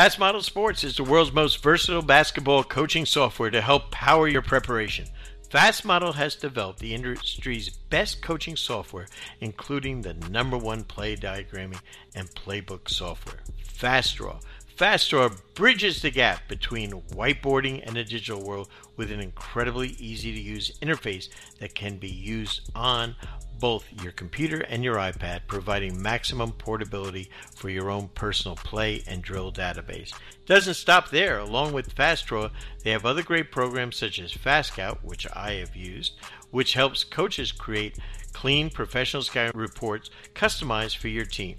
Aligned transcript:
Fast 0.00 0.18
Model 0.18 0.40
Sports 0.40 0.82
is 0.82 0.96
the 0.96 1.04
world's 1.04 1.30
most 1.30 1.62
versatile 1.62 2.00
basketball 2.00 2.64
coaching 2.64 3.04
software 3.04 3.50
to 3.50 3.60
help 3.60 3.90
power 3.90 4.26
your 4.26 4.40
preparation. 4.40 5.04
Fast 5.50 5.84
Model 5.84 6.14
has 6.14 6.36
developed 6.36 6.78
the 6.78 6.94
industry's 6.94 7.68
best 7.68 8.22
coaching 8.22 8.56
software, 8.56 9.08
including 9.42 10.00
the 10.00 10.14
number 10.30 10.56
one 10.56 10.84
play 10.84 11.16
diagramming 11.16 11.82
and 12.14 12.30
playbook 12.30 12.88
software, 12.88 13.40
FastDraw. 13.78 14.42
FastDraw 14.74 15.38
bridges 15.54 16.00
the 16.00 16.10
gap 16.10 16.48
between 16.48 17.02
whiteboarding 17.12 17.86
and 17.86 17.94
the 17.94 18.02
digital 18.02 18.42
world 18.42 18.70
with 18.96 19.10
an 19.10 19.20
incredibly 19.20 19.88
easy 19.98 20.32
to 20.32 20.40
use 20.40 20.78
interface 20.80 21.28
that 21.58 21.74
can 21.74 21.98
be 21.98 22.08
used 22.08 22.70
on 22.74 23.14
both 23.60 23.86
your 24.02 24.12
computer 24.12 24.60
and 24.60 24.82
your 24.82 24.96
iPad, 24.96 25.42
providing 25.46 26.00
maximum 26.00 26.52
portability 26.52 27.30
for 27.54 27.68
your 27.68 27.90
own 27.90 28.08
personal 28.08 28.56
play 28.56 29.02
and 29.06 29.22
drill 29.22 29.52
database. 29.52 30.12
Doesn't 30.46 30.74
stop 30.74 31.10
there. 31.10 31.38
Along 31.38 31.72
with 31.72 31.94
FastDraw, 31.94 32.50
they 32.82 32.90
have 32.90 33.06
other 33.06 33.22
great 33.22 33.52
programs 33.52 33.96
such 33.96 34.18
as 34.18 34.32
FastScout, 34.32 34.98
which 35.04 35.26
I 35.34 35.52
have 35.54 35.76
used, 35.76 36.14
which 36.50 36.74
helps 36.74 37.04
coaches 37.04 37.52
create 37.52 37.98
clean 38.32 38.70
professional 38.70 39.22
scout 39.22 39.54
reports 39.54 40.10
customized 40.34 40.96
for 40.96 41.08
your 41.08 41.26
team. 41.26 41.56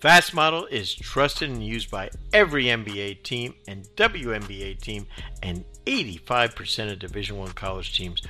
Fast 0.00 0.34
Model 0.34 0.66
is 0.66 0.94
trusted 0.94 1.48
and 1.48 1.64
used 1.64 1.90
by 1.90 2.10
every 2.32 2.66
NBA 2.66 3.22
team 3.22 3.54
and 3.66 3.88
WNBA 3.96 4.78
team 4.80 5.06
and 5.42 5.64
85% 5.86 6.92
of 6.92 6.98
Division 6.98 7.38
1 7.38 7.52
college 7.52 7.96
teams 7.96 8.22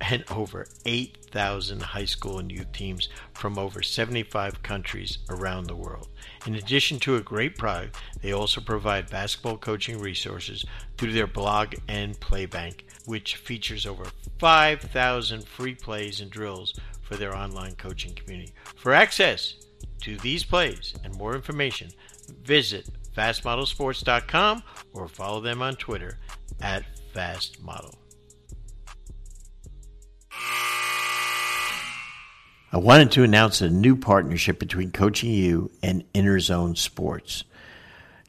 and 0.00 0.24
over 0.30 0.66
8,000 0.84 1.80
high 1.80 2.04
school 2.04 2.38
and 2.38 2.50
youth 2.50 2.72
teams 2.72 3.08
from 3.32 3.58
over 3.58 3.82
75 3.82 4.62
countries 4.62 5.18
around 5.30 5.66
the 5.66 5.76
world. 5.76 6.08
In 6.46 6.54
addition 6.56 6.98
to 7.00 7.16
a 7.16 7.22
great 7.22 7.56
product, 7.56 7.96
they 8.20 8.32
also 8.32 8.60
provide 8.60 9.10
basketball 9.10 9.56
coaching 9.56 9.98
resources 9.98 10.64
through 10.98 11.12
their 11.12 11.26
blog 11.26 11.74
and 11.88 12.18
playbank, 12.20 12.80
which 13.06 13.36
features 13.36 13.86
over 13.86 14.04
5,000 14.38 15.44
free 15.46 15.74
plays 15.74 16.20
and 16.20 16.30
drills 16.30 16.74
for 17.02 17.16
their 17.16 17.34
online 17.34 17.74
coaching 17.76 18.14
community. 18.14 18.52
For 18.76 18.92
access 18.92 19.54
to 20.02 20.16
these 20.18 20.44
plays 20.44 20.94
and 21.04 21.16
more 21.16 21.34
information, 21.34 21.90
visit 22.42 22.88
fastmodelsports.com 23.16 24.62
or 24.92 25.08
follow 25.08 25.40
them 25.40 25.62
on 25.62 25.76
Twitter 25.76 26.18
at 26.60 26.84
fastmodel. 27.14 27.94
I 32.74 32.78
wanted 32.78 33.12
to 33.12 33.22
announce 33.22 33.60
a 33.60 33.70
new 33.70 33.94
partnership 33.94 34.58
between 34.58 34.90
Coaching 34.90 35.30
You 35.30 35.70
and 35.80 36.02
Inner 36.12 36.40
Zone 36.40 36.74
Sports. 36.74 37.44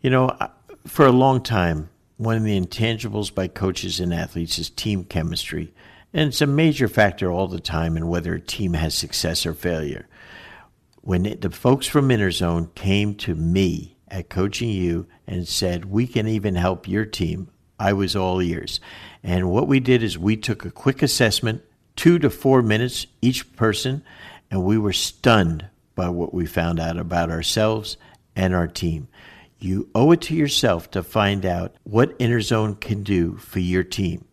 You 0.02 0.12
know, 0.12 0.38
for 0.86 1.08
a 1.08 1.12
long 1.12 1.42
time, 1.42 1.90
one 2.18 2.38
of 2.38 2.44
the 2.44 2.60
intangibles 2.60 3.34
by 3.34 3.48
coaches 3.48 4.00
and 4.00 4.14
athletes 4.14 4.60
is 4.60 4.70
team 4.70 5.04
chemistry, 5.04 5.74
and 6.14 6.28
it's 6.30 6.42
a 6.42 6.48
major 6.48 6.88
factor 6.88 7.32
all 7.32 7.48
the 7.48 7.60
time 7.60 7.98
in 7.98 8.08
whether 8.08 8.36
a 8.36 8.40
team 8.40 8.74
has 8.74 8.94
success 8.94 9.48
or 9.48 9.56
failure. 9.56 10.08
When 11.02 11.26
it, 11.26 11.42
the 11.42 11.50
folks 11.50 11.88
from 11.88 12.12
Inner 12.12 12.30
Zone 12.30 12.70
came 12.76 13.16
to 13.16 13.34
me 13.34 13.98
at 14.08 14.30
Coaching 14.30 14.70
You 14.70 15.08
and 15.26 15.48
said, 15.48 15.86
We 15.86 16.08
can 16.08 16.28
even 16.28 16.54
help 16.54 16.88
your 16.88 17.06
team, 17.06 17.50
I 17.80 17.94
was 17.94 18.16
all 18.16 18.42
ears. 18.42 18.80
And 19.24 19.50
what 19.50 19.68
we 19.68 19.80
did 19.80 20.04
is 20.04 20.18
we 20.18 20.38
took 20.38 20.66
a 20.66 20.72
quick 20.72 21.02
assessment, 21.02 21.64
two 21.96 22.20
to 22.20 22.30
four 22.30 22.62
minutes 22.62 23.08
each 23.22 23.56
person 23.56 24.04
and 24.52 24.64
we 24.64 24.78
were 24.78 24.94
stunned 24.94 25.68
by 25.96 26.10
what 26.10 26.34
we 26.34 26.46
found 26.46 26.80
out 26.80 26.98
about 26.98 27.30
ourselves 27.30 27.98
and 28.36 28.54
our 28.54 28.68
team. 28.68 29.08
You 29.60 29.90
owe 29.96 30.12
it 30.12 30.22
to 30.22 30.36
yourself 30.36 30.92
to 30.92 31.02
find 31.02 31.46
out 31.46 31.76
what 31.84 32.18
InnerZone 32.20 32.80
can 32.80 33.04
do 33.04 33.38
for 33.38 33.60
your 33.60 33.84
team. 33.84 34.26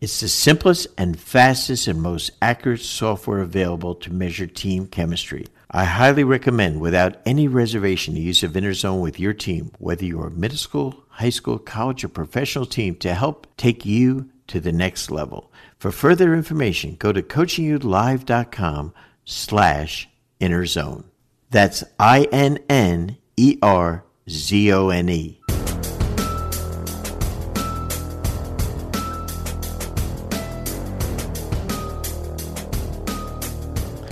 It's 0.00 0.20
the 0.20 0.28
simplest 0.28 0.88
and 0.98 1.18
fastest 1.18 1.86
and 1.86 2.02
most 2.02 2.32
accurate 2.40 2.80
software 2.80 3.40
available 3.40 3.94
to 3.96 4.12
measure 4.12 4.46
team 4.46 4.86
chemistry. 4.86 5.46
I 5.70 5.84
highly 5.84 6.24
recommend, 6.24 6.80
without 6.80 7.18
any 7.24 7.46
reservation, 7.46 8.14
the 8.14 8.20
use 8.20 8.42
of 8.42 8.52
InnerZone 8.52 9.00
with 9.00 9.20
your 9.20 9.32
team, 9.32 9.70
whether 9.78 10.04
you're 10.04 10.26
a 10.26 10.30
middle 10.30 10.58
school, 10.58 11.04
high 11.08 11.30
school, 11.30 11.58
college, 11.58 12.02
or 12.02 12.08
professional 12.08 12.66
team, 12.66 12.96
to 12.96 13.14
help 13.14 13.46
take 13.56 13.86
you 13.86 14.28
to 14.48 14.58
the 14.58 14.72
next 14.72 15.10
level. 15.10 15.51
For 15.82 15.90
further 15.90 16.32
information, 16.32 16.94
go 16.94 17.10
to 17.10 17.22
coachingyoulive.com 17.22 18.94
slash 19.24 20.08
inner 20.38 20.64
zone. 20.64 21.10
That's 21.50 21.82
I 21.98 22.28
N 22.30 22.60
N 22.68 23.16
E 23.36 23.58
R 23.60 24.04
Z 24.30 24.72
O 24.72 24.90
N 24.90 25.08
E. 25.08 25.40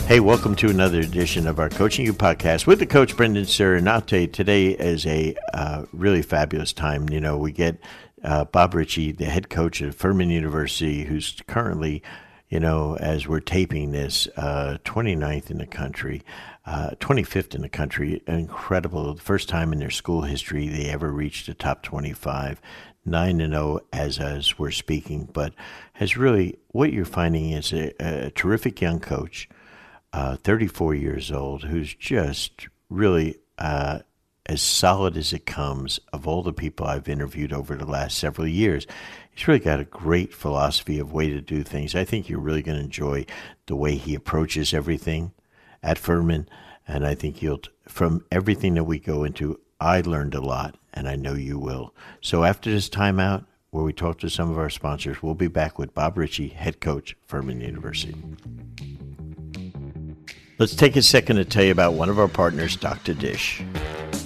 Hey, 0.09 0.19
welcome 0.19 0.57
to 0.57 0.71
another 0.71 0.99
edition 0.99 1.47
of 1.47 1.61
our 1.61 1.69
Coaching 1.69 2.05
You 2.05 2.13
podcast 2.13 2.67
with 2.67 2.81
the 2.81 2.87
coach 2.87 3.17
Brendan 3.17 3.45
you, 3.45 4.27
today 4.27 4.71
is 4.71 5.07
a 5.07 5.37
uh, 5.55 5.85
really 5.93 6.23
fabulous 6.23 6.73
time. 6.73 7.09
You 7.11 7.21
know, 7.21 7.39
we 7.39 7.53
get 7.53 7.77
uh, 8.23 8.45
Bob 8.45 8.75
Richey, 8.75 9.13
the 9.13 9.27
head 9.27 9.51
coach 9.51 9.83
at 9.83 9.95
Furman 9.95 10.31
University, 10.31 11.05
who's 11.05 11.41
currently 11.47 12.03
you 12.51 12.59
know, 12.59 12.97
as 12.97 13.29
we're 13.29 13.41
taping 13.41 13.93
this, 13.93 14.27
uh, 14.37 14.77
29th 14.85 15.51
in 15.51 15.59
the 15.59 15.67
country, 15.67 16.23
uh, 16.67 16.91
25th 16.99 17.55
in 17.55 17.63
the 17.63 17.69
country. 17.69 18.23
Incredible. 18.27 19.15
The 19.15 19.23
first 19.23 19.49
time 19.49 19.73
in 19.73 19.79
their 19.79 19.91
school 19.91 20.23
history 20.23 20.69
they 20.69 20.91
ever 20.91 21.13
reached 21.13 21.47
the 21.47 21.55
top 21.55 21.83
25. 21.85 22.61
9 23.07 23.41
and 23.41 23.55
0 23.55 23.81
as, 23.93 24.19
as 24.19 24.59
we're 24.59 24.71
speaking, 24.71 25.27
but 25.33 25.55
has 25.95 26.19
really, 26.19 26.59
what 26.69 26.93
you're 26.93 27.07
finding 27.07 27.53
is 27.53 27.73
a, 27.73 27.93
a 27.99 28.31
terrific 28.31 28.81
young 28.81 29.01
coach, 29.01 29.49
uh, 30.13 30.37
34 30.37 30.95
years 30.97 31.33
old, 31.33 31.63
who's 31.63 31.95
just 31.95 32.69
really 32.91 33.39
uh, 33.57 34.01
as 34.47 34.63
solid 34.63 35.17
as 35.17 35.33
it 35.33 35.47
comes 35.47 36.01
of 36.13 36.27
all 36.27 36.43
the 36.43 36.53
people 36.53 36.87
I've 36.87 37.09
interviewed 37.09 37.53
over 37.53 37.77
the 37.77 37.87
last 37.87 38.19
several 38.19 38.49
years. 38.49 38.87
He's 39.33 39.47
really 39.47 39.61
got 39.61 39.81
a 39.81 39.85
great 39.85 40.35
philosophy 40.35 40.99
of 40.99 41.13
way 41.13 41.31
to 41.31 41.41
do 41.41 41.63
things. 41.63 41.95
I 41.95 42.05
think 42.05 42.29
you're 42.29 42.41
really 42.41 42.63
going 42.63 42.79
to 42.79 42.85
enjoy 42.85 43.27
the 43.67 43.77
way 43.77 43.97
he 43.97 44.15
approaches 44.15 44.75
everything 44.75 45.33
at 45.83 45.99
Furman. 45.99 46.49
And 46.89 47.07
I 47.07 47.15
think 47.15 47.41
you'll, 47.41 47.61
from 47.87 48.25
everything 48.33 48.75
that 48.75 48.85
we 48.85 48.99
go 48.99 49.25
into, 49.25 49.61
I 49.81 50.01
learned 50.01 50.35
a 50.35 50.41
lot, 50.41 50.77
and 50.93 51.09
I 51.09 51.17
know 51.17 51.35
you 51.35 51.59
will. 51.59 51.95
So 52.21 52.45
after 52.45 52.71
this 52.71 52.89
timeout, 52.89 53.47
where 53.71 53.85
we 53.85 53.93
talk 53.93 54.19
to 54.19 54.29
some 54.29 54.51
of 54.51 54.59
our 54.59 54.69
sponsors, 54.69 55.23
we'll 55.23 55.35
be 55.35 55.47
back 55.47 55.79
with 55.79 55.95
Bob 55.95 56.19
Richey, 56.19 56.49
head 56.49 56.81
coach, 56.81 57.17
Furman 57.25 57.61
University. 57.61 58.17
Let's 60.61 60.75
take 60.75 60.97
a 60.97 61.01
second 61.01 61.37
to 61.37 61.47
tell 61.47 61.65
you 61.65 61.73
about 61.73 61.95
one 61.95 62.11
of 62.11 62.19
our 62.19 62.29
partners, 62.29 62.77
Dr. 62.77 63.15
Dish. 63.15 63.63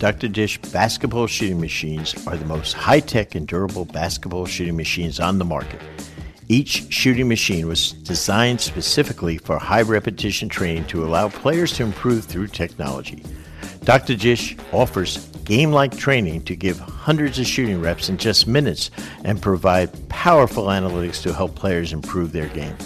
Dr. 0.00 0.26
Dish 0.26 0.58
basketball 0.72 1.28
shooting 1.28 1.60
machines 1.60 2.12
are 2.26 2.36
the 2.36 2.44
most 2.44 2.72
high 2.72 2.98
tech 2.98 3.36
and 3.36 3.46
durable 3.46 3.84
basketball 3.84 4.44
shooting 4.44 4.76
machines 4.76 5.20
on 5.20 5.38
the 5.38 5.44
market. 5.44 5.80
Each 6.48 6.92
shooting 6.92 7.28
machine 7.28 7.68
was 7.68 7.92
designed 7.92 8.60
specifically 8.60 9.38
for 9.38 9.58
high 9.60 9.82
repetition 9.82 10.48
training 10.48 10.86
to 10.86 11.04
allow 11.04 11.28
players 11.28 11.72
to 11.74 11.84
improve 11.84 12.24
through 12.24 12.48
technology. 12.48 13.22
Dr. 13.84 14.16
Dish 14.16 14.56
offers 14.72 15.28
game 15.44 15.70
like 15.70 15.96
training 15.96 16.42
to 16.46 16.56
give 16.56 16.80
hundreds 16.80 17.38
of 17.38 17.46
shooting 17.46 17.80
reps 17.80 18.08
in 18.08 18.16
just 18.16 18.48
minutes 18.48 18.90
and 19.22 19.40
provide 19.40 20.08
powerful 20.08 20.64
analytics 20.64 21.22
to 21.22 21.32
help 21.32 21.54
players 21.54 21.92
improve 21.92 22.32
their 22.32 22.48
game. 22.48 22.76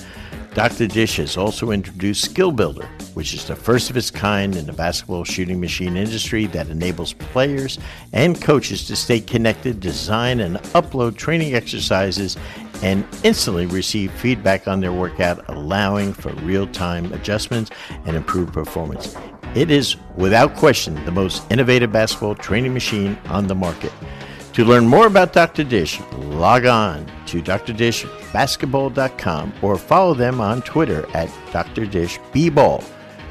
Dr. 0.59 0.89
Dish 0.89 1.19
has 1.19 1.37
also 1.37 1.71
introduced 1.71 2.25
Skill 2.25 2.51
Builder, 2.51 2.87
which 3.15 3.33
is 3.33 3.45
the 3.45 3.55
first 3.55 3.91
of 3.91 3.97
its 3.97 4.11
kind 4.11 4.57
in 4.57 4.67
the 4.67 4.73
basketball 4.73 5.23
shooting 5.23 5.61
machine 5.61 5.97
industry 5.97 6.47
that 6.47 6.67
enables 6.67 7.13
players 7.13 7.79
and 8.13 8.43
coaches 8.43 8.85
to 8.89 8.97
stay 8.97 9.21
connected, 9.21 9.79
design 9.79 10.41
and 10.41 10.57
upload 10.75 11.17
training 11.17 11.55
exercises, 11.55 12.37
and 12.83 13.07
instantly 13.23 13.67
receive 13.67 14.11
feedback 14.11 14.67
on 14.67 14.81
their 14.81 14.93
workout, 14.93 15.49
allowing 15.49 16.13
for 16.13 16.33
real 16.43 16.67
time 16.67 17.13
adjustments 17.13 17.71
and 18.05 18.17
improved 18.17 18.53
performance. 18.53 19.17
It 19.55 19.71
is, 19.71 19.95
without 20.17 20.57
question, 20.57 20.97
the 21.05 21.13
most 21.13 21.49
innovative 21.53 21.93
basketball 21.93 22.35
training 22.35 22.75
machine 22.75 23.17
on 23.27 23.47
the 23.47 23.55
market. 23.55 23.93
To 24.59 24.65
learn 24.65 24.89
more 24.89 25.07
about 25.07 25.33
Dr. 25.33 25.63
Dish, 25.63 26.01
log 26.17 26.67
on 26.67 27.07
to 27.27 27.41
drdishbasketball.com 27.41 29.53
or 29.63 29.79
follow 29.79 30.15
them 30.15 30.41
on 30.41 30.63
Twitter 30.63 31.07
at 31.15 31.29
drdishbball. 31.53 32.85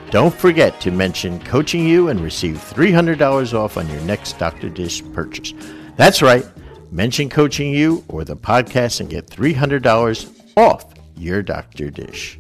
Don't 0.10 0.34
forget 0.34 0.80
to 0.80 0.90
mention 0.90 1.42
Coaching 1.42 1.86
You 1.86 2.08
and 2.08 2.22
receive 2.22 2.56
$300 2.56 3.54
off 3.54 3.76
on 3.76 3.90
your 3.90 4.00
next 4.04 4.40
Dr. 4.40 4.70
Dish 4.70 5.04
purchase. 5.12 5.54
That's 5.98 6.22
right. 6.22 6.46
Mention 6.92 7.28
Coaching 7.28 7.74
You 7.74 8.06
or 8.08 8.24
the 8.24 8.38
podcast 8.38 9.02
and 9.02 9.10
get 9.10 9.28
$300 9.28 10.32
off 10.56 10.86
your 11.18 11.44
Dr. 11.44 11.90
Dish. 11.90 12.40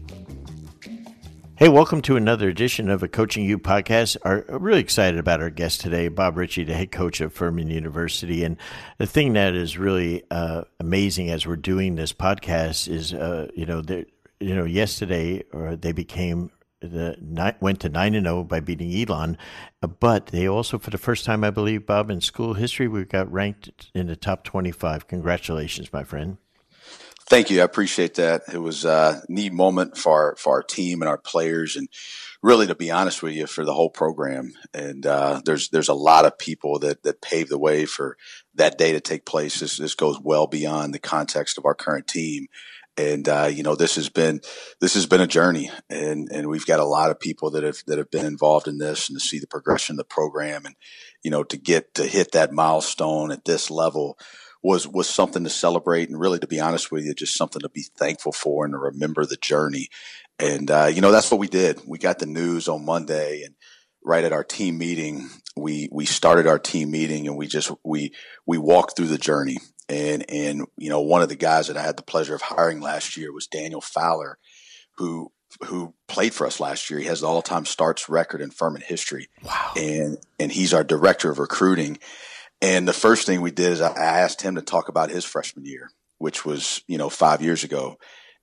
Hey, 1.59 1.69
welcome 1.69 2.03
to 2.03 2.15
another 2.15 2.49
edition 2.49 2.87
of 2.87 3.01
a 3.01 3.07
Coaching 3.07 3.43
You 3.43 3.57
podcast. 3.57 4.15
Are 4.23 4.45
really 4.47 4.79
excited 4.79 5.19
about 5.19 5.41
our 5.41 5.49
guest 5.49 5.81
today, 5.81 6.07
Bob 6.07 6.37
Richey, 6.37 6.63
the 6.63 6.75
head 6.75 6.91
coach 6.91 7.19
of 7.19 7.33
Furman 7.33 7.71
University. 7.71 8.43
And 8.43 8.57
the 8.99 9.07
thing 9.07 9.33
that 9.33 9.55
is 9.55 9.75
really 9.75 10.21
uh, 10.29 10.65
amazing 10.79 11.31
as 11.31 11.47
we're 11.47 11.55
doing 11.55 11.95
this 11.95 12.13
podcast 12.13 12.87
is, 12.87 13.11
uh, 13.11 13.47
you 13.55 13.65
know, 13.65 13.81
you 14.39 14.53
know, 14.53 14.65
yesterday 14.65 15.43
or 15.51 15.75
they 15.75 15.93
became 15.93 16.51
the 16.79 17.55
went 17.59 17.79
to 17.79 17.89
nine 17.89 18.13
and 18.13 18.27
zero 18.27 18.41
oh 18.41 18.43
by 18.43 18.59
beating 18.59 18.93
Elon, 18.93 19.35
but 19.99 20.27
they 20.27 20.47
also, 20.47 20.77
for 20.77 20.91
the 20.91 20.99
first 20.99 21.25
time, 21.25 21.43
I 21.43 21.49
believe, 21.49 21.87
Bob, 21.87 22.11
in 22.11 22.21
school 22.21 22.53
history, 22.53 22.87
we 22.87 23.03
got 23.03 23.31
ranked 23.31 23.89
in 23.95 24.05
the 24.05 24.15
top 24.15 24.43
twenty-five. 24.43 25.07
Congratulations, 25.07 25.91
my 25.91 26.03
friend. 26.03 26.37
Thank 27.29 27.49
you. 27.49 27.59
I 27.59 27.65
appreciate 27.65 28.15
that. 28.15 28.43
It 28.53 28.59
was 28.59 28.85
a 28.85 29.21
neat 29.27 29.51
moment 29.51 29.97
for 29.97 30.13
our, 30.13 30.35
for 30.37 30.53
our 30.53 30.63
team 30.63 31.01
and 31.01 31.09
our 31.09 31.17
players, 31.17 31.75
and 31.75 31.89
really, 32.41 32.67
to 32.67 32.75
be 32.75 32.89
honest 32.89 33.21
with 33.21 33.33
you, 33.33 33.47
for 33.47 33.65
the 33.65 33.73
whole 33.73 33.89
program. 33.89 34.53
And 34.73 35.05
uh, 35.05 35.41
there's 35.43 35.67
there's 35.67 35.89
a 35.89 35.93
lot 35.93 36.23
of 36.23 36.37
people 36.37 36.79
that 36.79 37.03
that 37.03 37.21
paved 37.21 37.49
the 37.49 37.57
way 37.57 37.85
for 37.85 38.15
that 38.55 38.77
day 38.77 38.93
to 38.93 39.01
take 39.01 39.25
place. 39.25 39.59
This 39.59 39.75
this 39.75 39.93
goes 39.93 40.17
well 40.21 40.47
beyond 40.47 40.93
the 40.93 40.99
context 40.99 41.57
of 41.57 41.65
our 41.65 41.75
current 41.75 42.07
team. 42.07 42.47
And 42.95 43.27
uh, 43.27 43.49
you 43.51 43.61
know, 43.61 43.75
this 43.75 43.95
has 43.97 44.07
been 44.07 44.39
this 44.79 44.93
has 44.93 45.05
been 45.05 45.21
a 45.21 45.27
journey, 45.27 45.69
and 45.89 46.29
and 46.31 46.47
we've 46.47 46.65
got 46.65 46.79
a 46.79 46.85
lot 46.85 47.11
of 47.11 47.19
people 47.19 47.51
that 47.51 47.63
have 47.63 47.79
that 47.87 47.97
have 47.97 48.09
been 48.09 48.25
involved 48.25 48.69
in 48.69 48.77
this, 48.77 49.09
and 49.09 49.19
to 49.19 49.23
see 49.23 49.37
the 49.37 49.47
progression 49.47 49.95
of 49.95 49.97
the 49.97 50.05
program, 50.05 50.65
and 50.65 50.75
you 51.23 51.29
know, 51.29 51.43
to 51.43 51.57
get 51.57 51.93
to 51.95 52.05
hit 52.05 52.31
that 52.31 52.53
milestone 52.53 53.33
at 53.33 53.43
this 53.43 53.69
level 53.69 54.17
was 54.63 54.87
was 54.87 55.09
something 55.09 55.43
to 55.43 55.49
celebrate 55.49 56.09
and 56.09 56.19
really 56.19 56.39
to 56.39 56.47
be 56.47 56.59
honest 56.59 56.91
with 56.91 57.05
you 57.05 57.13
just 57.13 57.35
something 57.35 57.61
to 57.61 57.69
be 57.69 57.85
thankful 57.97 58.31
for 58.31 58.65
and 58.65 58.73
to 58.73 58.77
remember 58.77 59.25
the 59.25 59.37
journey 59.37 59.89
and 60.39 60.69
uh, 60.71 60.89
you 60.91 61.01
know 61.01 61.11
that's 61.11 61.31
what 61.31 61.39
we 61.39 61.47
did 61.47 61.81
we 61.85 61.97
got 61.97 62.19
the 62.19 62.25
news 62.25 62.67
on 62.67 62.85
monday 62.85 63.43
and 63.43 63.55
right 64.03 64.23
at 64.23 64.33
our 64.33 64.43
team 64.43 64.77
meeting 64.77 65.29
we 65.55 65.89
we 65.91 66.05
started 66.05 66.47
our 66.47 66.59
team 66.59 66.91
meeting 66.91 67.27
and 67.27 67.37
we 67.37 67.47
just 67.47 67.71
we 67.83 68.13
we 68.45 68.57
walked 68.57 68.95
through 68.95 69.07
the 69.07 69.17
journey 69.17 69.57
and 69.89 70.25
and 70.29 70.65
you 70.77 70.89
know 70.89 71.01
one 71.01 71.21
of 71.21 71.29
the 71.29 71.35
guys 71.35 71.67
that 71.67 71.77
i 71.77 71.81
had 71.81 71.97
the 71.97 72.03
pleasure 72.03 72.35
of 72.35 72.41
hiring 72.41 72.79
last 72.79 73.17
year 73.17 73.33
was 73.33 73.47
daniel 73.47 73.81
fowler 73.81 74.37
who 74.97 75.31
who 75.65 75.93
played 76.07 76.33
for 76.33 76.45
us 76.45 76.59
last 76.59 76.89
year. 76.89 76.99
He 76.99 77.05
has 77.05 77.21
the 77.21 77.27
all-time 77.27 77.65
starts 77.65 78.09
record 78.09 78.41
in 78.41 78.51
Furman 78.51 78.83
history. 78.85 79.29
Wow. 79.43 79.73
And 79.75 80.17
and 80.39 80.51
he's 80.51 80.73
our 80.73 80.83
director 80.83 81.29
of 81.29 81.39
recruiting. 81.39 81.99
And 82.61 82.87
the 82.87 82.93
first 82.93 83.25
thing 83.25 83.41
we 83.41 83.51
did 83.51 83.71
is 83.71 83.81
I 83.81 83.93
asked 83.93 84.41
him 84.41 84.55
to 84.55 84.61
talk 84.61 84.89
about 84.89 85.09
his 85.09 85.25
freshman 85.25 85.65
year, 85.65 85.91
which 86.17 86.45
was, 86.45 86.81
you 86.87 86.97
know, 86.97 87.09
five 87.09 87.41
years 87.41 87.63
ago. 87.63 87.97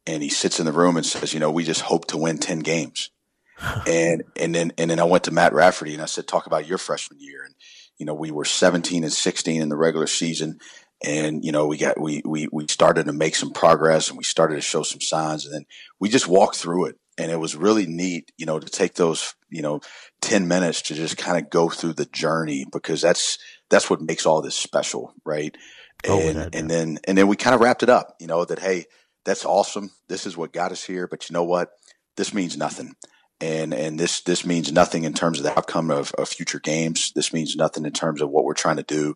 And 0.06 0.22
he 0.22 0.28
sits 0.28 0.60
in 0.60 0.66
the 0.66 0.72
room 0.72 0.96
and 0.96 1.04
says, 1.04 1.34
you 1.34 1.40
know, 1.40 1.50
we 1.50 1.64
just 1.64 1.80
hope 1.80 2.06
to 2.08 2.16
win 2.16 2.38
10 2.38 2.60
games. 2.60 3.10
and, 3.86 4.22
and 4.36 4.54
then, 4.54 4.72
and 4.78 4.90
then 4.90 5.00
I 5.00 5.04
went 5.04 5.24
to 5.24 5.30
Matt 5.30 5.52
Rafferty 5.52 5.94
and 5.94 6.02
I 6.02 6.06
said, 6.06 6.26
talk 6.26 6.46
about 6.46 6.66
your 6.66 6.78
freshman 6.78 7.20
year. 7.20 7.44
And, 7.44 7.54
you 7.98 8.06
know, 8.06 8.14
we 8.14 8.30
were 8.30 8.44
17 8.44 9.02
and 9.02 9.12
16 9.12 9.62
in 9.62 9.68
the 9.68 9.76
regular 9.76 10.06
season. 10.06 10.58
And, 11.04 11.44
you 11.44 11.52
know, 11.52 11.66
we 11.66 11.76
got, 11.76 12.00
we, 12.00 12.22
we, 12.24 12.48
we 12.52 12.66
started 12.68 13.06
to 13.06 13.12
make 13.12 13.34
some 13.34 13.52
progress 13.52 14.08
and 14.08 14.18
we 14.18 14.24
started 14.24 14.56
to 14.56 14.60
show 14.60 14.82
some 14.82 15.00
signs. 15.00 15.44
And 15.44 15.54
then 15.54 15.66
we 15.98 16.08
just 16.08 16.28
walked 16.28 16.56
through 16.56 16.86
it. 16.86 16.96
And 17.16 17.30
it 17.30 17.38
was 17.38 17.54
really 17.54 17.86
neat, 17.86 18.32
you 18.36 18.46
know, 18.46 18.58
to 18.58 18.66
take 18.66 18.94
those, 18.94 19.34
you 19.48 19.62
know, 19.62 19.80
10 20.22 20.48
minutes 20.48 20.82
to 20.82 20.94
just 20.94 21.16
kind 21.16 21.38
of 21.38 21.48
go 21.48 21.68
through 21.68 21.92
the 21.92 22.06
journey 22.06 22.66
because 22.70 23.00
that's, 23.00 23.38
that's 23.70 23.88
what 23.90 24.00
makes 24.00 24.26
all 24.26 24.42
this 24.42 24.56
special, 24.56 25.14
right? 25.24 25.56
Oh, 26.06 26.20
and 26.20 26.36
that, 26.36 26.54
and 26.54 26.70
then 26.70 26.98
and 27.04 27.16
then 27.16 27.28
we 27.28 27.36
kind 27.36 27.54
of 27.54 27.60
wrapped 27.60 27.82
it 27.82 27.88
up, 27.88 28.16
you 28.20 28.26
know, 28.26 28.44
that 28.44 28.58
hey, 28.58 28.86
that's 29.24 29.44
awesome. 29.44 29.90
This 30.08 30.26
is 30.26 30.36
what 30.36 30.52
got 30.52 30.72
us 30.72 30.84
here, 30.84 31.06
but 31.06 31.28
you 31.28 31.34
know 31.34 31.44
what? 31.44 31.70
This 32.16 32.34
means 32.34 32.56
nothing. 32.56 32.94
And 33.40 33.74
and 33.74 33.98
this 33.98 34.20
this 34.20 34.44
means 34.44 34.70
nothing 34.70 35.04
in 35.04 35.14
terms 35.14 35.38
of 35.38 35.44
the 35.44 35.56
outcome 35.56 35.90
of, 35.90 36.12
of 36.12 36.28
future 36.28 36.60
games. 36.60 37.12
This 37.14 37.32
means 37.32 37.56
nothing 37.56 37.84
in 37.84 37.92
terms 37.92 38.20
of 38.20 38.30
what 38.30 38.44
we're 38.44 38.54
trying 38.54 38.76
to 38.76 38.82
do. 38.82 39.14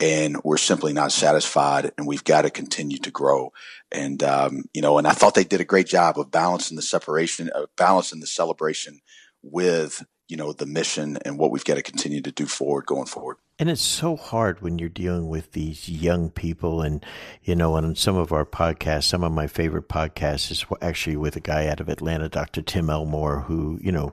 And 0.00 0.38
we're 0.42 0.56
simply 0.56 0.94
not 0.94 1.12
satisfied 1.12 1.92
and 1.98 2.06
we've 2.06 2.24
got 2.24 2.42
to 2.42 2.50
continue 2.50 2.98
to 2.98 3.10
grow. 3.10 3.52
And 3.92 4.22
um, 4.22 4.64
you 4.72 4.82
know, 4.82 4.98
and 4.98 5.06
I 5.06 5.12
thought 5.12 5.34
they 5.34 5.44
did 5.44 5.60
a 5.60 5.64
great 5.64 5.86
job 5.86 6.18
of 6.18 6.30
balancing 6.30 6.76
the 6.76 6.82
separation, 6.82 7.50
of 7.50 7.68
balancing 7.76 8.20
the 8.20 8.26
celebration 8.26 9.00
with 9.42 10.02
you 10.30 10.36
know 10.36 10.52
the 10.52 10.66
mission 10.66 11.18
and 11.24 11.38
what 11.38 11.50
we've 11.50 11.64
got 11.64 11.74
to 11.74 11.82
continue 11.82 12.20
to 12.20 12.30
do 12.30 12.46
forward 12.46 12.86
going 12.86 13.06
forward 13.06 13.36
and 13.58 13.68
it's 13.68 13.82
so 13.82 14.16
hard 14.16 14.62
when 14.62 14.78
you're 14.78 14.88
dealing 14.88 15.28
with 15.28 15.52
these 15.52 15.88
young 15.88 16.30
people 16.30 16.80
and 16.82 17.04
you 17.42 17.54
know 17.54 17.74
on 17.74 17.94
some 17.96 18.16
of 18.16 18.32
our 18.32 18.46
podcasts 18.46 19.04
some 19.04 19.24
of 19.24 19.32
my 19.32 19.46
favorite 19.46 19.88
podcasts 19.88 20.50
is 20.50 20.64
actually 20.80 21.16
with 21.16 21.36
a 21.36 21.40
guy 21.40 21.66
out 21.66 21.80
of 21.80 21.88
atlanta 21.88 22.28
dr 22.28 22.62
tim 22.62 22.88
elmore 22.88 23.40
who 23.40 23.78
you 23.82 23.92
know 23.92 24.12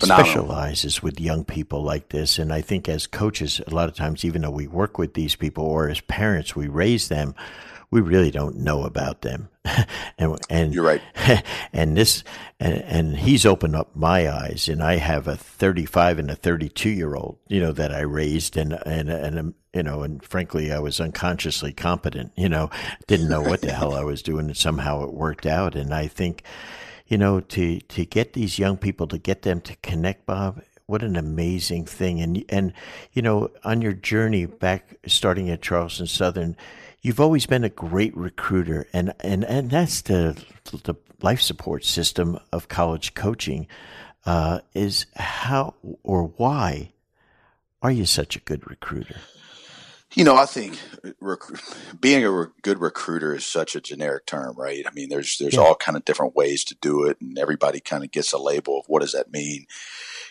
Phenomenal. 0.00 0.26
specializes 0.26 1.02
with 1.02 1.20
young 1.20 1.44
people 1.44 1.82
like 1.82 2.08
this 2.08 2.38
and 2.38 2.52
i 2.52 2.60
think 2.60 2.88
as 2.88 3.06
coaches 3.06 3.60
a 3.66 3.74
lot 3.74 3.88
of 3.88 3.94
times 3.94 4.24
even 4.24 4.42
though 4.42 4.50
we 4.50 4.66
work 4.66 4.98
with 4.98 5.14
these 5.14 5.36
people 5.36 5.64
or 5.64 5.88
as 5.88 6.00
parents 6.02 6.56
we 6.56 6.68
raise 6.68 7.08
them 7.08 7.34
we 7.90 8.00
really 8.00 8.30
don't 8.30 8.56
know 8.56 8.84
about 8.84 9.22
them. 9.22 9.48
and, 10.18 10.38
and 10.50 10.74
you're 10.74 10.84
right. 10.84 11.02
And 11.72 11.96
this, 11.96 12.24
and, 12.58 12.82
and, 12.82 13.16
he's 13.16 13.46
opened 13.46 13.76
up 13.76 13.94
my 13.94 14.28
eyes. 14.28 14.68
And 14.68 14.82
I 14.82 14.96
have 14.96 15.28
a 15.28 15.36
35 15.36 16.18
and 16.18 16.30
a 16.30 16.34
32 16.34 16.88
year 16.88 17.14
old, 17.14 17.38
you 17.46 17.60
know, 17.60 17.72
that 17.72 17.94
I 17.94 18.00
raised, 18.00 18.56
and 18.56 18.72
and 18.86 19.10
and 19.10 19.38
um, 19.38 19.54
you 19.72 19.82
know, 19.82 20.02
and 20.02 20.24
frankly, 20.24 20.72
I 20.72 20.78
was 20.78 20.98
unconsciously 21.00 21.72
competent. 21.72 22.32
You 22.36 22.48
know, 22.48 22.70
didn't 23.06 23.28
know 23.28 23.42
what 23.42 23.60
the 23.60 23.72
hell 23.72 23.94
I 23.94 24.02
was 24.02 24.22
doing, 24.22 24.46
and 24.46 24.56
somehow 24.56 25.04
it 25.04 25.12
worked 25.12 25.46
out. 25.46 25.76
And 25.76 25.94
I 25.94 26.08
think, 26.08 26.42
you 27.06 27.18
know, 27.18 27.40
to 27.40 27.80
to 27.80 28.04
get 28.04 28.32
these 28.32 28.58
young 28.58 28.76
people 28.76 29.06
to 29.08 29.18
get 29.18 29.42
them 29.42 29.60
to 29.60 29.76
connect, 29.76 30.26
Bob, 30.26 30.62
what 30.86 31.02
an 31.02 31.16
amazing 31.16 31.84
thing 31.84 32.20
and 32.20 32.44
and 32.48 32.72
you 33.12 33.20
know 33.20 33.50
on 33.62 33.82
your 33.82 33.92
journey 33.92 34.46
back 34.46 34.96
starting 35.06 35.50
at 35.50 35.60
Charleston 35.60 36.06
Southern 36.06 36.56
you've 37.02 37.20
always 37.20 37.46
been 37.46 37.64
a 37.64 37.68
great 37.68 38.16
recruiter, 38.16 38.86
and 38.92 39.14
and 39.20 39.44
and 39.44 39.70
that's 39.70 40.02
the 40.02 40.42
the 40.64 40.94
life 41.22 41.40
support 41.40 41.84
system 41.84 42.38
of 42.52 42.68
college 42.68 43.14
coaching. 43.14 43.66
Uh, 44.26 44.60
is 44.74 45.06
how 45.16 45.74
or 46.02 46.24
why 46.36 46.92
are 47.80 47.90
you 47.90 48.04
such 48.04 48.36
a 48.36 48.40
good 48.40 48.68
recruiter? 48.68 49.16
You 50.14 50.24
know, 50.24 50.36
I 50.36 50.46
think 50.46 50.78
rec- 51.20 51.40
being 52.00 52.24
a 52.24 52.30
re- 52.30 52.46
good 52.62 52.80
recruiter 52.80 53.34
is 53.34 53.46
such 53.46 53.76
a 53.76 53.80
generic 53.80 54.26
term, 54.26 54.54
right? 54.56 54.84
I 54.86 54.90
mean, 54.92 55.08
there's 55.08 55.38
there's 55.38 55.54
yeah. 55.54 55.60
all 55.60 55.74
kind 55.74 55.96
of 55.96 56.04
different 56.04 56.34
ways 56.34 56.64
to 56.64 56.74
do 56.80 57.04
it, 57.04 57.18
and 57.20 57.38
everybody 57.38 57.80
kind 57.80 58.04
of 58.04 58.10
gets 58.10 58.32
a 58.32 58.38
label 58.38 58.80
of 58.80 58.86
what 58.86 59.00
does 59.00 59.12
that 59.12 59.32
mean. 59.32 59.66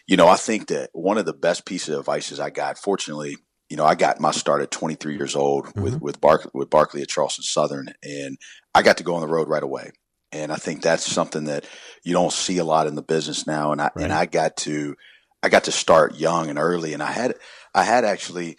You 0.05 0.17
know, 0.17 0.27
I 0.27 0.35
think 0.35 0.67
that 0.67 0.89
one 0.93 1.17
of 1.17 1.25
the 1.25 1.33
best 1.33 1.65
pieces 1.65 1.89
of 1.89 1.99
advice 1.99 2.37
I 2.39 2.49
got, 2.49 2.77
fortunately, 2.77 3.37
you 3.69 3.75
know, 3.75 3.85
I 3.85 3.95
got 3.95 4.19
my 4.19 4.31
start 4.31 4.61
at 4.61 4.71
23 4.71 5.15
years 5.15 5.35
old 5.35 5.65
mm-hmm. 5.65 5.81
with 5.81 6.01
with 6.01 6.21
Barclay 6.21 6.51
with 6.53 6.69
Barclay 6.69 7.01
at 7.01 7.09
Charleston 7.09 7.43
Southern, 7.43 7.93
and 8.03 8.37
I 8.73 8.81
got 8.81 8.97
to 8.97 9.03
go 9.03 9.15
on 9.15 9.21
the 9.21 9.27
road 9.27 9.47
right 9.47 9.63
away. 9.63 9.91
And 10.31 10.51
I 10.51 10.55
think 10.55 10.81
that's 10.81 11.05
something 11.05 11.45
that 11.45 11.65
you 12.03 12.13
don't 12.13 12.33
see 12.33 12.57
a 12.57 12.63
lot 12.63 12.87
in 12.87 12.95
the 12.95 13.01
business 13.01 13.47
now. 13.47 13.71
And 13.71 13.81
I 13.81 13.89
right. 13.95 14.03
and 14.03 14.13
I 14.13 14.25
got 14.25 14.57
to 14.57 14.95
I 15.43 15.49
got 15.49 15.65
to 15.65 15.71
start 15.71 16.15
young 16.15 16.49
and 16.49 16.59
early. 16.59 16.93
And 16.93 17.03
I 17.03 17.11
had 17.11 17.35
I 17.73 17.83
had 17.83 18.05
actually 18.05 18.57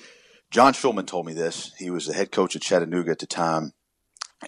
John 0.50 0.72
Shulman 0.72 1.06
told 1.06 1.26
me 1.26 1.32
this. 1.32 1.72
He 1.78 1.90
was 1.90 2.06
the 2.06 2.14
head 2.14 2.30
coach 2.30 2.56
at 2.56 2.62
Chattanooga 2.62 3.10
at 3.10 3.18
the 3.18 3.26
time, 3.26 3.72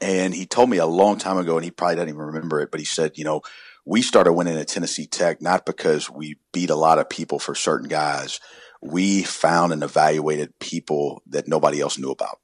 and 0.00 0.34
he 0.34 0.46
told 0.46 0.70
me 0.70 0.78
a 0.78 0.86
long 0.86 1.18
time 1.18 1.38
ago, 1.38 1.56
and 1.56 1.64
he 1.64 1.70
probably 1.70 1.96
doesn't 1.96 2.08
even 2.08 2.20
remember 2.20 2.60
it, 2.60 2.70
but 2.70 2.80
he 2.80 2.86
said, 2.86 3.12
you 3.16 3.24
know, 3.24 3.42
we 3.84 4.02
started 4.02 4.32
winning 4.32 4.58
at 4.58 4.68
Tennessee 4.68 5.06
Tech 5.06 5.40
not 5.40 5.66
because 5.66 6.10
we 6.10 6.36
beat 6.52 6.70
a 6.70 6.76
lot 6.76 6.98
of 6.98 7.08
people 7.08 7.38
for 7.38 7.54
certain 7.54 7.88
guys 7.88 8.40
we 8.82 9.22
found 9.22 9.72
and 9.72 9.82
evaluated 9.82 10.58
people 10.58 11.22
that 11.26 11.48
nobody 11.48 11.80
else 11.80 11.98
knew 11.98 12.10
about. 12.10 12.38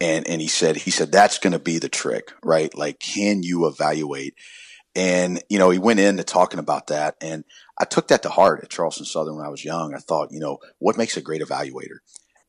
And, 0.00 0.28
and 0.28 0.40
he 0.40 0.48
said, 0.48 0.76
he 0.76 0.90
said, 0.90 1.10
that's 1.10 1.38
going 1.38 1.52
to 1.52 1.58
be 1.58 1.78
the 1.78 1.88
trick, 1.88 2.32
right? 2.42 2.74
Like, 2.76 2.98
can 2.98 3.42
you 3.42 3.66
evaluate? 3.66 4.34
And, 4.94 5.42
you 5.48 5.58
know, 5.58 5.70
he 5.70 5.78
went 5.78 6.00
into 6.00 6.24
talking 6.24 6.58
about 6.58 6.88
that. 6.88 7.16
And 7.20 7.44
I 7.78 7.84
took 7.84 8.08
that 8.08 8.22
to 8.22 8.28
heart 8.28 8.62
at 8.62 8.70
Charleston 8.70 9.06
Southern 9.06 9.36
when 9.36 9.46
I 9.46 9.50
was 9.50 9.64
young. 9.64 9.94
I 9.94 9.98
thought, 9.98 10.32
you 10.32 10.40
know, 10.40 10.58
what 10.78 10.98
makes 10.98 11.16
a 11.16 11.22
great 11.22 11.42
evaluator? 11.42 11.98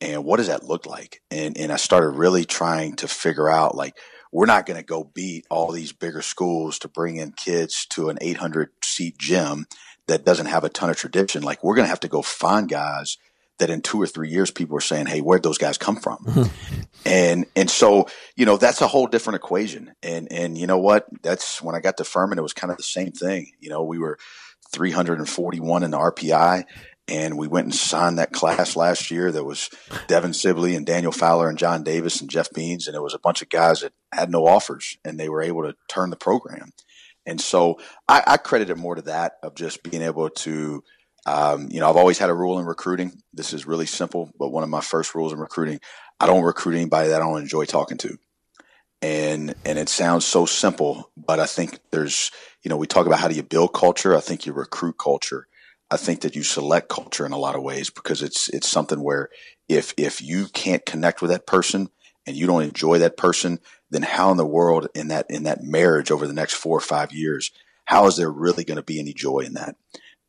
And 0.00 0.24
what 0.24 0.36
does 0.36 0.46
that 0.46 0.64
look 0.64 0.86
like? 0.86 1.22
And, 1.30 1.58
and 1.58 1.72
I 1.72 1.76
started 1.76 2.10
really 2.10 2.44
trying 2.44 2.96
to 2.96 3.08
figure 3.08 3.50
out, 3.50 3.74
like, 3.74 3.96
we're 4.32 4.46
not 4.46 4.66
going 4.66 4.78
to 4.78 4.84
go 4.84 5.04
beat 5.04 5.46
all 5.50 5.72
these 5.72 5.92
bigger 5.92 6.22
schools 6.22 6.78
to 6.80 6.88
bring 6.88 7.16
in 7.16 7.32
kids 7.32 7.86
to 7.90 8.10
an 8.10 8.18
800 8.20 8.70
seat 8.82 9.18
gym 9.18 9.66
that 10.08 10.24
doesn't 10.24 10.46
have 10.46 10.64
a 10.64 10.68
ton 10.68 10.90
of 10.90 10.96
tradition, 10.96 11.42
like 11.42 11.62
we're 11.62 11.76
going 11.76 11.84
to 11.84 11.90
have 11.90 12.00
to 12.00 12.08
go 12.08 12.22
find 12.22 12.68
guys 12.68 13.16
that 13.58 13.70
in 13.70 13.82
two 13.82 14.00
or 14.00 14.06
three 14.06 14.30
years 14.30 14.50
people 14.50 14.76
are 14.76 14.80
saying, 14.80 15.06
"Hey, 15.06 15.20
where'd 15.20 15.42
those 15.42 15.58
guys 15.58 15.78
come 15.78 15.96
from?" 15.96 16.18
Mm-hmm. 16.18 16.80
and 17.06 17.46
and 17.54 17.70
so 17.70 18.08
you 18.36 18.46
know 18.46 18.56
that's 18.56 18.80
a 18.80 18.88
whole 18.88 19.06
different 19.06 19.36
equation. 19.36 19.92
And 20.02 20.30
and 20.32 20.56
you 20.56 20.66
know 20.66 20.78
what? 20.78 21.06
That's 21.22 21.62
when 21.62 21.74
I 21.74 21.80
got 21.80 21.96
to 21.98 22.04
Furman, 22.04 22.38
it 22.38 22.42
was 22.42 22.52
kind 22.52 22.70
of 22.70 22.76
the 22.76 22.82
same 22.82 23.12
thing. 23.12 23.52
You 23.60 23.70
know, 23.70 23.82
we 23.84 23.98
were 23.98 24.18
341 24.72 25.82
in 25.82 25.90
the 25.90 25.98
RPI, 25.98 26.64
and 27.08 27.38
we 27.38 27.48
went 27.48 27.66
and 27.66 27.74
signed 27.74 28.18
that 28.18 28.32
class 28.32 28.76
last 28.76 29.10
year. 29.10 29.32
That 29.32 29.44
was 29.44 29.70
Devin 30.06 30.34
Sibley 30.34 30.74
and 30.74 30.86
Daniel 30.86 31.12
Fowler 31.12 31.48
and 31.48 31.58
John 31.58 31.82
Davis 31.82 32.20
and 32.20 32.30
Geoff 32.30 32.50
Beans, 32.52 32.86
and 32.86 32.96
it 32.96 33.02
was 33.02 33.14
a 33.14 33.18
bunch 33.18 33.42
of 33.42 33.48
guys 33.48 33.80
that 33.80 33.92
had 34.12 34.30
no 34.30 34.46
offers, 34.46 34.98
and 35.04 35.18
they 35.18 35.28
were 35.28 35.42
able 35.42 35.62
to 35.62 35.76
turn 35.88 36.10
the 36.10 36.16
program. 36.16 36.72
And 37.28 37.38
so 37.38 37.78
I, 38.08 38.22
I 38.26 38.36
credit 38.38 38.70
it 38.70 38.78
more 38.78 38.94
to 38.94 39.02
that 39.02 39.34
of 39.42 39.54
just 39.54 39.82
being 39.82 40.02
able 40.02 40.30
to, 40.30 40.82
um, 41.26 41.68
you 41.70 41.78
know, 41.78 41.90
I've 41.90 41.96
always 41.96 42.16
had 42.16 42.30
a 42.30 42.34
rule 42.34 42.58
in 42.58 42.64
recruiting. 42.64 43.20
This 43.34 43.52
is 43.52 43.66
really 43.66 43.84
simple, 43.84 44.32
but 44.38 44.48
one 44.48 44.64
of 44.64 44.70
my 44.70 44.80
first 44.80 45.14
rules 45.14 45.34
in 45.34 45.38
recruiting, 45.38 45.78
I 46.18 46.26
don't 46.26 46.42
recruit 46.42 46.74
anybody 46.74 47.10
that 47.10 47.20
I 47.20 47.24
don't 47.24 47.42
enjoy 47.42 47.66
talking 47.66 47.98
to. 47.98 48.18
And 49.02 49.54
and 49.64 49.78
it 49.78 49.90
sounds 49.90 50.24
so 50.24 50.46
simple, 50.46 51.12
but 51.16 51.38
I 51.38 51.46
think 51.46 51.78
there's, 51.92 52.32
you 52.62 52.70
know, 52.70 52.78
we 52.78 52.86
talk 52.86 53.06
about 53.06 53.20
how 53.20 53.28
do 53.28 53.36
you 53.36 53.44
build 53.44 53.74
culture. 53.74 54.16
I 54.16 54.20
think 54.20 54.46
you 54.46 54.54
recruit 54.54 54.96
culture. 54.98 55.46
I 55.90 55.98
think 55.98 56.22
that 56.22 56.34
you 56.34 56.42
select 56.42 56.88
culture 56.88 57.24
in 57.24 57.32
a 57.32 57.38
lot 57.38 57.54
of 57.54 57.62
ways 57.62 57.90
because 57.90 58.22
it's 58.22 58.48
it's 58.48 58.68
something 58.68 59.00
where 59.00 59.28
if 59.68 59.92
if 59.98 60.20
you 60.22 60.46
can't 60.46 60.84
connect 60.84 61.20
with 61.20 61.30
that 61.30 61.46
person 61.46 61.90
and 62.26 62.36
you 62.36 62.46
don't 62.46 62.64
enjoy 62.64 62.98
that 62.98 63.16
person, 63.16 63.60
then 63.90 64.02
how 64.02 64.30
in 64.30 64.36
the 64.36 64.46
world 64.46 64.88
in 64.94 65.08
that 65.08 65.26
in 65.28 65.44
that 65.44 65.62
marriage 65.62 66.10
over 66.10 66.26
the 66.26 66.32
next 66.32 66.54
four 66.54 66.76
or 66.76 66.82
five 66.82 67.12
years, 67.12 67.50
how 67.84 68.06
is 68.06 68.16
there 68.16 68.30
really 68.30 68.64
going 68.64 68.76
to 68.76 68.82
be 68.82 69.00
any 69.00 69.12
joy 69.12 69.40
in 69.40 69.54
that? 69.54 69.76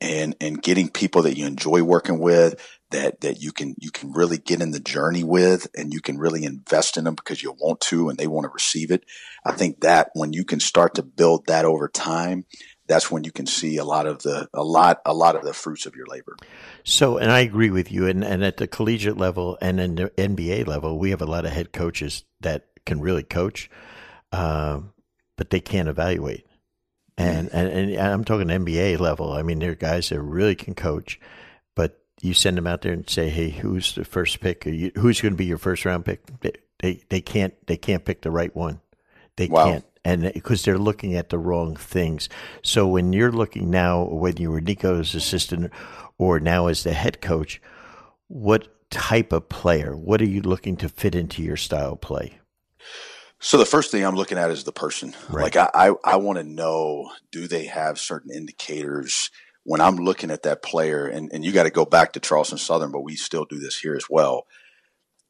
And 0.01 0.35
and 0.39 0.61
getting 0.61 0.89
people 0.89 1.23
that 1.23 1.37
you 1.37 1.45
enjoy 1.45 1.83
working 1.83 2.19
with, 2.19 2.55
that 2.91 3.21
that 3.21 3.41
you 3.41 3.51
can 3.51 3.75
you 3.77 3.91
can 3.91 4.13
really 4.13 4.37
get 4.37 4.61
in 4.61 4.71
the 4.71 4.79
journey 4.79 5.25
with, 5.25 5.67
and 5.75 5.93
you 5.93 5.99
can 5.99 6.17
really 6.17 6.45
invest 6.45 6.95
in 6.95 7.03
them 7.03 7.15
because 7.15 7.43
you 7.43 7.51
want 7.51 7.81
to, 7.81 8.09
and 8.09 8.17
they 8.17 8.27
want 8.27 8.45
to 8.45 8.49
receive 8.49 8.91
it. 8.91 9.03
I 9.43 9.51
think 9.51 9.81
that 9.81 10.11
when 10.13 10.31
you 10.31 10.45
can 10.45 10.61
start 10.61 10.95
to 10.95 11.03
build 11.03 11.47
that 11.47 11.65
over 11.65 11.89
time, 11.89 12.45
that's 12.89 13.11
when 13.11 13.23
you 13.23 13.31
can 13.31 13.45
see 13.45 13.77
a 13.77 13.85
lot 13.85 14.07
of 14.07 14.23
the 14.23 14.49
a 14.53 14.63
lot 14.63 15.01
a 15.05 15.13
lot 15.13 15.35
of 15.35 15.43
the 15.43 15.53
fruits 15.53 15.85
of 15.85 15.95
your 15.95 16.07
labor. 16.07 16.35
So, 16.83 17.17
and 17.17 17.31
I 17.31 17.39
agree 17.41 17.69
with 17.69 17.91
you. 17.91 18.07
And 18.07 18.23
and 18.23 18.43
at 18.43 18.57
the 18.57 18.67
collegiate 18.67 19.17
level 19.17 19.57
and 19.61 19.79
in 19.79 19.95
the 19.95 20.09
NBA 20.17 20.65
level, 20.67 20.97
we 20.97 21.11
have 21.11 21.21
a 21.21 21.27
lot 21.27 21.45
of 21.45 21.51
head 21.51 21.71
coaches 21.71 22.23
that 22.41 22.65
can 22.89 22.99
really 22.99 23.23
coach, 23.23 23.69
um, 24.31 24.93
but 25.37 25.49
they 25.49 25.59
can't 25.61 25.87
evaluate. 25.87 26.45
And, 27.17 27.49
and 27.51 27.69
and 27.69 27.97
I'm 27.97 28.23
talking 28.23 28.47
NBA 28.47 28.99
level. 28.99 29.33
I 29.33 29.41
mean, 29.41 29.59
there 29.59 29.71
are 29.71 29.75
guys 29.75 30.09
that 30.09 30.21
really 30.21 30.55
can 30.55 30.73
coach, 30.73 31.19
but 31.75 31.99
you 32.21 32.33
send 32.33 32.57
them 32.57 32.67
out 32.67 32.81
there 32.81 32.93
and 32.93 33.09
say, 33.09 33.29
"Hey, 33.29 33.49
who's 33.49 33.93
the 33.93 34.05
first 34.05 34.39
pick? 34.39 34.65
You, 34.65 34.91
who's 34.95 35.19
going 35.19 35.33
to 35.33 35.37
be 35.37 35.45
your 35.45 35.57
first 35.57 35.83
round 35.83 36.05
pick?" 36.05 36.21
They, 36.39 36.53
they 36.79 37.03
they 37.09 37.21
can't 37.21 37.53
they 37.67 37.75
can't 37.75 38.05
pick 38.05 38.21
the 38.21 38.31
right 38.31 38.55
one. 38.55 38.79
They 39.35 39.47
wow. 39.47 39.65
can't 39.65 39.85
and 40.05 40.31
because 40.33 40.63
they're 40.63 40.77
looking 40.77 41.15
at 41.15 41.29
the 41.29 41.37
wrong 41.37 41.75
things. 41.75 42.29
So 42.63 42.87
when 42.87 43.11
you're 43.11 43.31
looking 43.31 43.69
now, 43.69 44.03
whether 44.05 44.41
you 44.41 44.51
were 44.51 44.61
Niko's 44.61 45.13
assistant 45.13 45.73
or 46.17 46.39
now 46.39 46.67
as 46.67 46.83
the 46.83 46.93
head 46.93 47.21
coach, 47.21 47.61
what 48.27 48.67
type 48.89 49.33
of 49.33 49.49
player? 49.49 49.95
What 49.95 50.21
are 50.21 50.27
you 50.27 50.41
looking 50.41 50.77
to 50.77 50.89
fit 50.89 51.15
into 51.15 51.43
your 51.43 51.57
style 51.57 51.95
play? 51.95 52.39
So 53.39 53.57
the 53.57 53.65
first 53.65 53.91
thing 53.91 54.03
I'm 54.03 54.15
looking 54.15 54.37
at 54.37 54.51
is 54.51 54.63
the 54.63 54.71
person. 54.71 55.15
Right. 55.29 55.43
Like 55.43 55.55
I, 55.55 55.69
I, 55.73 55.93
I 56.03 56.15
want 56.17 56.39
to 56.39 56.43
know, 56.43 57.11
do 57.31 57.47
they 57.47 57.65
have 57.65 57.99
certain 57.99 58.31
indicators 58.31 59.31
when 59.63 59.79
I'm 59.79 59.95
looking 59.95 60.29
at 60.29 60.43
that 60.43 60.61
player? 60.61 61.05
And, 61.05 61.29
and 61.31 61.45
you 61.45 61.53
got 61.53 61.63
to 61.63 61.69
go 61.69 61.85
back 61.85 62.13
to 62.13 62.19
Charleston 62.19 62.57
Southern, 62.57 62.91
but 62.91 63.01
we 63.01 63.15
still 63.15 63.45
do 63.45 63.57
this 63.59 63.77
here 63.77 63.95
as 63.95 64.05
well. 64.09 64.45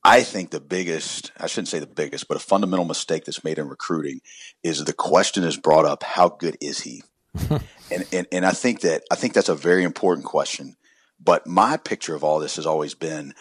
I 0.04 0.24
think 0.24 0.50
the 0.50 0.62
biggest, 0.62 1.32
I 1.38 1.48
shouldn't 1.48 1.68
say 1.68 1.80
the 1.80 1.86
biggest, 1.86 2.28
but 2.28 2.38
a 2.38 2.40
fundamental 2.40 2.86
mistake 2.86 3.26
that's 3.26 3.44
made 3.44 3.60
in 3.60 3.68
recruiting 3.68 4.22
is 4.64 4.84
the 4.84 4.94
question 4.94 5.44
is 5.44 5.58
brought 5.58 5.86
up, 5.86 6.04
how 6.04 6.30
good 6.30 6.58
is 6.62 6.80
he? 6.80 7.04
and, 7.92 8.06
and, 8.12 8.28
and 8.32 8.46
I 8.46 8.52
think 8.52 8.82
that, 8.82 9.04
I 9.12 9.16
think 9.16 9.34
that's 9.34 9.50
a 9.50 9.56
very 9.56 9.84
important 9.84 10.26
question. 10.26 10.78
But 11.20 11.46
my 11.46 11.76
picture 11.76 12.16
of 12.16 12.24
all 12.24 12.40
this 12.40 12.56
has 12.56 12.66
always 12.66 12.96
been, 12.96 13.34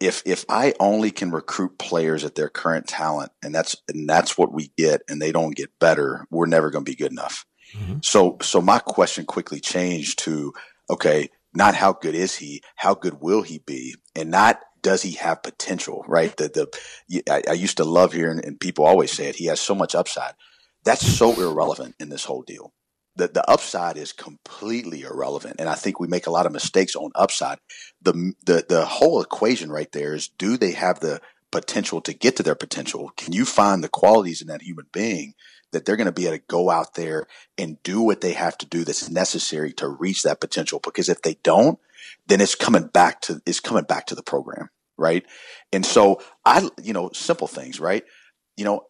if, 0.00 0.22
if 0.24 0.44
I 0.48 0.74
only 0.78 1.10
can 1.10 1.30
recruit 1.30 1.78
players 1.78 2.24
at 2.24 2.34
their 2.34 2.48
current 2.48 2.86
talent 2.86 3.32
and 3.42 3.54
that's, 3.54 3.76
and 3.88 4.08
that's 4.08 4.38
what 4.38 4.52
we 4.52 4.72
get 4.76 5.02
and 5.08 5.20
they 5.20 5.32
don't 5.32 5.56
get 5.56 5.78
better, 5.78 6.26
we're 6.30 6.46
never 6.46 6.70
going 6.70 6.84
to 6.84 6.90
be 6.90 6.96
good 6.96 7.12
enough. 7.12 7.44
Mm-hmm. 7.76 7.98
So, 8.02 8.38
so 8.40 8.60
my 8.60 8.78
question 8.78 9.26
quickly 9.26 9.60
changed 9.60 10.20
to, 10.20 10.52
okay, 10.88 11.30
not 11.54 11.74
how 11.74 11.92
good 11.92 12.14
is 12.14 12.36
he, 12.36 12.62
how 12.76 12.94
good 12.94 13.20
will 13.20 13.42
he 13.42 13.58
be? 13.58 13.96
And 14.14 14.30
not 14.30 14.60
does 14.82 15.02
he 15.02 15.12
have 15.12 15.42
potential? 15.42 16.04
Right. 16.06 16.36
The 16.36 16.48
the 17.08 17.22
I, 17.30 17.42
I 17.50 17.52
used 17.54 17.78
to 17.78 17.84
love 17.84 18.12
hearing, 18.12 18.40
and 18.44 18.60
people 18.60 18.84
always 18.84 19.12
say 19.12 19.26
it. 19.26 19.36
He 19.36 19.46
has 19.46 19.60
so 19.60 19.74
much 19.74 19.94
upside. 19.94 20.34
That's 20.84 21.06
so 21.06 21.32
irrelevant 21.32 21.96
in 21.98 22.08
this 22.08 22.24
whole 22.24 22.42
deal. 22.42 22.72
The 23.18 23.28
the 23.28 23.50
upside 23.50 23.96
is 23.96 24.12
completely 24.12 25.02
irrelevant, 25.02 25.56
and 25.58 25.68
I 25.68 25.74
think 25.74 25.98
we 25.98 26.06
make 26.06 26.28
a 26.28 26.30
lot 26.30 26.46
of 26.46 26.52
mistakes 26.52 26.94
on 26.94 27.10
upside. 27.14 27.58
The 28.00 28.32
the 28.46 28.64
the 28.68 28.84
whole 28.86 29.20
equation 29.20 29.70
right 29.70 29.90
there 29.92 30.14
is: 30.14 30.28
do 30.28 30.56
they 30.56 30.72
have 30.72 31.00
the 31.00 31.20
potential 31.50 32.00
to 32.02 32.12
get 32.12 32.36
to 32.36 32.42
their 32.42 32.54
potential? 32.54 33.10
Can 33.16 33.32
you 33.32 33.44
find 33.44 33.82
the 33.82 33.88
qualities 33.88 34.40
in 34.40 34.48
that 34.48 34.62
human 34.62 34.86
being 34.92 35.34
that 35.72 35.84
they're 35.84 35.96
going 35.96 36.06
to 36.06 36.12
be 36.12 36.26
able 36.26 36.38
to 36.38 36.44
go 36.46 36.70
out 36.70 36.94
there 36.94 37.26
and 37.58 37.82
do 37.82 38.00
what 38.00 38.20
they 38.20 38.32
have 38.32 38.56
to 38.58 38.66
do 38.66 38.84
that's 38.84 39.10
necessary 39.10 39.72
to 39.74 39.88
reach 39.88 40.22
that 40.22 40.40
potential? 40.40 40.80
Because 40.82 41.08
if 41.08 41.22
they 41.22 41.36
don't, 41.42 41.78
then 42.28 42.40
it's 42.40 42.54
coming 42.54 42.86
back 42.86 43.20
to 43.22 43.42
it's 43.46 43.60
coming 43.60 43.84
back 43.84 44.06
to 44.06 44.14
the 44.14 44.22
program, 44.22 44.68
right? 44.96 45.26
And 45.72 45.84
so 45.84 46.22
I, 46.44 46.68
you 46.82 46.92
know, 46.92 47.10
simple 47.12 47.48
things, 47.48 47.80
right? 47.80 48.04
You 48.56 48.64
know, 48.64 48.82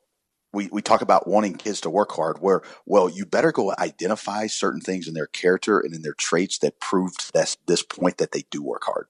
we, 0.53 0.69
we 0.73 0.83
talk 0.83 1.03
about 1.03 1.29
wanting 1.29 1.55
kids 1.55 1.81
to 1.83 1.91
work 1.91 2.13
hard 2.13 2.39
where 2.41 2.63
well 2.87 3.09
you 3.09 3.27
better 3.27 3.53
go 3.53 3.73
identify 3.79 4.47
certain 4.47 4.81
things 4.81 5.07
in 5.09 5.15
their 5.15 5.27
character 5.27 5.81
and 5.81 5.95
in 5.95 6.03
their 6.03 6.15
traits 6.15 6.59
that 6.59 6.81
prove 6.81 7.17
to 7.19 7.33
this, 7.33 7.57
this 7.67 7.83
point 7.83 8.19
that 8.19 8.33
they 8.33 8.45
do 8.51 8.63
work 8.63 8.85
hard. 8.85 9.07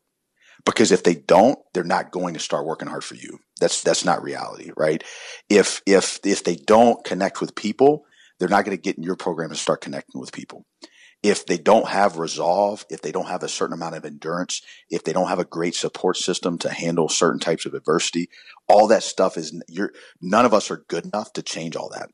Because 0.64 0.90
if 0.90 1.04
they 1.04 1.14
don't 1.14 1.59
they're 1.73 1.85
not 1.85 2.11
going 2.11 2.35
to 2.35 2.40
start 2.40 2.66
working 2.66 2.88
hard 2.88 3.04
for 3.04 3.14
you. 3.14 3.38
That's 3.61 3.83
that's 3.83 4.04
not 4.04 4.23
reality 4.23 4.71
right? 4.76 5.02
If 5.49 5.83
if 5.87 6.21
if 6.25 6.45
they 6.45 6.57
don't 6.57 7.04
connect 7.04 7.40
with 7.40 7.54
people 7.54 8.04
they're 8.38 8.49
not 8.49 8.64
going 8.64 8.76
to 8.76 8.80
get 8.80 8.97
in 8.97 9.02
your 9.02 9.16
program 9.16 9.50
and 9.50 9.59
start 9.59 9.80
connecting 9.80 10.21
with 10.21 10.33
people 10.33 10.64
if 11.22 11.46
they 11.46 11.58
don't 11.58 11.88
have 11.88 12.18
resolve, 12.18 12.87
if 12.90 13.02
they 13.02 13.10
don't 13.10 13.26
have 13.26 13.42
a 13.42 13.48
certain 13.48 13.75
amount 13.75 13.96
of 13.96 14.04
endurance, 14.04 14.62
if 14.88 15.02
they 15.04 15.12
don't 15.12 15.28
have 15.28 15.40
a 15.40 15.44
great 15.44 15.75
support 15.75 16.16
system 16.16 16.58
to 16.58 16.70
handle 16.70 17.08
certain 17.08 17.40
types 17.40 17.66
of 17.66 17.75
adversity, 17.75 18.28
all 18.68 18.87
that 18.88 19.02
stuff 19.02 19.37
is 19.37 19.60
you're 19.68 19.92
none 20.20 20.44
of 20.44 20.54
us 20.54 20.70
are 20.70 20.84
good 20.88 21.04
enough 21.06 21.32
to 21.32 21.42
change 21.42 21.75
all 21.75 21.90
that. 21.90 22.10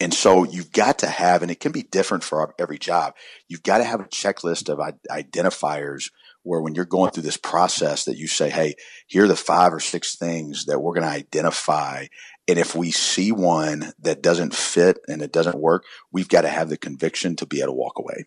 And 0.00 0.14
so 0.14 0.44
you've 0.44 0.72
got 0.72 1.00
to 1.00 1.08
have, 1.08 1.42
and 1.42 1.50
it 1.50 1.58
can 1.58 1.72
be 1.72 1.82
different 1.82 2.22
for 2.22 2.54
every 2.58 2.78
job. 2.78 3.14
You've 3.48 3.64
got 3.64 3.78
to 3.78 3.84
have 3.84 4.00
a 4.00 4.04
checklist 4.04 4.68
of 4.68 4.78
identifiers 5.10 6.10
where 6.42 6.60
when 6.60 6.74
you're 6.74 6.84
going 6.84 7.10
through 7.10 7.24
this 7.24 7.36
process 7.36 8.04
that 8.04 8.16
you 8.16 8.26
say, 8.26 8.50
Hey, 8.50 8.74
here 9.06 9.24
are 9.24 9.28
the 9.28 9.36
five 9.36 9.72
or 9.72 9.80
six 9.80 10.16
things 10.16 10.66
that 10.66 10.80
we're 10.80 10.94
going 10.94 11.06
to 11.06 11.08
identify. 11.08 12.06
And 12.46 12.58
if 12.58 12.74
we 12.74 12.90
see 12.90 13.32
one 13.32 13.92
that 14.00 14.22
doesn't 14.22 14.54
fit 14.54 14.98
and 15.06 15.20
it 15.20 15.32
doesn't 15.32 15.58
work, 15.58 15.84
we've 16.10 16.28
got 16.28 16.42
to 16.42 16.48
have 16.48 16.70
the 16.70 16.78
conviction 16.78 17.36
to 17.36 17.46
be 17.46 17.58
able 17.58 17.68
to 17.68 17.72
walk 17.74 17.98
away. 17.98 18.26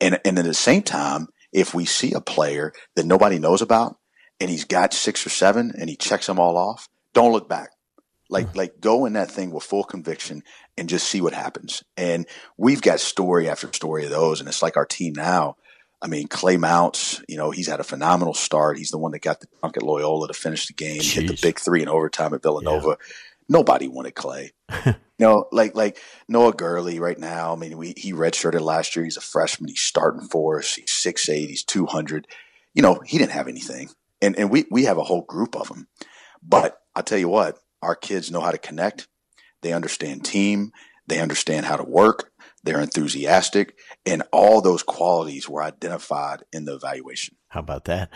And, 0.00 0.20
and 0.24 0.38
at 0.38 0.44
the 0.44 0.54
same 0.54 0.82
time, 0.82 1.28
if 1.52 1.74
we 1.74 1.84
see 1.84 2.12
a 2.12 2.20
player 2.20 2.72
that 2.94 3.06
nobody 3.06 3.38
knows 3.38 3.62
about 3.62 3.96
and 4.40 4.50
he's 4.50 4.64
got 4.64 4.92
six 4.94 5.26
or 5.26 5.30
seven 5.30 5.72
and 5.76 5.88
he 5.88 5.96
checks 5.96 6.26
them 6.26 6.38
all 6.38 6.56
off, 6.56 6.88
don't 7.14 7.32
look 7.32 7.48
back. 7.48 7.70
Like, 8.30 8.54
like 8.54 8.80
go 8.80 9.06
in 9.06 9.14
that 9.14 9.30
thing 9.30 9.50
with 9.50 9.64
full 9.64 9.84
conviction 9.84 10.42
and 10.76 10.88
just 10.88 11.08
see 11.08 11.20
what 11.20 11.32
happens. 11.32 11.82
And 11.96 12.26
we've 12.58 12.82
got 12.82 13.00
story 13.00 13.48
after 13.48 13.72
story 13.72 14.04
of 14.04 14.10
those. 14.10 14.40
And 14.40 14.48
it's 14.48 14.62
like 14.62 14.76
our 14.76 14.86
team 14.86 15.14
now. 15.16 15.56
I 16.00 16.06
mean, 16.06 16.28
Clay 16.28 16.56
Mounce, 16.56 17.22
you 17.28 17.36
know, 17.36 17.50
he's 17.50 17.66
had 17.66 17.80
a 17.80 17.84
phenomenal 17.84 18.34
start. 18.34 18.78
He's 18.78 18.90
the 18.90 18.98
one 18.98 19.12
that 19.12 19.22
got 19.22 19.40
the 19.40 19.48
dunk 19.60 19.76
at 19.76 19.82
Loyola 19.82 20.28
to 20.28 20.34
finish 20.34 20.66
the 20.66 20.72
game. 20.72 21.00
Jeez. 21.00 21.14
Hit 21.14 21.26
the 21.28 21.38
big 21.40 21.58
three 21.58 21.82
in 21.82 21.88
overtime 21.88 22.34
at 22.34 22.42
Villanova. 22.42 22.88
Yeah. 22.88 23.14
Nobody 23.48 23.88
wanted 23.88 24.14
Clay. 24.14 24.52
you 24.86 24.94
know, 25.18 25.46
like 25.50 25.74
like 25.74 25.98
Noah 26.28 26.52
Gurley 26.52 27.00
right 27.00 27.18
now. 27.18 27.52
I 27.52 27.56
mean, 27.56 27.76
we 27.76 27.94
he 27.96 28.12
redshirted 28.12 28.60
last 28.60 28.94
year. 28.94 29.04
He's 29.04 29.16
a 29.16 29.22
freshman. 29.22 29.68
He's 29.68 29.80
starting 29.80 30.28
for 30.28 30.58
us. 30.58 30.74
He's 30.74 30.92
six 30.92 31.28
eight. 31.28 31.48
He's 31.48 31.64
two 31.64 31.86
hundred. 31.86 32.28
You 32.74 32.82
know, 32.82 33.00
he 33.04 33.18
didn't 33.18 33.32
have 33.32 33.48
anything, 33.48 33.88
and 34.22 34.38
and 34.38 34.50
we 34.50 34.66
we 34.70 34.84
have 34.84 34.98
a 34.98 35.04
whole 35.04 35.22
group 35.22 35.56
of 35.56 35.68
them. 35.68 35.88
But 36.42 36.78
I'll 36.94 37.02
tell 37.02 37.18
you 37.18 37.28
what, 37.28 37.58
our 37.82 37.96
kids 37.96 38.30
know 38.30 38.40
how 38.40 38.50
to 38.50 38.58
connect. 38.58 39.08
They 39.62 39.72
understand 39.72 40.24
team. 40.24 40.72
They 41.06 41.20
understand 41.20 41.66
how 41.66 41.76
to 41.76 41.84
work. 41.84 42.30
They're 42.68 42.80
enthusiastic, 42.80 43.78
and 44.04 44.22
all 44.30 44.60
those 44.60 44.82
qualities 44.82 45.48
were 45.48 45.62
identified 45.62 46.44
in 46.52 46.66
the 46.66 46.74
evaluation. 46.74 47.36
How 47.48 47.60
about 47.60 47.86
that? 47.86 48.10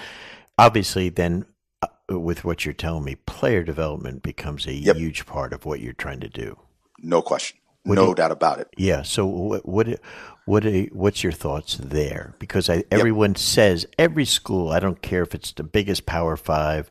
Obviously, 0.59 1.09
then 1.09 1.47
uh, 1.81 2.19
with 2.19 2.45
what 2.45 2.67
you're 2.67 2.75
telling 2.75 3.05
me, 3.05 3.15
player 3.15 3.63
development 3.63 4.23
becomes 4.23 4.67
a 4.67 4.75
yep. 4.75 4.97
huge 4.97 5.25
part 5.25 5.55
of 5.55 5.65
what 5.65 5.81
you're 5.81 5.95
trying 5.95 6.21
to 6.21 6.29
do. 6.29 6.59
No 6.99 7.23
question. 7.23 7.57
What 7.85 7.95
no 7.95 8.09
you, 8.09 8.15
doubt 8.15 8.31
about 8.31 8.59
it. 8.59 8.69
Yeah. 8.77 9.01
So 9.01 9.25
what 9.25 9.67
what 9.67 10.01
what 10.45 10.65
what's 10.93 11.23
your 11.23 11.33
thoughts 11.33 11.79
there? 11.83 12.35
Because 12.39 12.69
I, 12.69 12.85
everyone 12.91 13.31
yep. 13.31 13.39
says 13.39 13.87
every 13.99 14.27
school, 14.27 14.69
I 14.69 14.81
don't 14.81 15.01
care 15.01 15.23
if 15.23 15.35
it's 15.35 15.53
the 15.53 15.65
biggest 15.65 16.05
Power 16.05 16.37
Five, 16.37 16.91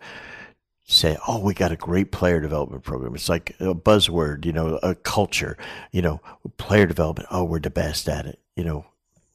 say, 0.85 1.17
"Oh, 1.27 1.39
we 1.39 1.53
got 1.53 1.71
a 1.71 1.77
great 1.77 2.11
player 2.11 2.39
development 2.39 2.83
program." 2.83 3.15
It's 3.15 3.29
like 3.29 3.55
a 3.59 3.73
buzzword, 3.75 4.45
you 4.45 4.53
know, 4.53 4.79
a 4.83 4.95
culture, 4.95 5.57
you 5.91 6.01
know, 6.01 6.21
player 6.57 6.85
development. 6.85 7.29
Oh, 7.31 7.43
we're 7.43 7.59
the 7.59 7.69
best 7.69 8.07
at 8.09 8.25
it, 8.25 8.39
you 8.55 8.63
know. 8.63 8.85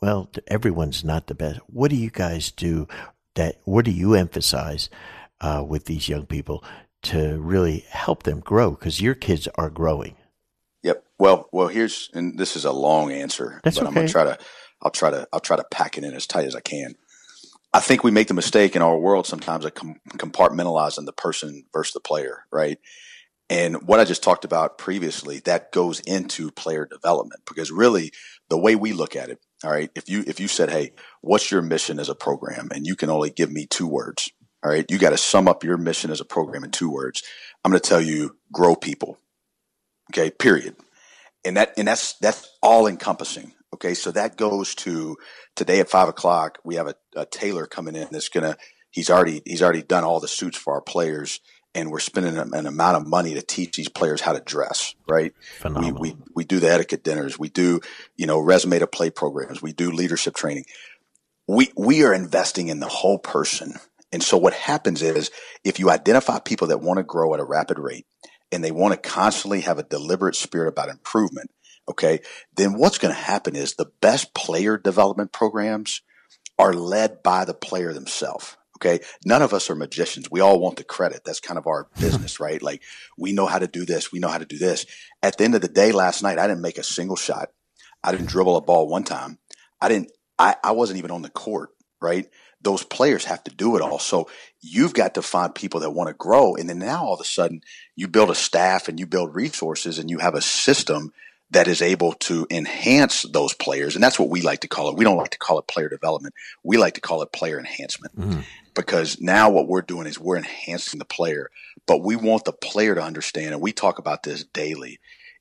Well, 0.00 0.30
everyone's 0.48 1.04
not 1.04 1.26
the 1.26 1.34
best. 1.34 1.60
What 1.66 1.90
do 1.90 1.96
you 1.96 2.10
guys 2.10 2.50
do? 2.50 2.86
That 3.34 3.60
what 3.64 3.84
do 3.84 3.90
you 3.90 4.14
emphasize 4.14 4.88
uh, 5.40 5.64
with 5.66 5.84
these 5.84 6.08
young 6.08 6.26
people 6.26 6.64
to 7.02 7.38
really 7.40 7.84
help 7.88 8.24
them 8.24 8.40
grow 8.40 8.70
because 8.70 9.00
your 9.00 9.14
kids 9.14 9.48
are 9.54 9.70
growing. 9.70 10.16
Yep. 10.82 11.04
Well, 11.18 11.48
well, 11.52 11.68
here's 11.68 12.10
and 12.14 12.38
this 12.38 12.56
is 12.56 12.64
a 12.64 12.72
long 12.72 13.12
answer, 13.12 13.60
That's 13.62 13.78
but 13.78 13.82
okay. 13.82 13.88
I'm 13.88 13.94
gonna 13.94 14.08
try 14.08 14.24
to. 14.24 14.38
I'll 14.82 14.90
try 14.90 15.10
to. 15.10 15.26
I'll 15.32 15.40
try 15.40 15.56
to 15.56 15.64
pack 15.70 15.96
it 15.96 16.04
in 16.04 16.14
as 16.14 16.26
tight 16.26 16.46
as 16.46 16.54
I 16.54 16.60
can. 16.60 16.96
I 17.76 17.80
think 17.80 18.02
we 18.02 18.10
make 18.10 18.28
the 18.28 18.32
mistake 18.32 18.74
in 18.74 18.80
our 18.80 18.96
world 18.96 19.26
sometimes 19.26 19.66
of 19.66 19.74
com- 19.74 20.00
compartmentalizing 20.08 21.04
the 21.04 21.12
person 21.12 21.64
versus 21.74 21.92
the 21.92 22.00
player, 22.00 22.44
right? 22.50 22.78
And 23.50 23.86
what 23.86 24.00
I 24.00 24.04
just 24.04 24.22
talked 24.22 24.46
about 24.46 24.78
previously, 24.78 25.40
that 25.40 25.72
goes 25.72 26.00
into 26.00 26.50
player 26.50 26.86
development 26.86 27.42
because 27.46 27.70
really 27.70 28.12
the 28.48 28.56
way 28.56 28.76
we 28.76 28.94
look 28.94 29.14
at 29.14 29.28
it, 29.28 29.40
all 29.62 29.70
right, 29.70 29.90
if 29.94 30.08
you 30.08 30.24
if 30.26 30.40
you 30.40 30.48
said, 30.48 30.70
Hey, 30.70 30.92
what's 31.20 31.50
your 31.50 31.60
mission 31.60 32.00
as 32.00 32.08
a 32.08 32.14
program? 32.14 32.70
And 32.74 32.86
you 32.86 32.96
can 32.96 33.10
only 33.10 33.28
give 33.28 33.52
me 33.52 33.66
two 33.66 33.86
words. 33.86 34.30
All 34.64 34.70
right, 34.70 34.86
you 34.90 34.96
got 34.96 35.10
to 35.10 35.18
sum 35.18 35.46
up 35.46 35.62
your 35.62 35.76
mission 35.76 36.10
as 36.10 36.22
a 36.22 36.24
program 36.24 36.64
in 36.64 36.70
two 36.70 36.90
words. 36.90 37.22
I'm 37.62 37.70
gonna 37.72 37.80
tell 37.80 38.00
you 38.00 38.38
grow 38.50 38.74
people. 38.74 39.18
Okay, 40.14 40.30
period. 40.30 40.76
And 41.44 41.58
that 41.58 41.74
and 41.76 41.86
that's 41.86 42.14
that's 42.14 42.48
all 42.62 42.86
encompassing. 42.86 43.52
Okay, 43.74 43.94
so 43.94 44.10
that 44.12 44.36
goes 44.36 44.74
to 44.76 45.16
today 45.54 45.80
at 45.80 45.90
five 45.90 46.08
o'clock. 46.08 46.58
We 46.64 46.76
have 46.76 46.88
a, 46.88 46.94
a 47.14 47.26
tailor 47.26 47.66
coming 47.66 47.96
in 47.96 48.08
that's 48.10 48.28
gonna. 48.28 48.56
He's 48.90 49.10
already 49.10 49.42
he's 49.44 49.62
already 49.62 49.82
done 49.82 50.04
all 50.04 50.20
the 50.20 50.28
suits 50.28 50.56
for 50.56 50.74
our 50.74 50.80
players, 50.80 51.40
and 51.74 51.90
we're 51.90 51.98
spending 51.98 52.38
an, 52.38 52.54
an 52.54 52.66
amount 52.66 52.96
of 52.96 53.06
money 53.06 53.34
to 53.34 53.42
teach 53.42 53.76
these 53.76 53.88
players 53.88 54.20
how 54.20 54.32
to 54.32 54.40
dress. 54.40 54.94
Right? 55.08 55.34
We, 55.34 55.46
Phenomenal. 55.58 56.00
we 56.00 56.16
we 56.34 56.44
do 56.44 56.60
the 56.60 56.70
etiquette 56.70 57.04
dinners. 57.04 57.38
We 57.38 57.48
do 57.48 57.80
you 58.16 58.26
know 58.26 58.38
resume 58.38 58.78
to 58.78 58.86
play 58.86 59.10
programs. 59.10 59.60
We 59.60 59.72
do 59.72 59.90
leadership 59.90 60.34
training. 60.34 60.64
We 61.46 61.70
we 61.76 62.04
are 62.04 62.14
investing 62.14 62.68
in 62.68 62.80
the 62.80 62.88
whole 62.88 63.18
person. 63.18 63.74
And 64.12 64.22
so 64.22 64.38
what 64.38 64.54
happens 64.54 65.02
is 65.02 65.30
if 65.64 65.78
you 65.80 65.90
identify 65.90 66.38
people 66.38 66.68
that 66.68 66.80
want 66.80 66.98
to 66.98 67.02
grow 67.02 67.34
at 67.34 67.40
a 67.40 67.44
rapid 67.44 67.78
rate 67.78 68.06
and 68.52 68.62
they 68.62 68.70
want 68.70 68.94
to 68.94 69.10
constantly 69.10 69.62
have 69.62 69.78
a 69.78 69.82
deliberate 69.82 70.36
spirit 70.36 70.68
about 70.68 70.88
improvement, 70.88 71.50
okay, 71.88 72.20
then 72.56 72.74
what's 72.74 72.98
going 72.98 73.14
to 73.14 73.20
happen 73.20 73.56
is 73.56 73.74
the 73.74 73.90
best 74.00 74.34
player 74.34 74.76
development 74.78 75.32
programs 75.32 76.02
are 76.58 76.72
led 76.72 77.22
by 77.22 77.44
the 77.44 77.54
player 77.54 77.92
themselves. 77.92 78.56
Okay. 78.76 79.00
None 79.24 79.40
of 79.40 79.54
us 79.54 79.70
are 79.70 79.74
magicians. 79.74 80.30
We 80.30 80.40
all 80.40 80.60
want 80.60 80.76
the 80.76 80.84
credit. 80.84 81.22
That's 81.24 81.40
kind 81.40 81.56
of 81.56 81.66
our 81.66 81.88
business, 82.00 82.38
right? 82.38 82.62
Like 82.62 82.82
we 83.16 83.32
know 83.32 83.46
how 83.46 83.58
to 83.58 83.66
do 83.66 83.86
this. 83.86 84.12
We 84.12 84.18
know 84.18 84.28
how 84.28 84.38
to 84.38 84.44
do 84.44 84.58
this. 84.58 84.84
At 85.22 85.38
the 85.38 85.44
end 85.44 85.54
of 85.54 85.62
the 85.62 85.68
day, 85.68 85.92
last 85.92 86.22
night, 86.22 86.38
I 86.38 86.46
didn't 86.46 86.62
make 86.62 86.78
a 86.78 86.82
single 86.82 87.16
shot. 87.16 87.50
I 88.04 88.12
didn't 88.12 88.28
dribble 88.28 88.56
a 88.56 88.60
ball 88.60 88.86
one 88.86 89.04
time. 89.04 89.38
I 89.80 89.88
didn't, 89.88 90.12
I, 90.38 90.56
I 90.62 90.72
wasn't 90.72 90.98
even 90.98 91.10
on 91.10 91.22
the 91.22 91.30
court, 91.30 91.70
right? 92.00 92.28
Those 92.60 92.84
players 92.84 93.24
have 93.24 93.42
to 93.44 93.54
do 93.54 93.76
it 93.76 93.82
all. 93.82 93.98
So 93.98 94.28
you've 94.60 94.94
got 94.94 95.14
to 95.14 95.22
find 95.22 95.54
people 95.54 95.80
that 95.80 95.90
want 95.90 96.08
to 96.08 96.14
grow. 96.14 96.54
And 96.54 96.68
then 96.68 96.78
now 96.78 97.04
all 97.04 97.14
of 97.14 97.20
a 97.20 97.24
sudden 97.24 97.62
you 97.94 98.08
build 98.08 98.30
a 98.30 98.34
staff 98.34 98.88
and 98.88 99.00
you 99.00 99.06
build 99.06 99.34
resources 99.34 99.98
and 99.98 100.10
you 100.10 100.18
have 100.18 100.34
a 100.34 100.42
system 100.42 101.12
that 101.50 101.68
is 101.68 101.80
able 101.80 102.12
to 102.14 102.46
enhance 102.50 103.22
those 103.22 103.54
players. 103.54 103.94
And 103.94 104.02
that's 104.02 104.18
what 104.18 104.28
we 104.30 104.42
like 104.42 104.60
to 104.60 104.68
call 104.68 104.88
it. 104.88 104.96
We 104.96 105.04
don't 105.04 105.16
like 105.16 105.30
to 105.30 105.38
call 105.38 105.58
it 105.58 105.68
player 105.68 105.88
development. 105.88 106.34
We 106.64 106.76
like 106.76 106.94
to 106.94 107.00
call 107.00 107.22
it 107.22 107.32
player 107.32 107.58
enhancement 107.58 108.18
Mm. 108.18 108.44
because 108.74 109.20
now 109.20 109.50
what 109.50 109.68
we're 109.68 109.82
doing 109.82 110.06
is 110.06 110.18
we're 110.18 110.36
enhancing 110.36 110.98
the 110.98 111.04
player, 111.04 111.50
but 111.86 112.02
we 112.02 112.16
want 112.16 112.44
the 112.44 112.52
player 112.52 112.94
to 112.94 113.02
understand, 113.02 113.52
and 113.52 113.62
we 113.62 113.72
talk 113.72 113.98
about 113.98 114.22
this 114.24 114.42
daily. 114.44 114.98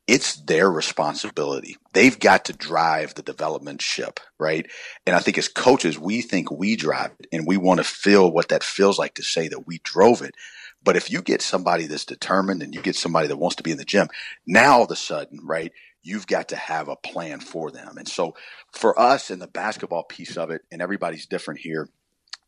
It's 0.07 0.35
their 0.35 0.69
responsibility. 0.69 1.77
They've 1.93 2.19
got 2.19 2.45
to 2.45 2.53
drive 2.53 3.15
the 3.15 3.23
development 3.23 3.81
ship, 3.81 4.19
right? 4.39 4.67
And 5.07 5.15
I 5.15 5.19
think 5.19 5.39
as 5.39 5.47
coaches, 5.47 5.97
we 5.97 6.21
think 6.21 6.51
we 6.51 6.75
drive 6.75 7.11
it 7.19 7.27
and 7.31 7.47
we 7.47 7.57
want 7.57 7.79
to 7.79 7.83
feel 7.83 8.31
what 8.31 8.49
that 8.49 8.63
feels 8.63 8.99
like 8.99 9.15
to 9.15 9.23
say 9.23 9.47
that 9.47 9.65
we 9.65 9.79
drove 9.83 10.21
it. 10.21 10.35
But 10.83 10.95
if 10.95 11.09
you 11.09 11.23
get 11.23 11.41
somebody 11.41 11.87
that's 11.87 12.05
determined 12.05 12.61
and 12.61 12.75
you 12.75 12.81
get 12.83 12.95
somebody 12.95 13.27
that 13.27 13.37
wants 13.37 13.55
to 13.55 13.63
be 13.63 13.71
in 13.71 13.79
the 13.79 13.83
gym, 13.85 14.07
now 14.45 14.73
all 14.77 14.83
of 14.83 14.91
a 14.91 14.95
sudden, 14.95 15.39
right, 15.43 15.71
you've 16.05 16.27
got 16.27 16.49
to 16.49 16.55
have 16.55 16.87
a 16.87 16.95
plan 16.95 17.39
for 17.39 17.71
them. 17.71 17.97
And 17.97 18.07
so 18.07 18.35
for 18.71 18.97
us 18.99 19.31
in 19.31 19.39
the 19.39 19.47
basketball 19.47 20.03
piece 20.03 20.37
of 20.37 20.51
it, 20.51 20.61
and 20.71 20.81
everybody's 20.81 21.25
different 21.25 21.59
here, 21.59 21.89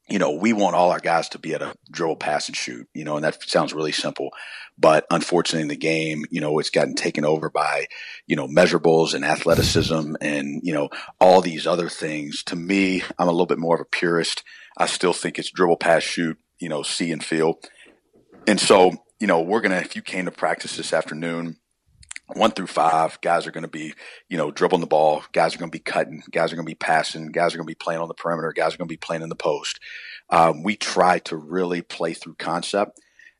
you 0.07 0.19
know, 0.19 0.31
we 0.31 0.53
want 0.53 0.75
all 0.75 0.91
our 0.91 0.99
guys 0.99 1.27
to 1.29 1.39
be 1.39 1.53
able 1.53 1.71
to 1.71 1.77
dribble, 1.91 2.15
pass, 2.15 2.47
and 2.47 2.55
shoot, 2.55 2.87
you 2.93 3.03
know, 3.03 3.15
and 3.15 3.25
that 3.25 3.43
sounds 3.43 3.73
really 3.73 3.91
simple. 3.91 4.29
But 4.77 5.05
unfortunately, 5.11 5.63
in 5.63 5.67
the 5.67 5.75
game, 5.75 6.23
you 6.29 6.39
know, 6.39 6.59
it's 6.59 6.69
gotten 6.69 6.95
taken 6.95 7.25
over 7.25 7.49
by, 7.49 7.87
you 8.25 8.35
know, 8.35 8.47
measurables 8.47 9.13
and 9.13 9.25
athleticism 9.25 10.15
and, 10.21 10.61
you 10.63 10.73
know, 10.73 10.89
all 11.19 11.41
these 11.41 11.67
other 11.67 11.89
things. 11.89 12.41
To 12.43 12.55
me, 12.55 13.01
I'm 13.19 13.27
a 13.27 13.31
little 13.31 13.47
bit 13.47 13.59
more 13.59 13.75
of 13.75 13.81
a 13.81 13.85
purist. 13.85 14.43
I 14.77 14.85
still 14.85 15.13
think 15.13 15.39
it's 15.39 15.51
dribble, 15.51 15.77
pass, 15.77 16.03
shoot, 16.03 16.37
you 16.59 16.69
know, 16.69 16.83
see 16.83 17.11
and 17.11 17.23
feel. 17.23 17.59
And 18.45 18.61
so, 18.61 18.93
you 19.19 19.27
know, 19.27 19.41
we're 19.41 19.61
going 19.61 19.71
to, 19.71 19.83
if 19.83 19.95
you 19.95 20.01
came 20.01 20.23
to 20.25 20.31
practice 20.31 20.77
this 20.77 20.93
afternoon, 20.93 21.57
one 22.33 22.51
through 22.51 22.67
five, 22.67 23.19
guys 23.21 23.47
are 23.47 23.51
going 23.51 23.63
to 23.63 23.69
be, 23.69 23.93
you 24.27 24.37
know, 24.37 24.51
dribbling 24.51 24.81
the 24.81 24.87
ball. 24.87 25.23
Guys 25.31 25.55
are 25.55 25.59
going 25.59 25.71
to 25.71 25.75
be 25.75 25.83
cutting. 25.83 26.23
Guys 26.31 26.51
are 26.51 26.55
going 26.55 26.65
to 26.65 26.71
be 26.71 26.75
passing. 26.75 27.31
Guys 27.31 27.53
are 27.53 27.57
going 27.57 27.65
to 27.67 27.71
be 27.71 27.75
playing 27.75 28.01
on 28.01 28.07
the 28.07 28.13
perimeter. 28.13 28.51
Guys 28.51 28.73
are 28.73 28.77
going 28.77 28.87
to 28.87 28.93
be 28.93 28.97
playing 28.97 29.23
in 29.23 29.29
the 29.29 29.35
post. 29.35 29.79
Um, 30.29 30.63
we 30.63 30.75
try 30.75 31.19
to 31.19 31.37
really 31.37 31.81
play 31.81 32.13
through 32.13 32.35
concept. 32.35 32.99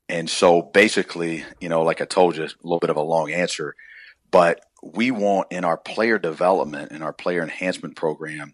And 0.10 0.30
so 0.30 0.62
basically, 0.62 1.44
you 1.60 1.68
know, 1.68 1.82
like 1.82 2.02
I 2.02 2.06
told 2.06 2.38
you, 2.38 2.44
a 2.44 2.50
little 2.64 2.80
bit 2.80 2.90
of 2.90 2.96
a 2.96 3.02
long 3.02 3.32
answer, 3.32 3.76
but 4.32 4.62
we 4.82 5.12
want 5.12 5.52
in 5.52 5.66
our 5.66 5.78
player 5.78 6.18
development 6.18 6.92
and 6.92 7.04
our 7.04 7.14
player 7.14 7.42
enhancement 7.42 7.98
program, 7.98 8.54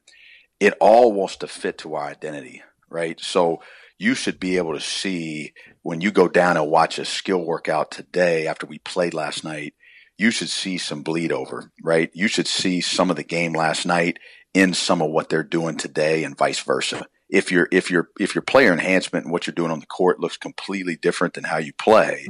it 0.59 0.73
all 0.79 1.11
wants 1.11 1.37
to 1.37 1.47
fit 1.47 1.77
to 1.79 1.93
our 1.93 2.05
identity, 2.05 2.63
right? 2.89 3.19
So 3.19 3.61
you 3.99 4.15
should 4.15 4.39
be 4.39 4.57
able 4.57 4.73
to 4.73 4.81
see 4.81 5.53
when 5.83 6.01
you 6.01 6.11
go 6.11 6.27
down 6.27 6.57
and 6.57 6.71
watch 6.71 6.97
a 6.97 7.05
skill 7.05 7.43
workout 7.43 7.91
today 7.91 8.47
after 8.47 8.65
we 8.65 8.79
played 8.79 9.13
last 9.13 9.43
night, 9.43 9.75
you 10.17 10.31
should 10.31 10.49
see 10.49 10.77
some 10.77 11.01
bleed 11.01 11.31
over, 11.31 11.71
right? 11.81 12.09
You 12.13 12.27
should 12.27 12.47
see 12.47 12.81
some 12.81 13.09
of 13.09 13.15
the 13.15 13.23
game 13.23 13.53
last 13.53 13.85
night 13.85 14.19
in 14.53 14.73
some 14.73 15.01
of 15.01 15.09
what 15.09 15.29
they're 15.29 15.43
doing 15.43 15.77
today 15.77 16.23
and 16.23 16.37
vice 16.37 16.61
versa. 16.61 17.05
If 17.29 17.51
your 17.51 17.67
if 17.71 17.89
your 17.89 18.09
if 18.19 18.35
your 18.35 18.43
player 18.43 18.71
enhancement 18.71 19.25
and 19.25 19.31
what 19.31 19.47
you're 19.47 19.55
doing 19.55 19.71
on 19.71 19.79
the 19.79 19.87
court 19.87 20.19
looks 20.19 20.37
completely 20.37 20.95
different 20.95 21.33
than 21.33 21.45
how 21.45 21.57
you 21.57 21.73
play, 21.73 22.27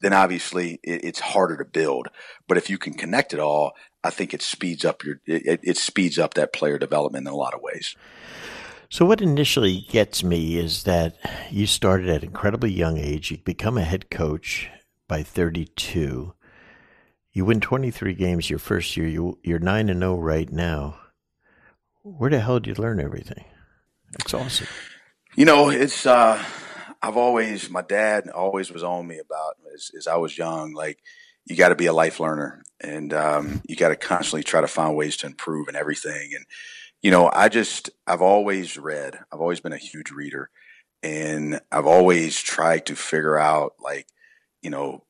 then 0.00 0.12
obviously 0.12 0.78
it, 0.82 1.04
it's 1.04 1.20
harder 1.20 1.56
to 1.56 1.64
build. 1.64 2.08
But 2.46 2.58
if 2.58 2.68
you 2.68 2.76
can 2.76 2.92
connect 2.92 3.32
it 3.32 3.40
all, 3.40 3.72
I 4.04 4.10
think 4.10 4.34
it 4.34 4.42
speeds 4.42 4.84
up 4.84 5.04
your 5.04 5.20
it, 5.26 5.60
it 5.62 5.76
speeds 5.78 6.18
up 6.18 6.34
that 6.34 6.52
player 6.52 6.78
development 6.78 7.26
in 7.26 7.32
a 7.32 7.36
lot 7.36 7.54
of 7.54 7.62
ways. 7.62 7.96
So, 8.90 9.06
what 9.06 9.22
initially 9.22 9.86
gets 9.88 10.22
me 10.22 10.58
is 10.58 10.82
that 10.82 11.16
you 11.50 11.66
started 11.66 12.10
at 12.10 12.22
an 12.22 12.28
incredibly 12.28 12.70
young 12.70 12.98
age. 12.98 13.30
You 13.30 13.38
become 13.38 13.78
a 13.78 13.84
head 13.84 14.10
coach 14.10 14.68
by 15.08 15.22
32. 15.22 16.34
You 17.32 17.44
win 17.46 17.60
23 17.60 18.14
games 18.14 18.50
your 18.50 18.58
first 18.58 18.96
year. 18.96 19.06
You, 19.06 19.38
you're 19.42 19.58
9 19.58 19.88
and 19.88 20.00
0 20.00 20.16
right 20.16 20.50
now. 20.50 20.98
Where 22.02 22.30
the 22.30 22.40
hell 22.40 22.60
did 22.60 22.76
you 22.76 22.82
learn 22.82 23.00
everything? 23.00 23.44
That's 24.18 24.34
awesome. 24.34 24.66
You 25.34 25.46
know, 25.46 25.70
it's 25.70 26.04
uh 26.04 26.42
I've 27.00 27.16
always 27.16 27.70
my 27.70 27.82
dad 27.82 28.28
always 28.28 28.70
was 28.70 28.84
on 28.84 29.06
me 29.06 29.18
about 29.18 29.56
as, 29.74 29.90
as 29.96 30.06
I 30.06 30.16
was 30.16 30.36
young, 30.36 30.72
like 30.72 30.98
you 31.46 31.56
got 31.56 31.70
to 31.70 31.74
be 31.74 31.86
a 31.86 31.92
life 31.92 32.20
learner 32.20 32.62
and 32.80 33.12
um, 33.12 33.62
you 33.66 33.76
got 33.76 33.88
to 33.88 33.96
constantly 33.96 34.42
try 34.42 34.60
to 34.60 34.68
find 34.68 34.96
ways 34.96 35.16
to 35.18 35.26
improve 35.26 35.68
and 35.68 35.76
everything. 35.76 36.30
And 36.34 36.44
you 37.00 37.10
know, 37.10 37.30
I 37.32 37.48
just 37.48 37.90
I've 38.06 38.22
always 38.22 38.78
read. 38.78 39.18
I've 39.32 39.40
always 39.40 39.60
been 39.60 39.72
a 39.72 39.78
huge 39.78 40.10
reader, 40.10 40.50
and 41.02 41.60
I've 41.70 41.86
always 41.86 42.40
tried 42.40 42.86
to 42.86 42.96
figure 42.96 43.38
out 43.38 43.74
like 43.80 44.06
you 44.62 44.70
know 44.70 45.04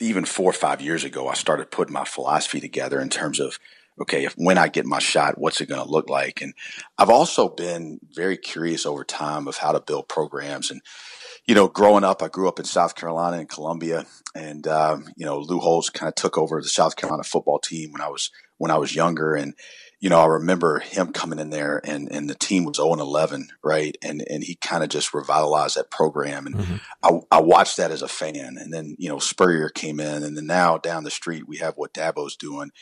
even 0.00 0.24
four 0.24 0.50
or 0.50 0.54
five 0.54 0.80
years 0.80 1.04
ago, 1.04 1.28
I 1.28 1.34
started 1.34 1.70
putting 1.70 1.94
my 1.94 2.04
philosophy 2.04 2.60
together 2.60 3.00
in 3.00 3.08
terms 3.08 3.40
of, 3.40 3.58
okay, 4.00 4.24
if 4.24 4.34
when 4.34 4.58
I 4.58 4.68
get 4.68 4.86
my 4.86 4.98
shot, 4.98 5.38
what's 5.38 5.60
it 5.60 5.68
going 5.68 5.82
to 5.82 5.90
look 5.90 6.10
like? 6.10 6.42
And 6.42 6.54
I've 6.98 7.10
also 7.10 7.48
been 7.48 8.00
very 8.12 8.36
curious 8.36 8.86
over 8.86 9.04
time 9.04 9.48
of 9.48 9.56
how 9.56 9.72
to 9.72 9.80
build 9.80 10.08
programs. 10.08 10.70
And, 10.70 10.80
you 11.46 11.54
know, 11.54 11.68
growing 11.68 12.04
up, 12.04 12.22
I 12.22 12.28
grew 12.28 12.48
up 12.48 12.58
in 12.58 12.64
South 12.64 12.94
Carolina 12.94 13.38
and 13.38 13.48
Columbia. 13.48 14.06
And, 14.34 14.66
um, 14.66 15.08
you 15.16 15.24
know, 15.24 15.38
Lou 15.38 15.60
Holtz 15.60 15.90
kind 15.90 16.08
of 16.08 16.14
took 16.14 16.36
over 16.36 16.60
the 16.60 16.68
South 16.68 16.96
Carolina 16.96 17.24
football 17.24 17.58
team 17.58 17.92
when 17.92 18.02
I 18.02 18.08
was, 18.08 18.30
when 18.58 18.70
I 18.70 18.76
was 18.78 18.94
younger. 18.94 19.34
And, 19.34 19.54
you 19.98 20.10
know, 20.10 20.20
I 20.20 20.26
remember 20.26 20.78
him 20.78 21.12
coming 21.12 21.38
in 21.38 21.48
there 21.50 21.80
and, 21.82 22.08
and 22.12 22.28
the 22.28 22.34
team 22.34 22.64
was 22.64 22.76
0 22.76 22.92
and 22.92 23.00
11, 23.00 23.48
right? 23.64 23.96
And, 24.02 24.22
and 24.28 24.44
he 24.44 24.56
kind 24.56 24.82
of 24.84 24.90
just 24.90 25.14
revitalized 25.14 25.76
that 25.76 25.90
program. 25.90 26.46
And 26.46 26.54
Mhm. 26.56 26.80
I, 27.02 27.38
I 27.38 27.40
watched 27.40 27.78
that 27.78 27.90
as 27.90 28.02
a 28.02 28.08
fan. 28.08 28.58
And 28.58 28.72
then, 28.72 28.94
you 28.98 29.08
know, 29.08 29.18
Spurrier 29.18 29.70
came 29.70 29.98
in 29.98 30.22
and 30.22 30.36
then 30.36 30.46
now 30.46 30.76
down 30.76 31.04
the 31.04 31.10
street, 31.10 31.48
we 31.48 31.58
have 31.58 31.74
what 31.76 31.94
Dabo's 31.94 32.36
doing. 32.36 32.72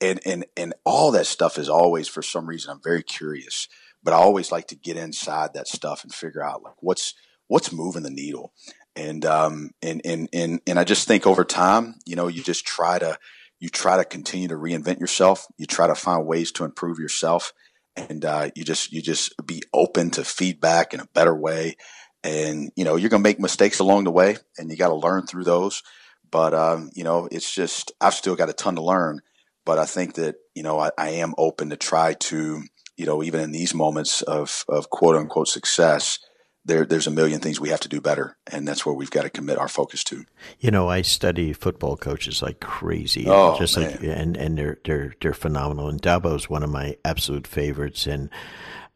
And, 0.00 0.18
and, 0.26 0.46
and 0.56 0.74
all 0.84 1.12
that 1.12 1.26
stuff 1.26 1.58
is 1.58 1.68
always, 1.68 2.08
for 2.08 2.22
some 2.22 2.46
reason, 2.46 2.72
I'm 2.72 2.82
very 2.82 3.04
curious, 3.04 3.68
but 4.02 4.12
I 4.12 4.16
always 4.16 4.50
like 4.50 4.66
to 4.68 4.76
get 4.76 4.96
inside 4.96 5.54
that 5.54 5.68
stuff 5.68 6.02
and 6.02 6.12
figure 6.12 6.42
out 6.44 6.64
like 6.64 6.74
what's, 6.80 7.14
what's 7.46 7.72
moving 7.72 8.02
the 8.02 8.10
needle. 8.10 8.52
And, 8.96 9.24
um, 9.24 9.70
and, 9.80 10.00
and, 10.04 10.28
and, 10.32 10.60
and 10.66 10.78
I 10.78 10.84
just 10.84 11.06
think 11.06 11.24
over 11.24 11.44
time, 11.44 11.94
you 12.04 12.16
know, 12.16 12.26
you 12.26 12.42
just 12.42 12.66
try 12.66 12.98
to, 12.98 13.16
you 13.64 13.70
try 13.70 13.96
to 13.96 14.04
continue 14.04 14.48
to 14.48 14.56
reinvent 14.56 15.00
yourself. 15.00 15.46
You 15.56 15.64
try 15.64 15.86
to 15.86 15.94
find 15.94 16.26
ways 16.26 16.52
to 16.52 16.64
improve 16.64 16.98
yourself, 16.98 17.54
and 17.96 18.22
uh, 18.22 18.50
you 18.54 18.62
just 18.62 18.92
you 18.92 19.00
just 19.00 19.32
be 19.46 19.62
open 19.72 20.10
to 20.10 20.22
feedback 20.22 20.92
in 20.92 21.00
a 21.00 21.08
better 21.14 21.34
way. 21.34 21.76
And 22.22 22.70
you 22.76 22.84
know 22.84 22.96
you're 22.96 23.08
gonna 23.08 23.22
make 23.22 23.40
mistakes 23.40 23.78
along 23.78 24.04
the 24.04 24.10
way, 24.10 24.36
and 24.58 24.70
you 24.70 24.76
got 24.76 24.88
to 24.88 24.94
learn 25.06 25.26
through 25.26 25.44
those. 25.44 25.82
But 26.30 26.52
um, 26.52 26.90
you 26.94 27.04
know 27.04 27.26
it's 27.32 27.54
just 27.54 27.92
I've 28.02 28.12
still 28.12 28.36
got 28.36 28.50
a 28.50 28.52
ton 28.52 28.74
to 28.76 28.82
learn. 28.82 29.20
but 29.64 29.78
I 29.78 29.86
think 29.86 30.14
that, 30.14 30.36
you 30.54 30.62
know, 30.62 30.78
I, 30.78 30.90
I 30.98 31.08
am 31.10 31.34
open 31.38 31.70
to 31.70 31.76
try 31.76 32.14
to, 32.14 32.62
you 32.96 33.06
know, 33.06 33.22
even 33.22 33.40
in 33.40 33.52
these 33.52 33.74
moments 33.74 34.22
of, 34.22 34.64
of 34.68 34.90
quote 34.90 35.16
unquote 35.16 35.48
success, 35.48 36.18
there, 36.64 36.84
there's 36.84 37.06
a 37.06 37.10
million 37.10 37.40
things 37.40 37.60
we 37.60 37.68
have 37.68 37.80
to 37.80 37.88
do 37.88 38.00
better, 38.00 38.36
and 38.46 38.66
that's 38.66 38.86
where 38.86 38.94
we've 38.94 39.10
got 39.10 39.22
to 39.22 39.30
commit 39.30 39.58
our 39.58 39.68
focus 39.68 40.02
to. 40.04 40.24
You 40.60 40.70
know, 40.70 40.88
I 40.88 41.02
study 41.02 41.52
football 41.52 41.96
coaches 41.96 42.42
like 42.42 42.60
crazy. 42.60 43.26
Oh, 43.28 43.58
just 43.58 43.76
man. 43.76 43.90
like 43.90 44.02
and 44.02 44.36
and 44.36 44.56
they're 44.56 44.78
they're 44.84 45.14
they're 45.20 45.34
phenomenal. 45.34 45.88
And 45.88 46.00
Dabo 46.00 46.36
is 46.36 46.48
one 46.48 46.62
of 46.62 46.70
my 46.70 46.96
absolute 47.04 47.46
favorites. 47.46 48.06
And 48.06 48.30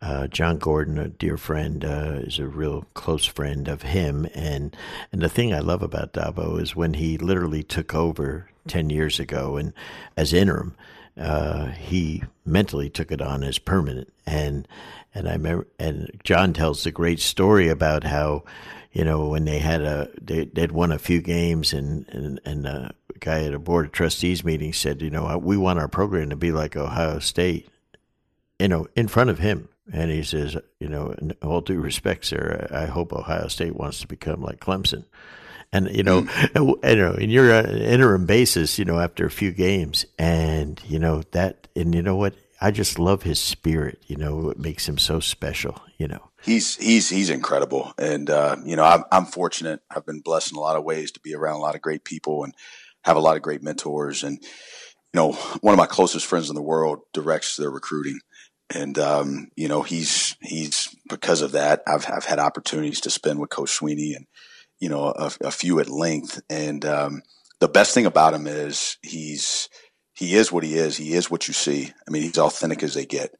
uh, 0.01 0.29
Jon 0.29 0.59
Gordon, 0.59 0.99
a 0.99 1.09
dear 1.09 1.37
friend, 1.37 1.85
uh, 1.85 2.21
is 2.21 2.39
a 2.39 2.47
real 2.47 2.87
close 2.95 3.27
friend 3.27 3.69
of 3.69 3.83
him. 3.83 4.27
And 4.35 4.75
and 5.13 5.21
the 5.21 5.29
thing 5.29 5.53
I 5.53 5.61
love 5.61 5.83
about 5.83 6.15
Dabo 6.15 6.61
is 6.61 6.75
when 6.75 6.95
he 6.95 7.19
literally 7.19 7.63
took 7.63 7.95
over 7.95 8.49
ten 8.67 8.89
years 8.89 9.21
ago, 9.21 9.57
and 9.57 9.75
as 10.17 10.33
interim, 10.33 10.75
uh, 11.19 11.67
he 11.67 12.23
mentally 12.45 12.89
took 12.89 13.11
it 13.11 13.21
on 13.21 13.43
as 13.43 13.59
permanent. 13.59 14.13
And 14.27 14.69
and 15.15 15.29
I 15.29 15.33
remember, 15.33 15.67
and 15.79 16.11
John 16.23 16.53
tells 16.53 16.85
the 16.85 16.93
great 16.93 17.19
story 17.19 17.69
about 17.69 18.05
how, 18.05 18.45
you 18.93 19.05
know, 19.05 19.29
when 19.29 19.47
they 19.47 19.59
had 19.59 19.83
a, 19.83 20.09
they, 20.21 20.45
they'd 20.45 20.71
won 20.71 20.93
a 20.93 20.99
few 20.99 21.21
games 21.21 21.73
and, 21.73 22.07
and, 22.11 22.41
and 22.45 22.67
a 22.67 22.93
guy 23.19 23.45
at 23.45 23.55
a 23.55 23.59
board 23.59 23.87
of 23.87 23.93
trustees 23.93 24.45
meeting 24.45 24.73
said, 24.73 25.03
you 25.03 25.11
know, 25.11 25.39
we 25.39 25.57
want 25.57 25.79
our 25.79 25.89
program 25.89 26.31
to 26.31 26.37
be 26.37 26.53
like 26.53 26.77
Ohio 26.77 27.19
State, 27.19 27.69
you 28.61 28.69
know, 28.69 28.87
in 28.95 29.09
front 29.09 29.31
of 29.31 29.39
him. 29.39 29.69
And 29.91 30.11
he 30.11 30.23
says, 30.23 30.57
you 30.79 30.89
know, 30.89 31.13
in 31.13 31.33
all 31.43 31.63
due 31.63 31.81
respect, 31.81 32.27
sir, 32.27 32.69
I 32.71 32.85
hope 32.85 33.13
Ohio 33.13 33.49
State 33.49 33.75
wants 33.75 34.01
to 34.01 34.07
become 34.07 34.43
like 34.43 34.61
Clemson. 34.61 35.05
And, 35.73 35.95
you 35.95 36.03
know, 36.03 36.23
mm. 36.23 36.89
you 36.89 36.97
know, 36.97 37.13
in 37.13 37.31
your 37.31 37.51
interim 37.51 38.27
basis, 38.27 38.79
you 38.79 38.85
know, 38.85 38.99
after 38.99 39.27
a 39.27 39.31
few 39.31 39.53
games 39.53 40.07
and, 40.19 40.81
you 40.87 40.99
know, 40.99 41.23
that, 41.33 41.69
and 41.77 41.95
you 41.95 42.03
know 42.03 42.17
what, 42.17 42.35
I 42.61 42.71
just 42.71 42.99
love 42.99 43.23
his 43.23 43.39
spirit. 43.39 44.03
You 44.07 44.17
know, 44.17 44.37
what 44.37 44.59
makes 44.59 44.89
him 44.89 44.99
so 44.99 45.21
special. 45.21 45.81
You 45.97 46.09
know, 46.09 46.31
he's 46.43 46.77
he's 46.77 47.09
he's 47.09 47.31
incredible, 47.31 47.93
and 47.99 48.29
uh, 48.29 48.57
you 48.65 48.77
know, 48.77 48.85
I'm, 48.85 49.05
I'm 49.13 49.27
fortunate. 49.27 49.81
I've 49.91 50.07
been 50.07 50.21
blessed 50.21 50.53
in 50.53 50.59
a 50.59 50.61
lot 50.61 50.77
of 50.77 50.85
ways 50.85 51.13
to 51.13 51.21
be 51.21 51.35
around 51.35 51.57
a 51.57 51.61
lot 51.61 51.77
of 51.77 51.83
great 51.83 52.05
people 52.05 52.45
and 52.45 52.55
have 53.05 53.17
a 53.17 53.21
lot 53.21 53.37
of 53.37 53.43
great 53.43 53.63
mentors. 53.63 54.25
And 54.25 54.39
you 54.43 54.49
know, 55.15 55.33
one 55.61 55.73
of 55.73 55.79
my 55.79 55.87
closest 55.87 56.27
friends 56.27 56.49
in 56.49 56.57
the 56.57 56.63
world 56.63 57.01
directs 57.13 57.57
their 57.57 57.71
recruiting, 57.71 58.19
and 58.75 58.99
um, 58.99 59.49
you 59.55 59.69
know, 59.69 59.83
he's 59.83 60.37
he's 60.41 60.95
because 61.09 61.43
of 61.43 61.53
that. 61.53 61.83
I've 61.87 62.07
I've 62.11 62.25
had 62.25 62.41
opportunities 62.41 63.01
to 63.03 63.11
spend 63.11 63.39
with 63.39 63.51
Coach 63.51 63.79
Swinney 63.79 64.17
and 64.17 64.27
you 64.81 64.89
know 64.89 65.07
a, 65.07 65.31
a 65.43 65.51
few 65.51 65.81
at 65.81 65.89
length, 65.89 66.41
and 66.49 66.85
um, 66.85 67.23
the 67.61 67.69
best 67.69 67.95
thing 67.95 68.07
about 68.07 68.35
him 68.35 68.47
is 68.47 68.97
he's 69.03 69.69
he 70.15 70.35
is 70.35 70.51
what 70.51 70.65
he 70.65 70.77
is. 70.77 70.97
He 70.97 71.15
is 71.15 71.31
what 71.31 71.47
you 71.47 71.55
see. 71.55 71.93
I 72.07 72.11
mean, 72.11 72.23
he's 72.23 72.39
authentic 72.39 72.83
as 72.83 72.95
they 72.95 73.07
get, 73.07 73.35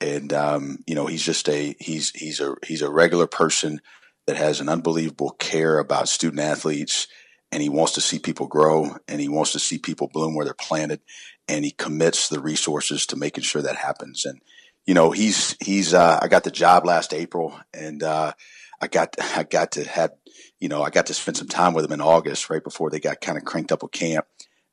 and 0.00 0.32
um, 0.32 0.78
you 0.86 0.94
know, 0.94 1.06
he's 1.06 1.24
just 1.24 1.48
a 1.48 1.74
he's 1.78 2.10
he's 2.10 2.40
a 2.40 2.54
he's 2.66 2.82
a 2.82 2.90
regular 2.90 3.26
person 3.26 3.80
that 4.26 4.36
has 4.36 4.60
an 4.60 4.68
unbelievable 4.68 5.30
care 5.38 5.78
about 5.78 6.08
student 6.08 6.40
athletes, 6.40 7.08
and 7.50 7.62
he 7.62 7.68
wants 7.68 7.92
to 7.94 8.00
see 8.00 8.18
people 8.18 8.46
grow, 8.46 8.96
and 9.08 9.20
he 9.20 9.28
wants 9.28 9.52
to 9.52 9.58
see 9.58 9.78
people 9.78 10.08
bloom 10.12 10.34
where 10.34 10.44
they're 10.44 10.54
planted, 10.54 11.00
and 11.48 11.64
he 11.64 11.72
commits 11.72 12.28
the 12.28 12.40
resources 12.40 13.06
to 13.06 13.16
making 13.16 13.44
sure 13.44 13.62
that 13.62 13.76
happens. 13.76 14.24
And 14.24 14.40
you 14.86 14.94
know, 14.94 15.10
he's 15.10 15.56
he's 15.60 15.94
uh, 15.94 16.18
I 16.22 16.28
got 16.28 16.44
the 16.44 16.50
job 16.50 16.86
last 16.86 17.12
April, 17.12 17.58
and 17.74 18.02
uh, 18.02 18.32
I 18.80 18.86
got 18.86 19.16
I 19.36 19.42
got 19.42 19.72
to 19.72 19.84
have 19.84 20.12
you 20.60 20.68
know 20.68 20.82
I 20.82 20.90
got 20.90 21.06
to 21.06 21.14
spend 21.14 21.36
some 21.36 21.48
time 21.48 21.74
with 21.74 21.84
him 21.84 21.92
in 21.92 22.00
August, 22.00 22.50
right 22.50 22.62
before 22.62 22.90
they 22.90 23.00
got 23.00 23.20
kind 23.20 23.38
of 23.38 23.44
cranked 23.44 23.72
up 23.72 23.82
with 23.82 23.92
camp 23.92 24.26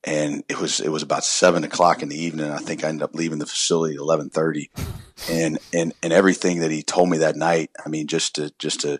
and 0.04 0.44
it 0.48 0.60
was 0.60 0.80
it 0.80 0.90
was 0.90 1.04
about 1.04 1.24
seven 1.24 1.64
o'clock 1.64 2.02
in 2.02 2.10
the 2.10 2.18
evening. 2.18 2.50
I 2.50 2.58
think 2.58 2.84
I 2.84 2.88
ended 2.88 3.04
up 3.04 3.14
leaving 3.14 3.40
the 3.40 3.46
facility 3.46 3.96
at 3.96 4.00
eleven 4.00 4.30
thirty, 4.30 4.72
and 5.30 5.60
and 5.74 5.94
and 6.02 6.14
everything 6.14 6.60
that 6.60 6.72
he 6.72 6.82
told 6.82 7.10
me 7.10 7.20
that 7.20 7.36
night. 7.36 7.72
I 7.86 7.90
mean, 7.90 8.08
just 8.08 8.36
to 8.36 8.52
just 8.60 8.82
to 8.82 9.00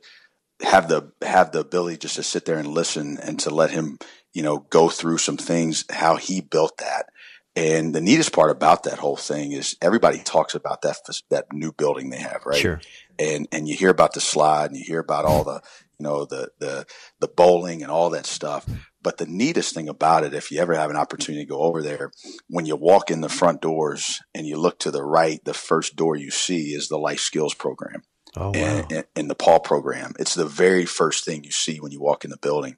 have 0.62 0.90
the 0.90 1.12
have 1.22 1.52
the 1.52 1.60
ability 1.60 1.98
just 1.98 2.16
to 2.16 2.24
sit 2.24 2.46
there 2.46 2.58
and 2.58 2.68
listen 2.68 3.18
and 3.22 3.40
to 3.40 3.52
let 3.52 3.72
him 3.72 4.00
you 4.34 4.44
know 4.44 4.60
go 4.70 4.90
through 4.90 5.20
some 5.20 5.38
things 5.38 5.86
how 5.90 6.18
he 6.18 6.42
built 6.42 6.78
that. 6.80 7.08
And 7.56 7.96
the 7.96 8.02
neatest 8.02 8.34
part 8.34 8.52
about 8.52 8.84
that 8.84 9.00
whole 9.00 9.16
thing 9.16 9.52
is 9.52 9.78
everybody 9.82 10.20
talks 10.20 10.54
about 10.54 10.82
that 10.84 10.98
that 11.30 11.46
new 11.54 11.72
building 11.72 12.10
they 12.10 12.20
have, 12.20 12.46
right? 12.46 12.60
Sure. 12.60 12.82
And 13.18 13.48
and 13.52 13.68
you 13.68 13.76
hear 13.76 13.90
about 13.90 14.14
the 14.14 14.22
slide 14.22 14.72
and 14.72 14.78
you 14.78 14.84
hear 14.84 15.00
about 15.00 15.26
all 15.26 15.44
the 15.44 15.62
you 16.00 16.04
know 16.04 16.26
the 16.26 16.50
the 16.60 16.86
the 17.20 17.28
bowling 17.28 17.82
and 17.82 17.92
all 17.92 18.10
that 18.10 18.26
stuff 18.26 18.66
but 19.08 19.20
the 19.20 19.26
neatest 19.26 19.74
thing 19.74 19.88
about 19.88 20.26
it, 20.26 20.34
if 20.34 20.52
you 20.52 20.60
ever 20.60 20.74
have 20.74 20.90
an 20.90 20.98
opportunity 20.98 21.46
to 21.46 21.50
go 21.50 21.62
over 21.62 21.82
there, 21.82 22.12
when 22.50 22.66
you 22.66 22.76
walk 22.76 23.10
in 23.10 23.22
the 23.22 23.30
front 23.30 23.62
doors 23.62 24.22
and 24.36 24.46
you 24.46 24.58
look 24.58 24.80
to 24.80 24.92
the 24.92 25.02
right, 25.02 25.40
the 25.46 25.54
first 25.54 25.96
door 25.96 26.18
you 26.18 26.30
see 26.30 26.74
is 26.74 26.90
the 26.90 26.98
life 26.98 27.22
skills 27.22 27.54
program. 27.54 28.04
Oh, 28.36 28.48
wow. 28.50 28.86
and, 28.90 29.06
and 29.16 29.30
the 29.30 29.36
Paul 29.36 29.62
program. 29.62 30.12
It's 30.20 30.36
the 30.36 30.46
very 30.46 30.86
first 30.86 31.24
thing 31.24 31.46
you 31.46 31.52
see 31.52 31.78
when 31.78 31.94
you 31.94 32.02
walk 32.02 32.26
in 32.26 32.32
the 32.32 32.38
building. 32.38 32.76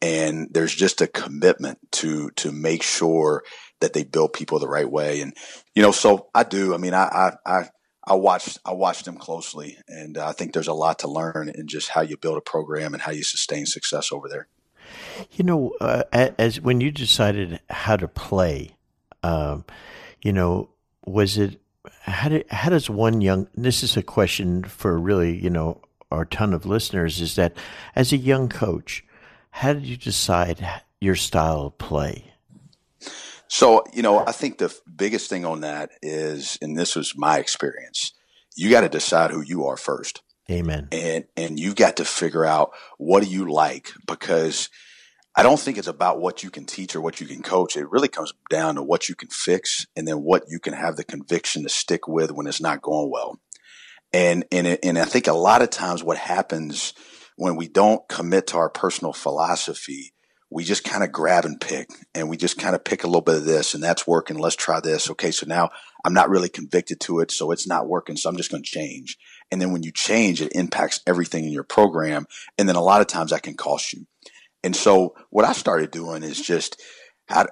And 0.00 0.46
there's 0.52 0.72
just 0.72 1.00
a 1.00 1.08
commitment 1.08 1.78
to 1.92 2.30
to 2.36 2.52
make 2.52 2.84
sure 2.84 3.42
that 3.80 3.94
they 3.94 4.04
build 4.04 4.32
people 4.32 4.60
the 4.60 4.68
right 4.68 4.88
way. 4.88 5.22
And 5.22 5.34
you 5.74 5.82
know, 5.82 5.90
so 5.90 6.28
I 6.34 6.44
do. 6.44 6.72
I 6.72 6.76
mean, 6.76 6.94
I 6.94 7.04
I 7.04 7.32
I, 7.44 7.68
I 8.06 8.14
watched 8.14 8.58
I 8.64 8.72
watched 8.72 9.06
them 9.06 9.16
closely, 9.16 9.78
and 9.88 10.18
I 10.18 10.32
think 10.32 10.52
there's 10.52 10.68
a 10.68 10.74
lot 10.74 10.98
to 11.00 11.08
learn 11.08 11.48
in 11.48 11.66
just 11.66 11.88
how 11.88 12.02
you 12.02 12.16
build 12.16 12.36
a 12.36 12.42
program 12.42 12.92
and 12.92 13.02
how 13.02 13.12
you 13.12 13.22
sustain 13.22 13.66
success 13.66 14.12
over 14.12 14.28
there. 14.28 14.46
You 15.32 15.44
know, 15.44 15.74
uh, 15.80 16.02
as 16.12 16.60
when 16.60 16.80
you 16.80 16.90
decided 16.90 17.60
how 17.70 17.96
to 17.96 18.06
play, 18.06 18.76
um, 19.22 19.64
you 20.22 20.32
know, 20.32 20.70
was 21.06 21.38
it 21.38 21.60
how 22.02 22.28
did 22.28 22.46
how 22.50 22.70
does 22.70 22.90
one 22.90 23.22
young? 23.22 23.48
This 23.54 23.82
is 23.82 23.96
a 23.96 24.02
question 24.02 24.64
for 24.64 24.98
really, 24.98 25.36
you 25.36 25.50
know, 25.50 25.80
our 26.10 26.26
ton 26.26 26.52
of 26.52 26.66
listeners. 26.66 27.20
Is 27.22 27.36
that 27.36 27.56
as 27.96 28.12
a 28.12 28.18
young 28.18 28.48
coach, 28.50 29.04
how 29.50 29.72
did 29.72 29.86
you 29.86 29.96
decide 29.96 30.66
your 31.00 31.16
style 31.16 31.62
of 31.62 31.78
play? 31.78 32.33
So, 33.54 33.84
you 33.92 34.02
know, 34.02 34.18
I 34.18 34.32
think 34.32 34.58
the 34.58 34.76
biggest 34.96 35.30
thing 35.30 35.44
on 35.44 35.60
that 35.60 35.90
is, 36.02 36.58
and 36.60 36.76
this 36.76 36.96
was 36.96 37.16
my 37.16 37.38
experience, 37.38 38.12
you 38.56 38.68
got 38.68 38.80
to 38.80 38.88
decide 38.88 39.30
who 39.30 39.42
you 39.42 39.66
are 39.66 39.76
first. 39.76 40.22
Amen. 40.50 40.88
And 40.90 41.26
and 41.36 41.60
you 41.60 41.72
got 41.72 41.98
to 41.98 42.04
figure 42.04 42.44
out 42.44 42.72
what 42.98 43.22
do 43.22 43.28
you 43.28 43.48
like 43.48 43.92
because 44.08 44.70
I 45.36 45.44
don't 45.44 45.60
think 45.60 45.78
it's 45.78 45.86
about 45.86 46.20
what 46.20 46.42
you 46.42 46.50
can 46.50 46.64
teach 46.64 46.96
or 46.96 47.00
what 47.00 47.20
you 47.20 47.28
can 47.28 47.42
coach. 47.42 47.76
It 47.76 47.88
really 47.88 48.08
comes 48.08 48.32
down 48.50 48.74
to 48.74 48.82
what 48.82 49.08
you 49.08 49.14
can 49.14 49.28
fix 49.28 49.86
and 49.94 50.08
then 50.08 50.24
what 50.24 50.42
you 50.48 50.58
can 50.58 50.72
have 50.72 50.96
the 50.96 51.04
conviction 51.04 51.62
to 51.62 51.68
stick 51.68 52.08
with 52.08 52.32
when 52.32 52.48
it's 52.48 52.60
not 52.60 52.82
going 52.82 53.08
well. 53.08 53.38
And 54.12 54.44
and 54.50 54.66
it, 54.66 54.80
and 54.82 54.98
I 54.98 55.04
think 55.04 55.28
a 55.28 55.32
lot 55.32 55.62
of 55.62 55.70
times 55.70 56.02
what 56.02 56.18
happens 56.18 56.92
when 57.36 57.54
we 57.54 57.68
don't 57.68 58.08
commit 58.08 58.48
to 58.48 58.56
our 58.56 58.68
personal 58.68 59.12
philosophy, 59.12 60.13
we 60.54 60.62
just 60.62 60.84
kind 60.84 61.02
of 61.02 61.10
grab 61.10 61.44
and 61.44 61.60
pick 61.60 61.90
and 62.14 62.28
we 62.28 62.36
just 62.36 62.58
kind 62.58 62.76
of 62.76 62.84
pick 62.84 63.02
a 63.02 63.08
little 63.08 63.20
bit 63.20 63.34
of 63.34 63.44
this 63.44 63.74
and 63.74 63.82
that's 63.82 64.06
working. 64.06 64.38
Let's 64.38 64.54
try 64.54 64.78
this. 64.78 65.10
Okay. 65.10 65.32
So 65.32 65.46
now 65.48 65.70
I'm 66.04 66.14
not 66.14 66.30
really 66.30 66.48
convicted 66.48 67.00
to 67.00 67.18
it. 67.18 67.32
So 67.32 67.50
it's 67.50 67.66
not 67.66 67.88
working. 67.88 68.16
So 68.16 68.30
I'm 68.30 68.36
just 68.36 68.52
going 68.52 68.62
to 68.62 68.70
change. 68.70 69.18
And 69.50 69.60
then 69.60 69.72
when 69.72 69.82
you 69.82 69.90
change, 69.90 70.40
it 70.40 70.52
impacts 70.54 71.00
everything 71.08 71.44
in 71.44 71.50
your 71.50 71.64
program. 71.64 72.26
And 72.56 72.68
then 72.68 72.76
a 72.76 72.82
lot 72.82 73.00
of 73.00 73.08
times 73.08 73.32
that 73.32 73.42
can 73.42 73.56
cost 73.56 73.92
you. 73.92 74.06
And 74.62 74.76
so 74.76 75.16
what 75.30 75.44
I 75.44 75.54
started 75.54 75.90
doing 75.90 76.22
is 76.22 76.40
just 76.40 76.80
how 77.26 77.46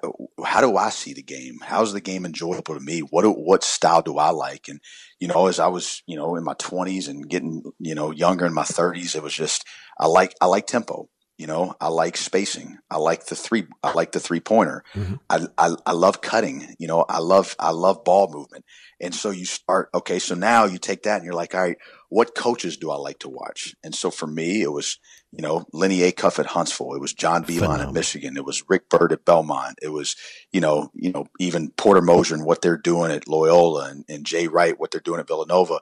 how 0.45 0.61
do 0.61 0.77
I 0.77 0.91
see 0.91 1.13
the 1.13 1.25
game? 1.25 1.59
How's 1.61 1.93
the 1.93 2.01
game 2.01 2.25
enjoyable 2.25 2.75
to 2.75 2.81
me? 2.81 3.01
What 3.01 3.25
what 3.25 3.65
style 3.65 4.03
do 4.03 4.19
I 4.19 4.31
like? 4.31 4.69
And 4.69 4.81
you 5.19 5.27
know, 5.27 5.49
as 5.49 5.59
I 5.59 5.67
was 5.67 6.05
you 6.07 6.17
know 6.17 6.37
in 6.37 6.45
my 6.45 6.55
twenties 6.59 7.09
and 7.09 7.29
getting 7.29 7.65
you 7.81 7.97
know 7.97 8.13
younger 8.13 8.47
in 8.47 8.55
my 8.55 8.65
thirties, 8.65 9.17
it 9.17 9.25
was 9.25 9.35
just 9.35 9.67
I 9.99 10.07
like 10.07 10.35
I 10.41 10.47
like 10.47 10.69
tempo. 10.69 11.09
You 11.39 11.47
know, 11.47 11.75
I 11.81 11.89
like 11.89 12.17
spacing. 12.17 12.79
I 12.91 12.99
like 12.99 13.27
the 13.27 13.35
three. 13.35 13.67
I 13.83 13.93
like 13.93 14.13
the 14.13 14.21
three 14.21 14.41
pointer. 14.41 14.85
Mm-hmm. 14.95 15.15
I, 15.29 15.47
I, 15.59 15.75
I 15.87 15.93
love 15.93 16.21
cutting. 16.21 16.77
You 16.79 16.87
know, 16.87 17.05
I 17.09 17.19
love 17.19 17.57
I 17.59 17.71
love 17.71 18.05
ball 18.05 18.31
movement. 18.31 18.65
And 19.01 19.15
so 19.15 19.31
you 19.31 19.45
start. 19.45 19.89
Okay, 19.95 20.19
so 20.19 20.35
now 20.35 20.67
you 20.67 20.79
take 20.79 21.03
that 21.05 21.17
and 21.17 21.25
you're 21.25 21.35
like, 21.35 21.55
all 21.55 21.63
right, 21.63 21.79
what 22.11 22.35
coaches 22.35 22.77
do 22.77 22.91
I 22.91 22.97
like 22.97 23.21
to 23.21 23.29
watch? 23.29 23.75
And 23.83 23.95
so 23.95 24.11
for 24.11 24.27
me, 24.27 24.63
it 24.63 24.71
was 24.71 24.99
you 25.33 25.43
know 25.43 25.65
Lenny 25.73 26.01
Acuff 26.01 26.39
at 26.39 26.47
Huntsville. 26.47 26.95
It 26.95 27.01
was 27.01 27.15
John 27.15 27.45
Beilein 27.45 27.81
at 27.81 27.93
Michigan. 27.93 28.37
It 28.37 28.45
was 28.45 28.63
Rick 28.69 28.91
Byrd 28.91 29.13
at 29.13 29.25
Belmont. 29.25 29.79
It 29.83 29.89
was 29.89 30.15
you 30.53 30.61
know 30.61 30.91
you 30.95 31.11
know 31.11 31.27
even 31.41 31.71
Porter 31.71 32.03
Moser 32.03 32.35
and 32.35 32.45
what 32.45 32.61
they're 32.61 32.77
doing 32.77 33.11
at 33.11 33.27
Loyola 33.27 33.89
and, 33.91 34.05
and 34.09 34.27
Jay 34.27 34.47
Wright 34.47 34.79
what 34.79 34.91
they're 34.91 35.01
doing 35.01 35.21
at 35.21 35.27
Villanova. 35.27 35.81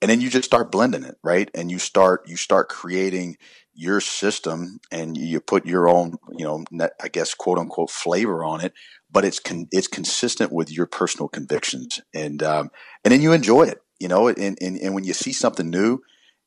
And 0.00 0.10
then 0.10 0.20
you 0.20 0.28
just 0.28 0.44
start 0.44 0.70
blending 0.70 1.02
it, 1.02 1.16
right? 1.22 1.50
And 1.54 1.70
you 1.70 1.78
start 1.78 2.28
you 2.28 2.36
start 2.36 2.68
creating 2.68 3.36
your 3.74 4.00
system 4.00 4.80
and 4.90 5.16
you 5.16 5.40
put 5.40 5.66
your 5.66 5.88
own, 5.88 6.16
you 6.36 6.44
know, 6.44 6.64
I 7.02 7.08
guess 7.08 7.34
quote 7.34 7.58
unquote 7.58 7.90
flavor 7.90 8.44
on 8.44 8.60
it, 8.60 8.72
but 9.10 9.24
it's 9.24 9.40
con- 9.40 9.68
it's 9.70 9.88
consistent 9.88 10.52
with 10.52 10.70
your 10.70 10.86
personal 10.86 11.28
convictions, 11.28 12.00
and 12.14 12.42
um, 12.42 12.70
and 13.04 13.12
then 13.12 13.20
you 13.20 13.32
enjoy 13.32 13.64
it, 13.64 13.80
you 14.00 14.08
know, 14.08 14.28
and, 14.28 14.58
and 14.60 14.76
and 14.76 14.94
when 14.94 15.04
you 15.04 15.14
see 15.14 15.32
something 15.32 15.70
new, 15.70 16.00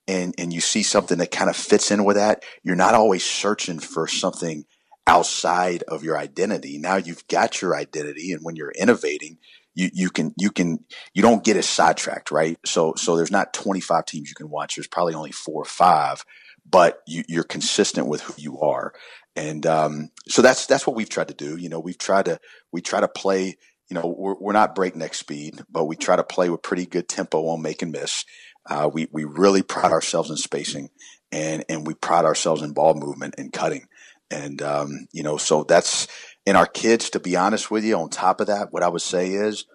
and 0.07 0.33
and 0.37 0.53
you 0.53 0.61
see 0.61 0.83
something 0.83 1.17
that 1.19 1.31
kind 1.31 1.49
of 1.49 1.55
fits 1.55 1.91
in 1.91 2.03
with 2.03 2.17
that, 2.17 2.43
you're 2.63 2.75
not 2.75 2.95
always 2.95 3.23
searching 3.23 3.79
for 3.79 4.07
something 4.07 4.65
outside 5.07 5.83
of 5.83 6.03
your 6.03 6.17
identity. 6.17 6.77
Now 6.77 6.97
you've 6.97 7.25
got 7.27 7.61
your 7.61 7.75
identity. 7.75 8.33
And 8.33 8.43
when 8.43 8.55
you're 8.57 8.73
innovating, 8.77 9.37
you, 9.73 9.89
you 9.93 10.09
can, 10.09 10.33
you 10.37 10.51
can, 10.51 10.83
you 11.13 11.21
don't 11.21 11.43
get 11.43 11.55
as 11.55 11.67
sidetracked, 11.67 12.29
right? 12.29 12.57
So, 12.65 12.93
so 12.97 13.15
there's 13.15 13.31
not 13.31 13.53
25 13.53 14.05
teams 14.05 14.29
you 14.29 14.35
can 14.35 14.49
watch. 14.49 14.75
There's 14.75 14.87
probably 14.87 15.13
only 15.13 15.31
four 15.31 15.61
or 15.61 15.65
five, 15.65 16.25
but 16.69 17.01
you, 17.07 17.23
you're 17.27 17.43
consistent 17.43 18.07
with 18.07 18.21
who 18.21 18.33
you 18.37 18.59
are. 18.59 18.93
And, 19.35 19.65
um, 19.65 20.09
so 20.27 20.41
that's, 20.41 20.65
that's 20.65 20.87
what 20.87 20.95
we've 20.95 21.09
tried 21.09 21.27
to 21.27 21.33
do. 21.33 21.57
You 21.57 21.69
know, 21.69 21.79
we've 21.79 21.97
tried 21.97 22.25
to, 22.25 22.39
we 22.71 22.81
try 22.81 23.01
to 23.01 23.07
play, 23.07 23.57
you 23.89 23.93
know, 23.93 24.15
we're, 24.17 24.35
we're 24.39 24.53
not 24.53 24.75
breakneck 24.75 25.13
speed, 25.13 25.61
but 25.69 25.85
we 25.85 25.95
try 25.95 26.15
to 26.15 26.23
play 26.23 26.49
with 26.49 26.61
pretty 26.61 26.85
good 26.85 27.07
tempo 27.07 27.47
on 27.47 27.61
make 27.61 27.81
and 27.81 27.91
miss. 27.91 28.25
Uh, 28.69 28.89
we, 28.91 29.07
we 29.11 29.23
really 29.23 29.61
pride 29.61 29.91
ourselves 29.91 30.29
in 30.29 30.37
spacing 30.37 30.89
and, 31.31 31.63
and 31.69 31.87
we 31.87 31.93
pride 31.93 32.25
ourselves 32.25 32.61
in 32.61 32.73
ball 32.73 32.95
movement 32.95 33.35
and 33.37 33.53
cutting. 33.53 33.87
And, 34.29 34.61
um, 34.61 35.07
you 35.13 35.23
know, 35.23 35.37
so 35.37 35.63
that's, 35.63 36.07
in 36.45 36.55
our 36.55 36.65
kids, 36.65 37.09
to 37.11 37.19
be 37.19 37.35
honest 37.35 37.69
with 37.69 37.83
you, 37.83 37.95
on 37.97 38.09
top 38.09 38.41
of 38.41 38.47
that, 38.47 38.69
what 38.71 38.83
I 38.83 38.89
would 38.89 39.01
say 39.01 39.31
is, 39.31 39.65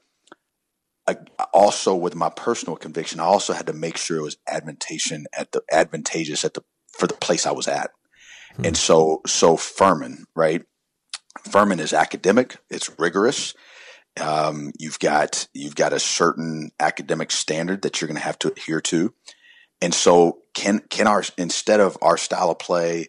I, 1.06 1.16
also 1.52 1.94
with 1.94 2.14
my 2.14 2.30
personal 2.30 2.76
conviction, 2.76 3.20
I 3.20 3.24
also 3.24 3.52
had 3.52 3.66
to 3.66 3.72
make 3.72 3.96
sure 3.96 4.18
it 4.18 4.22
was 4.22 4.36
advantageous 4.46 5.26
at 5.36 5.52
the 5.52 5.62
advantageous 5.70 6.44
at 6.44 6.54
the 6.54 6.62
for 6.92 7.06
the 7.06 7.14
place 7.14 7.46
I 7.46 7.52
was 7.52 7.68
at. 7.68 7.90
Hmm. 8.56 8.66
And 8.66 8.76
so 8.76 9.22
so 9.26 9.56
Furman, 9.56 10.26
right? 10.34 10.62
Furman 11.50 11.80
is 11.80 11.92
academic, 11.92 12.58
it's 12.70 12.90
rigorous. 12.98 13.54
Um, 14.20 14.72
you've 14.78 14.98
got 14.98 15.48
you've 15.54 15.74
got 15.74 15.92
a 15.92 16.00
certain 16.00 16.70
academic 16.78 17.30
standard 17.30 17.82
that 17.82 18.00
you're 18.00 18.08
going 18.08 18.18
to 18.18 18.24
have 18.24 18.38
to 18.40 18.52
adhere 18.52 18.80
to, 18.82 19.14
and 19.80 19.94
so 19.94 20.38
can 20.54 20.80
can 20.90 21.06
our 21.06 21.22
instead 21.38 21.80
of 21.80 21.96
our 22.02 22.18
style 22.18 22.50
of 22.50 22.58
play 22.58 23.08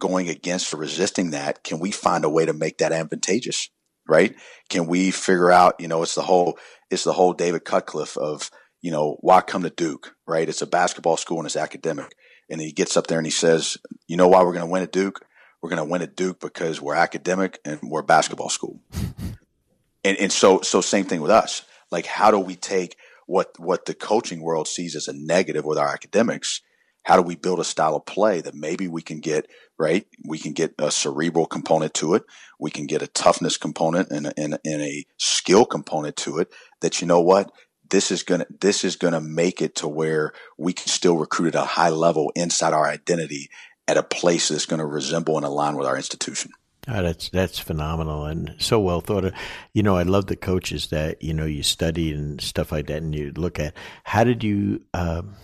going 0.00 0.28
against 0.28 0.74
or 0.74 0.78
resisting 0.78 1.30
that, 1.30 1.62
can 1.62 1.78
we 1.78 1.92
find 1.92 2.24
a 2.24 2.30
way 2.30 2.44
to 2.44 2.52
make 2.52 2.78
that 2.78 2.90
advantageous? 2.90 3.68
Right? 4.08 4.34
Can 4.68 4.88
we 4.88 5.12
figure 5.12 5.52
out, 5.52 5.76
you 5.78 5.86
know, 5.86 6.02
it's 6.02 6.16
the 6.16 6.22
whole, 6.22 6.58
it's 6.90 7.04
the 7.04 7.12
whole 7.12 7.32
David 7.32 7.64
Cutcliffe 7.64 8.16
of, 8.16 8.50
you 8.80 8.90
know, 8.90 9.18
why 9.20 9.40
come 9.40 9.62
to 9.62 9.70
Duke? 9.70 10.16
Right? 10.26 10.48
It's 10.48 10.62
a 10.62 10.66
basketball 10.66 11.16
school 11.16 11.38
and 11.38 11.46
it's 11.46 11.54
academic. 11.54 12.16
And 12.50 12.60
he 12.60 12.72
gets 12.72 12.96
up 12.96 13.06
there 13.06 13.18
and 13.18 13.26
he 13.26 13.30
says, 13.30 13.78
you 14.06 14.16
know 14.16 14.28
why 14.28 14.42
we're 14.42 14.52
going 14.52 14.66
to 14.66 14.70
win 14.70 14.82
at 14.82 14.92
Duke? 14.92 15.24
We're 15.62 15.70
going 15.70 15.82
to 15.82 15.90
win 15.90 16.02
at 16.02 16.16
Duke 16.16 16.40
because 16.40 16.80
we're 16.80 16.94
academic 16.94 17.60
and 17.64 17.78
we're 17.82 18.00
a 18.00 18.04
basketball 18.04 18.48
school. 18.48 18.80
and, 20.04 20.16
and 20.18 20.32
so, 20.32 20.60
so 20.62 20.80
same 20.80 21.04
thing 21.04 21.20
with 21.20 21.30
us. 21.30 21.62
Like, 21.90 22.06
how 22.06 22.30
do 22.30 22.38
we 22.38 22.56
take 22.56 22.96
what, 23.26 23.58
what 23.58 23.84
the 23.84 23.94
coaching 23.94 24.40
world 24.40 24.68
sees 24.68 24.96
as 24.96 25.06
a 25.06 25.12
negative 25.12 25.64
with 25.64 25.78
our 25.78 25.88
academics 25.88 26.62
how 27.02 27.16
do 27.16 27.22
we 27.22 27.34
build 27.34 27.60
a 27.60 27.64
style 27.64 27.96
of 27.96 28.04
play 28.04 28.40
that 28.40 28.54
maybe 28.54 28.86
we 28.86 29.02
can 29.02 29.20
get 29.20 29.48
right? 29.78 30.06
We 30.26 30.38
can 30.38 30.52
get 30.52 30.74
a 30.78 30.90
cerebral 30.90 31.46
component 31.46 31.94
to 31.94 32.14
it. 32.14 32.24
We 32.58 32.70
can 32.70 32.86
get 32.86 33.00
a 33.00 33.06
toughness 33.06 33.56
component 33.56 34.10
and, 34.10 34.32
and, 34.36 34.58
and 34.64 34.82
a 34.82 35.06
skill 35.16 35.64
component 35.64 36.16
to 36.16 36.38
it. 36.38 36.52
That 36.82 37.00
you 37.00 37.06
know 37.06 37.22
what 37.22 37.50
this 37.90 38.10
is 38.10 38.22
gonna 38.22 38.46
this 38.60 38.84
is 38.84 38.96
gonna 38.96 39.20
make 39.20 39.60
it 39.60 39.76
to 39.76 39.88
where 39.88 40.32
we 40.56 40.72
can 40.72 40.88
still 40.88 41.16
recruit 41.16 41.54
at 41.54 41.62
a 41.62 41.66
high 41.66 41.90
level 41.90 42.32
inside 42.34 42.72
our 42.72 42.86
identity 42.86 43.50
at 43.90 43.96
a 43.96 44.02
place 44.04 44.48
that's 44.48 44.66
going 44.66 44.78
to 44.78 44.86
resemble 44.86 45.36
and 45.36 45.44
align 45.44 45.76
with 45.76 45.86
our 45.86 45.96
institution. 45.96 46.52
Oh, 46.88 47.02
that's 47.02 47.28
that's 47.28 47.58
phenomenal 47.58 48.24
and 48.24 48.54
so 48.58 48.80
well 48.80 49.00
thought 49.00 49.24
of. 49.24 49.34
You 49.74 49.82
know, 49.82 49.96
I 49.96 50.04
love 50.04 50.26
the 50.26 50.36
coaches 50.36 50.86
that 50.88 51.22
you 51.22 51.34
know 51.34 51.44
you 51.44 51.62
study 51.62 52.12
and 52.12 52.40
stuff 52.40 52.72
like 52.72 52.86
that, 52.86 53.02
and 53.02 53.14
you 53.14 53.32
look 53.36 53.58
at 53.58 53.74
how 54.04 54.24
did 54.24 54.42
you. 54.44 54.82
Um, 54.94 55.34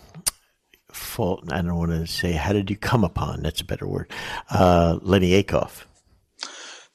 fault. 0.92 1.52
I 1.52 1.60
don't 1.60 1.76
want 1.76 1.90
to 1.90 2.06
say 2.06 2.32
how 2.32 2.54
did 2.54 2.70
you 2.70 2.76
come 2.76 3.04
upon? 3.04 3.42
That's 3.42 3.60
a 3.60 3.66
better 3.66 3.86
word. 3.86 4.10
Uh, 4.48 4.98
Lenny 5.02 5.42
Acuff. 5.42 5.84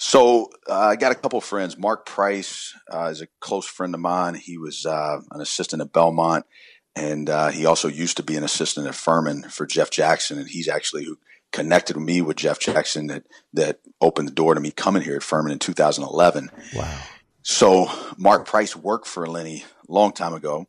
So 0.03 0.49
uh, 0.67 0.79
I 0.79 0.95
got 0.95 1.11
a 1.11 1.15
couple 1.15 1.37
of 1.37 1.45
friends. 1.45 1.77
Mark 1.77 2.07
Price 2.07 2.73
uh, 2.91 3.09
is 3.11 3.21
a 3.21 3.27
close 3.39 3.67
friend 3.67 3.93
of 3.93 4.01
mine. 4.01 4.33
He 4.33 4.57
was 4.57 4.83
uh, 4.83 5.21
an 5.29 5.41
assistant 5.41 5.79
at 5.79 5.93
Belmont, 5.93 6.47
and 6.95 7.29
uh, 7.29 7.49
he 7.49 7.67
also 7.67 7.87
used 7.87 8.17
to 8.17 8.23
be 8.23 8.35
an 8.35 8.43
assistant 8.43 8.87
at 8.87 8.95
Furman 8.95 9.43
for 9.43 9.67
Jeff 9.67 9.91
Jackson. 9.91 10.39
And 10.39 10.49
he's 10.49 10.67
actually 10.67 11.05
who 11.05 11.19
connected 11.51 11.97
me 11.97 12.23
with 12.23 12.37
Jeff 12.37 12.59
Jackson 12.59 13.05
that 13.07 13.25
that 13.53 13.79
opened 14.01 14.29
the 14.29 14.33
door 14.33 14.55
to 14.55 14.59
me 14.59 14.71
coming 14.71 15.03
here 15.03 15.17
at 15.17 15.21
Furman 15.21 15.51
in 15.51 15.59
2011. 15.59 16.49
Wow. 16.75 16.99
So 17.43 17.87
Mark 18.17 18.47
Price 18.47 18.75
worked 18.75 19.05
for 19.05 19.27
Lenny 19.27 19.65
a 19.87 19.91
long 19.93 20.13
time 20.13 20.33
ago, 20.33 20.65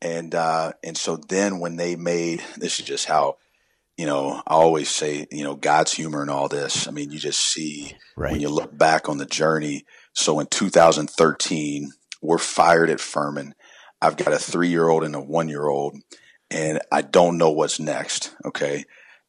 and 0.00 0.32
uh, 0.36 0.74
and 0.84 0.96
so 0.96 1.16
then 1.16 1.58
when 1.58 1.74
they 1.74 1.96
made 1.96 2.44
this 2.56 2.78
is 2.78 2.86
just 2.86 3.06
how 3.06 3.38
you 3.98 4.06
know 4.06 4.40
I 4.46 4.54
always 4.54 4.88
say 4.88 5.26
you 5.30 5.44
know 5.44 5.56
God's 5.56 5.92
humor 5.92 6.22
and 6.22 6.30
all 6.30 6.48
this. 6.48 6.86
I 6.88 6.92
mean, 6.92 7.10
you 7.10 7.18
just 7.18 7.40
see 7.40 7.92
right. 8.16 8.32
when 8.32 8.40
you 8.40 8.48
look 8.48 8.76
back 8.76 9.08
on 9.08 9.18
the 9.18 9.26
journey. 9.26 9.84
So 10.14 10.40
in 10.40 10.46
2013, 10.46 11.92
we're 12.22 12.38
fired 12.38 12.90
at 12.90 13.00
Furman. 13.00 13.54
I've 14.00 14.16
got 14.16 14.32
a 14.32 14.38
three 14.38 14.68
year 14.68 14.88
old 14.88 15.04
and 15.04 15.14
a 15.14 15.20
one 15.20 15.48
year 15.48 15.66
old, 15.66 15.98
and 16.50 16.80
I 16.90 17.02
don't 17.02 17.36
know 17.36 17.50
what's 17.50 17.80
next. 17.80 18.34
Okay. 18.44 18.84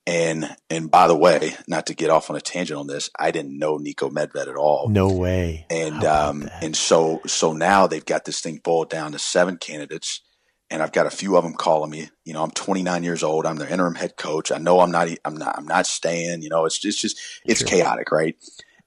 And 0.05 0.55
and 0.69 0.89
by 0.89 1.07
the 1.07 1.17
way, 1.17 1.55
not 1.67 1.87
to 1.87 1.93
get 1.93 2.09
off 2.09 2.29
on 2.29 2.35
a 2.35 2.41
tangent 2.41 2.79
on 2.79 2.87
this, 2.87 3.09
I 3.19 3.31
didn't 3.31 3.57
know 3.57 3.77
Niko 3.77 4.09
Medved 4.11 4.47
at 4.47 4.55
all. 4.55 4.87
No 4.89 5.11
way. 5.11 5.65
And 5.69 6.03
um 6.03 6.41
that? 6.41 6.63
and 6.63 6.75
so 6.75 7.21
so 7.27 7.53
now 7.53 7.85
they've 7.85 8.05
got 8.05 8.25
this 8.25 8.41
thing 8.41 8.59
boiled 8.63 8.89
down 8.89 9.11
to 9.11 9.19
seven 9.19 9.57
candidates 9.57 10.21
and 10.69 10.81
I've 10.81 10.91
got 10.91 11.07
a 11.07 11.11
few 11.11 11.35
of 11.35 11.43
them 11.43 11.53
calling 11.53 11.89
me. 11.89 12.09
You 12.25 12.33
know, 12.33 12.43
I'm 12.43 12.51
29 12.51 13.03
years 13.03 13.23
old. 13.23 13.45
I'm 13.45 13.57
the 13.57 13.71
interim 13.71 13.95
head 13.95 14.17
coach. 14.17 14.51
I 14.51 14.57
know 14.57 14.79
I'm 14.79 14.91
not. 14.91 15.09
I'm 15.25 15.35
not. 15.35 15.57
I'm 15.57 15.65
not 15.65 15.87
staying. 15.87 16.41
You 16.41 16.49
know, 16.49 16.65
it's 16.65 16.83
it's 16.85 16.99
just 16.99 17.19
it's 17.45 17.59
sure. 17.59 17.67
chaotic, 17.67 18.11
right? 18.11 18.35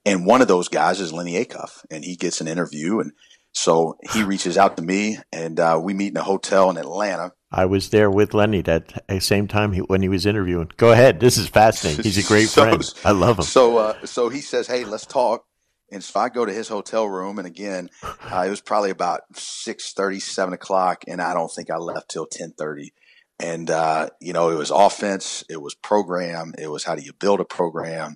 And 0.05 0.25
one 0.25 0.41
of 0.41 0.47
those 0.47 0.67
guys 0.67 0.99
is 0.99 1.13
Lenny 1.13 1.43
Acuff, 1.43 1.85
and 1.89 2.03
he 2.03 2.15
gets 2.15 2.41
an 2.41 2.47
interview, 2.47 2.99
and 2.99 3.11
so 3.51 3.97
he 4.11 4.23
reaches 4.23 4.57
out 4.57 4.77
to 4.77 4.83
me, 4.83 5.17
and 5.31 5.59
uh, 5.59 5.79
we 5.81 5.93
meet 5.93 6.11
in 6.11 6.17
a 6.17 6.23
hotel 6.23 6.69
in 6.69 6.77
Atlanta. 6.77 7.31
I 7.51 7.65
was 7.65 7.89
there 7.89 8.09
with 8.09 8.33
Lenny 8.33 8.61
that 8.63 9.03
same 9.19 9.47
time 9.47 9.73
he, 9.73 9.81
when 9.81 10.01
he 10.01 10.09
was 10.09 10.25
interviewing. 10.25 10.71
Go 10.77 10.91
ahead. 10.91 11.19
This 11.19 11.37
is 11.37 11.47
fascinating. 11.47 12.03
He's 12.03 12.17
a 12.17 12.27
great 12.27 12.49
so, 12.49 12.63
friend. 12.63 12.93
I 13.05 13.11
love 13.11 13.37
him. 13.37 13.45
So, 13.45 13.77
uh, 13.77 14.05
so 14.05 14.29
he 14.29 14.41
says, 14.41 14.67
"Hey, 14.67 14.85
let's 14.85 15.05
talk." 15.05 15.45
And 15.93 16.03
so 16.03 16.19
I 16.19 16.29
go 16.29 16.43
to 16.43 16.51
his 16.51 16.67
hotel 16.67 17.07
room, 17.07 17.37
and 17.37 17.45
again, 17.45 17.89
uh, 18.03 18.43
it 18.47 18.49
was 18.49 18.61
probably 18.61 18.89
about 18.89 19.21
six 19.35 19.93
thirty, 19.93 20.19
seven 20.19 20.53
o'clock, 20.53 21.03
and 21.07 21.21
I 21.21 21.35
don't 21.35 21.51
think 21.51 21.69
I 21.69 21.77
left 21.77 22.09
till 22.09 22.25
ten 22.25 22.51
thirty. 22.51 22.93
And 23.39 23.69
uh, 23.69 24.09
you 24.19 24.33
know, 24.33 24.49
it 24.49 24.55
was 24.55 24.71
offense, 24.71 25.43
it 25.49 25.61
was 25.61 25.75
program, 25.75 26.53
it 26.57 26.67
was 26.67 26.83
how 26.83 26.95
do 26.95 27.03
you 27.03 27.13
build 27.13 27.41
a 27.41 27.45
program, 27.45 28.15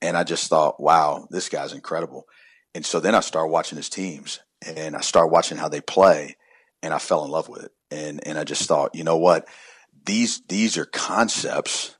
and 0.00 0.16
I 0.16 0.24
just 0.24 0.48
thought, 0.48 0.80
wow, 0.80 1.28
this 1.30 1.50
guy's 1.50 1.74
incredible. 1.74 2.26
And 2.74 2.86
so 2.86 2.98
then 2.98 3.14
I 3.14 3.20
started 3.20 3.52
watching 3.52 3.76
his 3.76 3.90
teams, 3.90 4.40
and 4.66 4.96
I 4.96 5.00
started 5.00 5.28
watching 5.30 5.58
how 5.58 5.68
they 5.68 5.82
play, 5.82 6.36
and 6.82 6.94
I 6.94 6.98
fell 6.98 7.26
in 7.26 7.30
love 7.30 7.50
with 7.50 7.64
it. 7.64 7.72
And 7.90 8.26
and 8.26 8.38
I 8.38 8.44
just 8.44 8.66
thought, 8.66 8.94
you 8.94 9.04
know 9.04 9.18
what, 9.18 9.46
these 10.06 10.40
these 10.48 10.78
are 10.78 10.86
concepts 10.86 11.97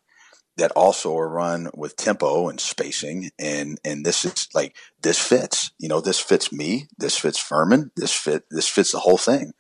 that 0.59 0.73
also 0.73 1.16
are 1.16 1.29
run 1.29 1.71
with 1.75 1.97
tempo 1.97 2.49
and 2.49 2.61
spacing 2.61 3.31
and 3.38 3.79
and 3.85 4.05
this 4.05 4.25
is 4.25 4.49
like 4.55 4.77
this 5.03 5.18
fits 5.18 5.71
you 5.79 5.88
know 5.88 6.01
this 6.01 6.21
fits 6.21 6.53
me 6.53 6.88
this 6.99 7.16
fits 7.16 7.38
Furman 7.38 7.90
this 7.97 8.12
fit 8.12 8.44
this 8.51 8.68
fits 8.68 8.92
the 8.92 8.99
whole 8.99 9.16
thing. 9.16 9.53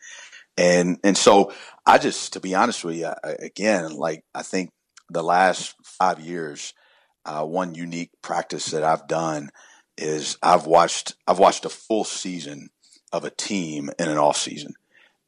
And 0.56 0.98
and 1.04 1.16
so 1.16 1.52
I 1.86 1.98
just 1.98 2.32
to 2.34 2.40
be 2.40 2.54
honest 2.54 2.84
with 2.84 2.96
you 2.96 3.06
I, 3.06 3.30
again 3.40 3.92
like 3.92 4.24
I 4.34 4.42
think 4.42 4.70
the 5.08 5.22
last 5.22 5.74
five 5.84 6.20
years 6.20 6.74
uh, 7.24 7.44
one 7.44 7.74
unique 7.74 8.10
practice 8.22 8.66
that 8.66 8.84
I've 8.84 9.06
done 9.06 9.50
is 9.96 10.36
I've 10.42 10.66
watched 10.66 11.14
I've 11.26 11.38
watched 11.38 11.64
a 11.64 11.70
full 11.70 12.04
season 12.04 12.70
of 13.12 13.24
a 13.24 13.30
team 13.30 13.90
in 13.98 14.08
an 14.08 14.18
off 14.18 14.36
season 14.36 14.74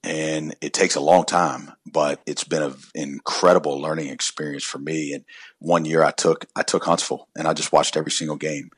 and 0.02 0.54
it 0.60 0.72
takes 0.72 0.94
a 0.94 1.00
long 1.00 1.24
time, 1.24 1.72
but 1.86 2.20
it's 2.26 2.44
been 2.44 2.62
an 2.62 2.74
incredible 2.94 3.80
learning 3.80 4.08
experience 4.08 4.64
for 4.64 4.78
me. 4.78 5.12
And 5.12 5.24
one 5.58 5.84
year 5.84 6.02
I 6.02 6.10
took 6.10 6.46
I 6.56 6.62
took 6.62 6.84
Huntsville, 6.84 7.28
and 7.36 7.46
I 7.46 7.52
just 7.52 7.72
watched 7.72 7.96
every 7.96 8.12
single 8.12 8.36
game, 8.36 8.70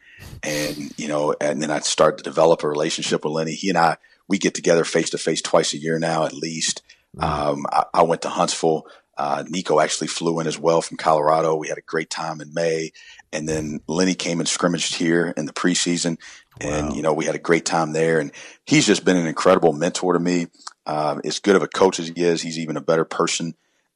and 0.43 0.93
you 0.99 1.09
know, 1.09 1.35
and 1.41 1.63
then 1.63 1.71
I 1.71 1.81
started 1.81 2.19
to 2.19 2.25
develop 2.25 2.63
a 2.63 2.69
relationship 2.69 3.25
with 3.25 3.33
Lenny. 3.33 3.55
He 3.55 3.69
and 3.69 3.79
I 3.79 3.97
we 4.29 4.39
get 4.39 4.55
together 4.55 4.85
face 4.85 5.11
to 5.11 5.19
face 5.19 5.43
twice 5.43 5.75
a 5.75 5.79
year 5.79 5.99
now, 5.99 6.25
at 6.25 6.33
least. 6.33 6.83
Um, 7.19 7.67
I, 7.71 7.85
I, 7.93 8.03
went 8.03 8.23
to 8.23 8.31
Huntsville. 8.31 8.87
Uh, 9.19 9.45
Niko 9.45 9.83
actually 9.83 10.07
flew 10.07 10.41
in 10.41 10.47
as 10.47 10.59
well 10.59 10.81
from 10.81 10.97
Colorado. 10.97 11.55
We 11.55 11.69
had 11.69 11.77
a 11.77 11.83
great 11.83 12.09
time 12.09 12.41
in 12.41 12.55
May, 12.55 12.93
and 13.33 13.49
then 13.49 13.81
Lenny 13.87 14.15
came 14.15 14.41
and 14.41 14.49
scrimmaged 14.49 14.95
here 14.95 15.33
in 15.37 15.47
the 15.47 15.53
preseason, 15.53 16.19
wow. 16.63 16.71
and 16.71 16.97
you 16.97 17.03
know 17.03 17.13
we 17.13 17.25
had 17.25 17.35
a 17.35 17.41
great 17.41 17.65
time 17.65 17.93
there. 17.93 18.21
And 18.21 18.33
he's 18.67 18.87
just 18.87 19.05
been 19.05 19.17
an 19.17 19.27
incredible 19.27 19.73
mentor 19.73 20.13
to 20.15 20.21
me. 20.21 20.47
Um, 20.87 21.21
as 21.25 21.39
good 21.39 21.57
of 21.57 21.63
a 21.63 21.69
coach 21.69 22.01
as 22.01 22.09
he 22.09 22.23
is, 22.23 22.43
he's 22.43 22.59
even 22.59 22.77
a 22.77 22.81
better 22.81 23.05
person. 23.05 23.55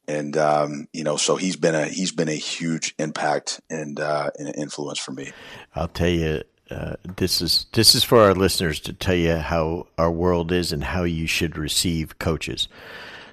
And 0.09 0.37
um, 0.37 0.89
you 0.93 1.05
know, 1.05 1.17
so 1.17 1.37
he's 1.37 1.57
been 1.57 1.75
a 1.75 1.87
he's 1.87 2.13
been 2.13 2.29
a 2.29 2.35
huge 2.35 2.95
impact 2.99 3.61
and, 3.69 3.99
uh, 3.99 4.31
and 4.39 4.55
influence 4.57 4.99
for 4.99 5.13
me. 5.13 5.33
I'll 5.75 5.89
tell 5.89 6.09
you, 6.09 6.43
uh, 6.71 6.95
this 7.17 7.41
is 7.41 7.67
this 7.73 7.95
is 7.95 8.05
for 8.05 8.21
our 8.21 8.35
listeners 8.35 8.81
to 8.81 8.93
tell 8.93 9.17
you 9.17 9.37
how 9.37 9.89
our 9.99 10.11
world 10.11 10.53
is 10.53 10.73
and 10.73 10.85
how 10.85 11.03
you 11.03 11.27
should 11.27 11.59
receive 11.59 12.19
coaches. 12.19 12.69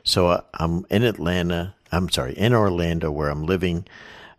So 0.04 0.28
uh, 0.28 0.42
I'm 0.56 0.86
in 0.90 1.04
Atlanta. 1.04 1.76
I'm 1.92 2.10
sorry, 2.10 2.34
in 2.34 2.54
Orlando, 2.54 3.12
where 3.12 3.30
I'm 3.30 3.46
living. 3.46 3.86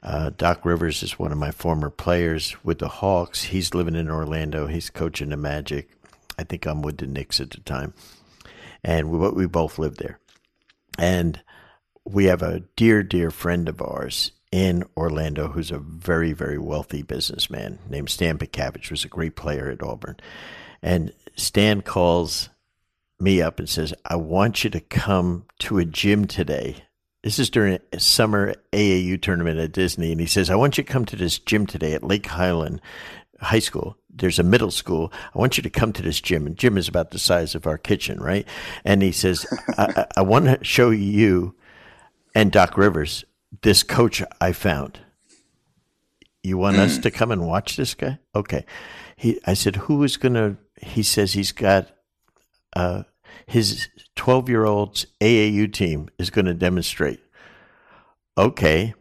Uh, 0.04 0.30
Doc 0.36 0.64
Rivers 0.64 1.02
is 1.02 1.18
one 1.18 1.32
of 1.32 1.38
my 1.38 1.50
former 1.50 1.88
players 1.88 2.56
with 2.62 2.78
the 2.78 2.88
Hawks. 2.88 3.44
He's 3.44 3.74
living 3.74 3.94
in 3.96 4.10
Orlando. 4.10 4.66
He's 4.66 4.90
coaching 4.90 5.30
the 5.30 5.36
Magic. 5.36 5.88
I 6.38 6.44
think 6.44 6.66
I'm 6.66 6.82
with 6.82 6.98
the 6.98 7.06
Knicks 7.06 7.40
at 7.40 7.50
the 7.50 7.60
time, 7.60 7.94
and 8.82 9.10
we 9.10 9.28
we 9.30 9.46
both 9.46 9.78
lived 9.78 9.98
there. 9.98 10.18
And 10.98 11.40
we 12.04 12.26
have 12.26 12.42
a 12.42 12.60
dear, 12.76 13.02
dear 13.02 13.30
friend 13.30 13.68
of 13.68 13.80
ours 13.80 14.32
in 14.54 14.84
Orlando 14.96 15.48
who's 15.48 15.72
a 15.72 15.78
very, 15.78 16.32
very 16.32 16.58
wealthy 16.58 17.02
businessman 17.02 17.78
named 17.88 18.08
Stan 18.08 18.38
Pikavich, 18.38 18.90
was 18.90 19.04
a 19.04 19.08
great 19.08 19.34
player 19.34 19.68
at 19.68 19.82
Auburn. 19.82 20.16
And 20.80 21.12
Stan 21.34 21.82
calls 21.82 22.50
me 23.18 23.42
up 23.42 23.58
and 23.58 23.68
says, 23.68 23.94
I 24.04 24.16
want 24.16 24.62
you 24.62 24.70
to 24.70 24.80
come 24.80 25.46
to 25.60 25.78
a 25.78 25.84
gym 25.84 26.26
today. 26.26 26.83
This 27.24 27.38
is 27.38 27.48
during 27.48 27.78
a 27.90 27.98
summer 27.98 28.54
AAU 28.70 29.20
tournament 29.20 29.58
at 29.58 29.72
Disney. 29.72 30.12
And 30.12 30.20
he 30.20 30.26
says, 30.26 30.50
I 30.50 30.56
want 30.56 30.76
you 30.76 30.84
to 30.84 30.92
come 30.92 31.06
to 31.06 31.16
this 31.16 31.38
gym 31.38 31.66
today 31.66 31.94
at 31.94 32.04
Lake 32.04 32.26
Highland 32.26 32.82
High 33.40 33.60
School. 33.60 33.96
There's 34.10 34.38
a 34.38 34.42
middle 34.42 34.70
school. 34.70 35.10
I 35.34 35.38
want 35.38 35.56
you 35.56 35.62
to 35.62 35.70
come 35.70 35.94
to 35.94 36.02
this 36.02 36.20
gym. 36.20 36.46
And 36.46 36.54
gym 36.54 36.76
is 36.76 36.86
about 36.86 37.12
the 37.12 37.18
size 37.18 37.54
of 37.54 37.66
our 37.66 37.78
kitchen, 37.78 38.20
right? 38.20 38.46
And 38.84 39.02
he 39.02 39.10
says, 39.10 39.46
I, 39.78 40.04
I 40.18 40.20
want 40.20 40.44
to 40.44 40.62
show 40.62 40.90
you 40.90 41.56
and 42.34 42.52
Doc 42.52 42.76
Rivers 42.76 43.24
this 43.62 43.82
coach 43.82 44.22
I 44.38 44.52
found. 44.52 45.00
You 46.42 46.58
want 46.58 46.76
mm. 46.76 46.80
us 46.80 46.98
to 46.98 47.10
come 47.10 47.30
and 47.30 47.46
watch 47.46 47.76
this 47.78 47.94
guy? 47.94 48.18
Okay. 48.34 48.66
He, 49.16 49.40
I 49.46 49.54
said, 49.54 49.76
who 49.76 50.02
is 50.02 50.18
going 50.18 50.34
to, 50.34 50.58
he 50.78 51.02
says 51.02 51.32
he's 51.32 51.52
got, 51.52 51.88
uh, 52.76 53.04
his 53.46 53.88
12 54.16 54.48
year 54.48 54.64
old's 54.64 55.06
AAU 55.20 55.72
team 55.72 56.08
is 56.18 56.30
going 56.30 56.46
to 56.46 56.54
demonstrate. 56.54 57.20
Okay. 58.36 58.94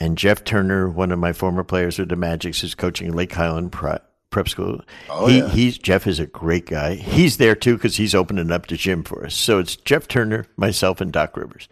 And 0.00 0.18
Jeff 0.18 0.44
Turner, 0.44 0.88
one 0.88 1.12
of 1.12 1.18
my 1.18 1.32
former 1.32 1.64
players 1.64 1.98
with 1.98 2.08
the 2.08 2.16
Magics, 2.16 2.64
is 2.64 2.74
coaching 2.74 3.12
Lake 3.12 3.32
Highland 3.32 3.72
Prep, 3.72 4.10
School. 4.48 4.80
Oh, 5.08 5.28
he, 5.28 5.38
yeah. 5.38 5.48
he's 5.48 5.78
Jeff 5.78 6.08
is 6.08 6.18
a 6.18 6.26
great 6.26 6.66
guy. 6.66 6.96
He's 6.96 7.36
there 7.36 7.54
too 7.54 7.76
because 7.76 7.96
he's 7.96 8.16
opening 8.16 8.50
up 8.50 8.66
the 8.66 8.76
gym 8.76 9.04
for 9.04 9.24
us. 9.24 9.34
So 9.34 9.60
it's 9.60 9.76
Jeff 9.76 10.08
Turner, 10.08 10.46
myself, 10.56 11.00
and 11.00 11.12
Doc 11.12 11.36
Rivers. 11.36 11.68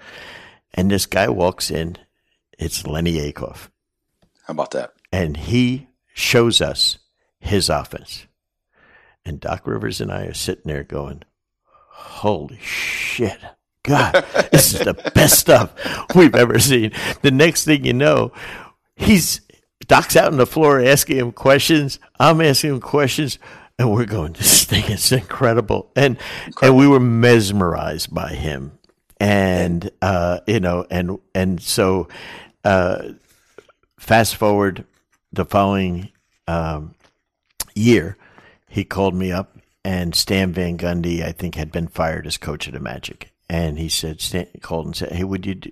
And 0.73 0.89
this 0.89 1.07
guy 1.07 1.29
walks 1.29 1.73
in. 1.73 1.99
It's 2.61 2.87
Lenny 2.87 3.15
Acuff. 3.15 3.69
How 4.47 4.53
about 4.53 4.71
that? 4.71 4.93
And 5.13 5.37
he 5.37 5.89
shows 6.15 6.61
us 6.61 6.99
his 7.41 7.69
offense. 7.69 8.27
And 9.25 9.41
Doc 9.41 9.67
Rivers 9.67 10.01
and 10.01 10.13
I 10.13 10.27
are 10.27 10.35
sitting 10.35 10.65
there 10.67 10.85
going, 10.85 11.25
Holy 12.03 12.59
shit. 12.61 13.39
God, 13.85 14.25
this 14.53 14.75
is 14.75 14.81
the 14.81 14.95
best 15.15 15.39
stuff 15.39 15.73
we've 16.15 16.35
ever 16.35 16.59
seen. 16.59 16.93
The 17.23 17.31
next 17.31 17.65
thing 17.65 17.85
you 17.85 17.93
know, 17.93 18.33
he's 18.95 19.41
Doc's 19.87 20.17
out 20.17 20.29
on 20.29 20.37
the 20.37 20.47
floor 20.47 20.81
asking 20.81 21.17
him 21.17 21.33
questions. 21.33 21.99
I'm 22.21 22.41
asking 22.41 22.71
him 22.71 22.81
questions, 22.81 23.39
and 23.79 23.93
we're 23.93 24.05
going, 24.05 24.33
This 24.35 24.65
thing 24.65 24.85
is 24.85 25.11
incredible. 25.11 25.91
And 25.97 26.17
incredible. 26.47 26.67
and 26.67 26.77
we 26.77 26.87
were 26.87 27.01
mesmerized 27.01 28.15
by 28.15 28.29
him 28.29 28.79
and 29.23 29.89
uh, 30.03 30.41
you 30.49 30.59
know, 30.59 30.85
and 30.91 31.19
and 31.33 31.63
so 31.63 32.09
uh, 32.65 33.11
fast 33.97 34.35
forward 34.35 34.85
the 35.33 35.45
following 35.45 36.11
um, 36.49 36.97
year, 37.77 38.17
he 38.69 38.83
called 38.83 39.15
me 39.15 39.31
up, 39.31 39.52
and 39.85 40.15
Stan 40.15 40.53
Van 40.53 40.79
Gundy, 40.79 41.23
I 41.23 41.33
think, 41.33 41.55
had 41.55 41.73
been 41.73 41.89
fired 41.89 42.27
as 42.27 42.39
coach 42.39 42.67
of 42.67 42.73
the 42.73 42.81
Magic, 42.81 43.33
and 43.49 43.79
he 43.79 43.89
said, 43.89 44.21
Stan 44.21 44.47
and 44.63 44.97
said, 44.97 45.13
"Hey, 45.13 45.25
would 45.25 45.47
you?" 45.47 45.55
Do, 45.55 45.71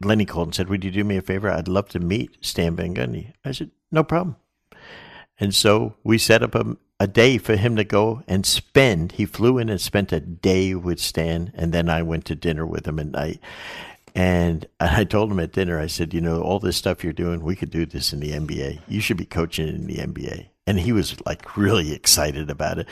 Lenny 0.00 0.24
Colton 0.24 0.52
said, 0.52 0.68
"Would 0.68 0.84
you 0.84 0.90
do 0.90 1.04
me 1.04 1.16
a 1.16 1.22
favor? 1.22 1.50
I'd 1.50 1.68
love 1.68 1.88
to 1.90 2.00
meet 2.00 2.36
Stan 2.40 2.76
Van 2.76 2.94
Gundy." 2.94 3.32
I 3.44 3.52
said, 3.52 3.70
"No 3.90 4.02
problem." 4.04 4.36
And 5.38 5.54
so 5.54 5.96
we 6.04 6.18
set 6.18 6.42
up 6.42 6.54
a, 6.54 6.76
a 7.00 7.06
day 7.06 7.38
for 7.38 7.56
him 7.56 7.74
to 7.76 7.84
go 7.84 8.22
and 8.28 8.46
spend. 8.46 9.12
He 9.12 9.26
flew 9.26 9.58
in 9.58 9.68
and 9.68 9.80
spent 9.80 10.12
a 10.12 10.20
day 10.20 10.74
with 10.74 11.00
Stan, 11.00 11.52
and 11.54 11.72
then 11.72 11.88
I 11.88 12.02
went 12.02 12.24
to 12.26 12.36
dinner 12.36 12.64
with 12.64 12.86
him 12.86 12.98
at 12.98 13.08
night. 13.08 13.40
And 14.14 14.66
I 14.80 15.04
told 15.04 15.32
him 15.32 15.40
at 15.40 15.52
dinner, 15.52 15.80
I 15.80 15.88
said, 15.88 16.14
you 16.14 16.20
know, 16.20 16.40
all 16.42 16.60
this 16.60 16.76
stuff 16.76 17.02
you're 17.02 17.12
doing, 17.12 17.42
we 17.42 17.56
could 17.56 17.70
do 17.70 17.86
this 17.86 18.12
in 18.12 18.20
the 18.20 18.32
NBA. 18.32 18.82
You 18.86 19.00
should 19.00 19.16
be 19.16 19.24
coaching 19.24 19.68
in 19.68 19.86
the 19.86 19.96
NBA. 19.96 20.48
And 20.66 20.78
he 20.78 20.92
was 20.92 21.16
like 21.26 21.56
really 21.56 21.92
excited 21.92 22.48
about 22.48 22.78
it. 22.78 22.88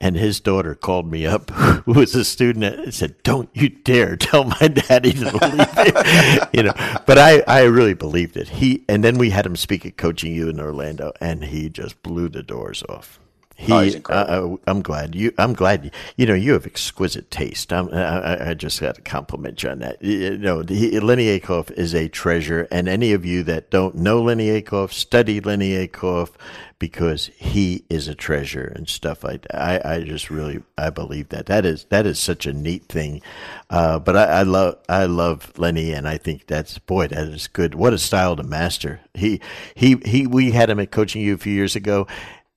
And 0.00 0.16
his 0.16 0.38
daughter 0.38 0.74
called 0.74 1.10
me 1.10 1.24
up, 1.24 1.50
who 1.50 1.92
was 1.92 2.14
a 2.14 2.24
student, 2.24 2.64
and 2.64 2.92
said, 2.92 3.22
"Don't 3.22 3.48
you 3.54 3.70
dare 3.70 4.16
tell 4.16 4.44
my 4.44 4.68
daddy 4.68 5.12
to 5.12 5.24
leave." 5.24 6.48
you 6.52 6.62
know, 6.62 6.74
but 7.06 7.18
I, 7.18 7.42
I 7.48 7.62
really 7.62 7.94
believed 7.94 8.36
it. 8.36 8.48
He 8.48 8.84
and 8.88 9.02
then 9.02 9.16
we 9.16 9.30
had 9.30 9.46
him 9.46 9.56
speak 9.56 9.86
at 9.86 9.96
Coaching 9.96 10.34
U 10.34 10.50
in 10.50 10.60
Orlando, 10.60 11.12
and 11.20 11.44
he 11.44 11.70
just 11.70 12.02
blew 12.02 12.28
the 12.28 12.42
doors 12.42 12.82
off. 12.88 13.18
He, 13.58 13.72
oh, 13.72 14.12
uh, 14.12 14.56
I'm 14.66 14.82
glad 14.82 15.14
you. 15.14 15.32
I'm 15.38 15.54
glad 15.54 15.86
you 15.86 15.90
you 16.16 16.26
know 16.26 16.34
you 16.34 16.52
have 16.52 16.66
exquisite 16.66 17.30
taste. 17.30 17.72
I'm, 17.72 17.88
I, 17.92 18.50
I 18.50 18.54
just 18.54 18.80
got 18.80 18.96
to 18.96 19.00
compliment 19.00 19.62
you 19.62 19.70
on 19.70 19.78
that. 19.78 20.02
You 20.02 20.36
know, 20.36 20.62
he, 20.62 21.00
Lenny 21.00 21.38
Acuff 21.38 21.70
is 21.72 21.94
a 21.94 22.08
treasure, 22.08 22.68
and 22.70 22.86
any 22.86 23.12
of 23.12 23.24
you 23.24 23.42
that 23.44 23.70
don't 23.70 23.94
know 23.94 24.22
Lenny 24.22 24.60
Acuff, 24.60 24.92
study 24.92 25.40
Lenny 25.40 25.72
Acuff 25.86 26.32
because 26.78 27.30
he 27.36 27.84
is 27.88 28.06
a 28.08 28.14
treasure 28.14 28.70
and 28.76 28.88
stuff 28.88 29.24
like 29.24 29.42
that. 29.42 29.54
I, 29.56 29.94
I 29.94 30.00
just 30.02 30.28
really 30.28 30.62
I 30.76 30.90
believe 30.90 31.30
that 31.30 31.46
that 31.46 31.64
is 31.64 31.84
that 31.84 32.04
is 32.04 32.18
such 32.18 32.44
a 32.44 32.52
neat 32.52 32.84
thing. 32.84 33.22
Uh, 33.70 33.98
but 33.98 34.16
I, 34.16 34.24
I 34.24 34.42
love 34.42 34.76
I 34.88 35.06
love 35.06 35.58
Lenny, 35.58 35.92
and 35.92 36.06
I 36.06 36.18
think 36.18 36.46
that's 36.46 36.78
boy 36.78 37.08
that 37.08 37.28
is 37.28 37.48
good. 37.48 37.74
What 37.74 37.94
a 37.94 37.98
style 37.98 38.36
to 38.36 38.42
master. 38.42 39.00
He 39.14 39.40
he 39.74 39.96
he. 40.04 40.26
We 40.26 40.50
had 40.50 40.68
him 40.68 40.80
at 40.80 40.90
Coaching 40.90 41.22
U 41.22 41.34
a 41.34 41.38
few 41.38 41.54
years 41.54 41.74
ago 41.74 42.06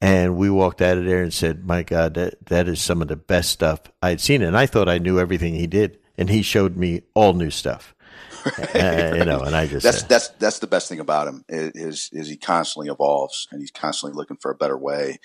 and 0.01 0.37
we 0.37 0.49
walked 0.49 0.81
out 0.81 0.97
of 0.97 1.05
there 1.05 1.21
and 1.21 1.33
said, 1.33 1.65
"My 1.65 1.83
God, 1.83 2.13
that 2.15 2.45
that 2.47 2.67
is 2.67 2.81
some 2.81 3.01
of 3.01 3.07
the 3.07 3.15
best 3.15 3.49
stuff 3.49 3.81
I'd 4.01 4.21
seen." 4.21 4.41
And 4.41 4.57
I 4.57 4.65
thought 4.65 4.89
I 4.89 4.97
knew 4.97 5.19
everything 5.19 5.55
he 5.55 5.67
did, 5.67 5.99
and 6.17 6.29
he 6.29 6.41
showed 6.41 6.77
me 6.77 7.01
all 7.13 7.33
new 7.33 7.49
stuff. 7.49 7.95
Right. 8.45 8.75
Uh, 8.75 9.15
you 9.17 9.25
know, 9.25 9.41
and 9.41 9.55
I 9.55 9.67
just 9.67 9.83
that's 9.83 10.03
uh, 10.03 10.07
that's 10.07 10.27
that's 10.29 10.59
the 10.59 10.67
best 10.67 10.87
thing 10.87 10.99
about 10.99 11.27
him 11.27 11.43
is 11.49 12.09
is 12.13 12.27
he 12.27 12.37
constantly 12.37 12.89
evolves 12.89 13.47
and 13.51 13.61
he's 13.61 13.71
constantly 13.71 14.15
looking 14.15 14.37
for 14.37 14.51
a 14.51 14.55
better 14.55 14.77
way, 14.77 15.19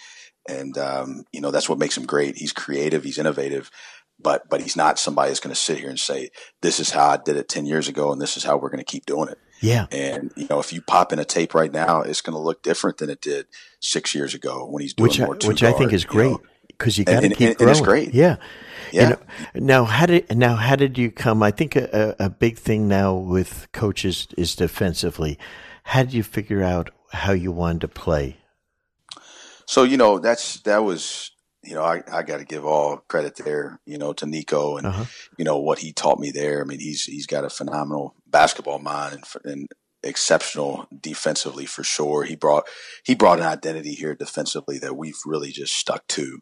and 0.49 0.77
um, 0.79 1.25
you 1.33 1.41
know 1.41 1.51
that's 1.51 1.69
what 1.69 1.79
makes 1.79 1.97
him 1.97 2.07
great. 2.07 2.37
He's 2.37 2.53
creative, 2.53 3.05
he's 3.05 3.19
innovative, 3.19 3.71
but 4.21 4.49
but 4.49 4.61
he's 4.61 4.77
not 4.77 4.99
somebody 4.99 5.31
that's 5.31 5.41
going 5.41 5.55
to 5.55 5.61
sit 5.61 5.79
here 5.79 5.91
and 5.91 5.99
say, 5.99 6.31
"This 6.63 6.81
is 6.81 6.91
how 6.91 7.11
I 7.11 7.19
did 7.19 7.37
it 7.37 7.49
ten 7.49 7.67
years 7.67 7.89
ago, 7.89 8.13
and 8.13 8.21
this 8.21 8.37
is 8.37 8.45
how 8.45 8.57
we're 8.57 8.71
going 8.71 8.79
to 8.79 8.85
keep 8.85 9.07
doing 9.07 9.29
it." 9.29 9.39
Yeah. 9.61 9.87
And, 9.91 10.31
you 10.37 10.47
know, 10.51 10.59
if 10.59 10.75
you 10.75 10.83
pop 10.83 11.13
in 11.13 11.19
a 11.19 11.25
tape 11.25 11.55
right 11.55 11.73
now, 11.73 12.03
it's 12.03 12.21
going 12.21 12.35
to 12.35 12.39
look 12.39 12.63
different 12.63 12.99
than 12.99 13.09
it 13.09 13.23
did 13.23 13.47
six 13.81 14.15
years 14.15 14.35
ago 14.35 14.67
when 14.69 14.83
he's 14.83 14.93
doing 14.93 15.09
which 15.09 15.19
more 15.19 15.39
I, 15.43 15.47
Which 15.47 15.63
guard, 15.63 15.75
I 15.75 15.79
think 15.79 15.93
is 15.95 16.05
great 16.05 16.37
because 16.69 16.99
you, 16.99 17.05
know? 17.05 17.13
you 17.13 17.21
got 17.21 17.29
to 17.29 17.35
keep 17.35 17.49
and, 17.49 17.57
growing. 17.57 17.69
And 17.71 17.79
it's 17.79 17.87
great. 17.87 18.15
Yeah. 18.15 18.37
Yeah. 18.93 19.01
You 19.01 19.07
uh, 19.07 19.11
know, 19.11 19.19
now, 19.55 19.85
how 19.85 20.07
did 20.07 20.37
now 20.37 20.55
how 20.57 20.77
did 20.77 20.99
you 20.99 21.11
come? 21.11 21.43
I 21.43 21.51
think 21.51 21.77
a, 21.77 22.15
a 22.19 22.29
big 22.29 22.59
thing 22.59 22.89
now 22.89 23.15
with 23.15 23.69
coaches 23.73 24.29
is 24.37 24.55
defensively. 24.55 25.39
How 25.85 26.03
did 26.03 26.13
you 26.13 26.23
figure 26.23 26.63
out 26.63 26.91
how 27.11 27.33
you 27.33 27.51
wanted 27.51 27.81
to 27.83 27.89
play? 27.89 28.37
So 29.67 29.83
you 29.83 29.97
know 29.97 30.19
that's 30.19 30.61
that 30.61 30.85
was 30.85 31.31
you 31.67 31.75
know, 31.75 31.83
I, 31.83 32.03
I 32.13 32.23
got 32.23 32.39
to 32.39 32.45
give 32.45 32.65
all 32.65 32.99
credit 33.09 33.37
there, 33.37 33.81
you 33.87 33.99
know, 33.99 34.13
to 34.15 34.27
Niko 34.27 34.79
and 34.79 34.87
uh-huh. 34.87 35.05
you 35.37 35.45
know 35.45 35.59
what 35.59 35.79
he 35.79 35.93
taught 35.93 36.19
me 36.19 36.31
there. 36.31 36.61
I 36.61 36.65
mean, 36.65 36.81
he's 36.81 37.05
he's 37.05 37.27
got 37.27 37.45
a 37.45 37.51
phenomenal 37.51 38.15
basketball 38.27 38.79
mind 38.79 39.15
and, 39.15 39.53
and 39.53 39.69
exceptional 40.03 40.87
defensively 41.01 41.67
for 41.67 41.83
sure. 41.83 42.25
He 42.25 42.37
brought 42.37 42.65
he 43.05 43.15
brought 43.15 43.41
an 43.41 43.47
identity 43.47 43.95
here 43.95 44.15
defensively 44.15 44.79
that 44.79 44.97
we've 44.97 45.19
really 45.25 45.51
just 45.51 45.75
stuck 45.75 46.07
to. 46.09 46.41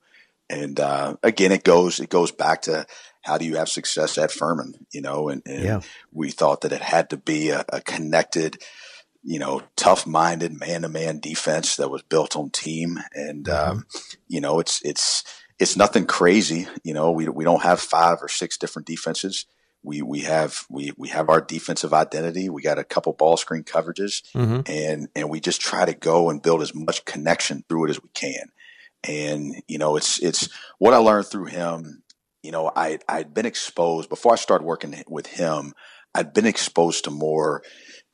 And 0.50 0.78
uh, 0.78 1.16
again, 1.22 1.52
it 1.52 1.64
goes 1.64 2.00
it 2.00 2.11
goes 2.11 2.32
back 2.32 2.62
to 2.62 2.87
how 3.22 3.38
do 3.38 3.44
you 3.44 3.56
have 3.56 3.68
success 3.68 4.18
at 4.18 4.32
Furman, 4.32 4.87
you 4.92 5.00
know? 5.00 5.28
And, 5.28 5.42
and 5.46 5.64
yeah. 5.64 5.80
we 6.12 6.30
thought 6.30 6.62
that 6.62 6.72
it 6.72 6.82
had 6.82 7.11
to 7.11 7.16
be 7.16 7.50
a, 7.50 7.64
a 7.68 7.80
connected 7.80 8.61
you 9.22 9.38
know, 9.38 9.62
tough 9.76 10.06
minded 10.06 10.58
man 10.58 10.82
to 10.82 10.88
man 10.88 11.20
defense 11.20 11.76
that 11.76 11.90
was 11.90 12.02
built 12.02 12.37
on 12.37 12.50
team. 12.50 12.98
And, 13.12 13.44
mm-hmm. 13.44 13.70
um, 13.70 13.87
you 14.28 14.40
know, 14.40 14.58
it's, 14.58 14.80
it's, 14.85 15.22
it's 15.58 15.76
nothing 15.76 16.06
crazy. 16.06 16.66
You 16.82 16.92
know, 16.94 17.12
we, 17.12 17.28
we 17.28 17.44
don't 17.44 17.62
have 17.62 17.80
five 17.80 18.18
or 18.20 18.28
six 18.28 18.58
different 18.58 18.87
defenses. 18.87 19.46
We, 19.85 20.02
we 20.02 20.20
have, 20.20 20.64
we, 20.68 20.92
we 20.97 21.09
have 21.09 21.28
our 21.28 21.40
defensive 21.40 21.94
identity. 21.94 22.49
We 22.49 22.62
got 22.62 22.78
a 22.78 22.84
couple 22.84 23.12
ball 23.12 23.36
screen 23.36 23.62
coverages 23.62 24.22
mm-hmm. 24.32 24.61
and, 24.66 25.09
and 25.14 25.30
we 25.30 25.40
just 25.40 25.61
try 25.61 25.84
to 25.84 25.94
go 25.94 26.30
and 26.30 26.42
build 26.42 26.62
as 26.62 26.74
much 26.74 27.05
connection 27.05 27.64
through 27.68 27.86
it 27.86 27.90
as 27.90 28.03
we 28.03 28.09
can. 28.14 28.51
And, 29.05 29.62
you 29.68 29.78
know, 29.78 29.97
it's, 29.97 30.20
it's 30.20 30.49
what 30.78 30.94
I 30.94 30.99
learned 30.99 31.26
through 31.26 31.47
him. 31.47 32.03
You 32.42 32.51
know, 32.51 32.72
I, 32.74 32.99
I'd 33.09 33.34
been 33.34 33.47
exposed 33.47 34.09
before 34.09 34.32
I 34.32 34.36
started 34.36 34.64
working 34.64 35.01
with 35.09 35.26
him. 35.26 35.74
I'd 36.14 36.34
been 36.34 36.47
exposed 36.47 37.05
to 37.05 37.11
more, 37.11 37.62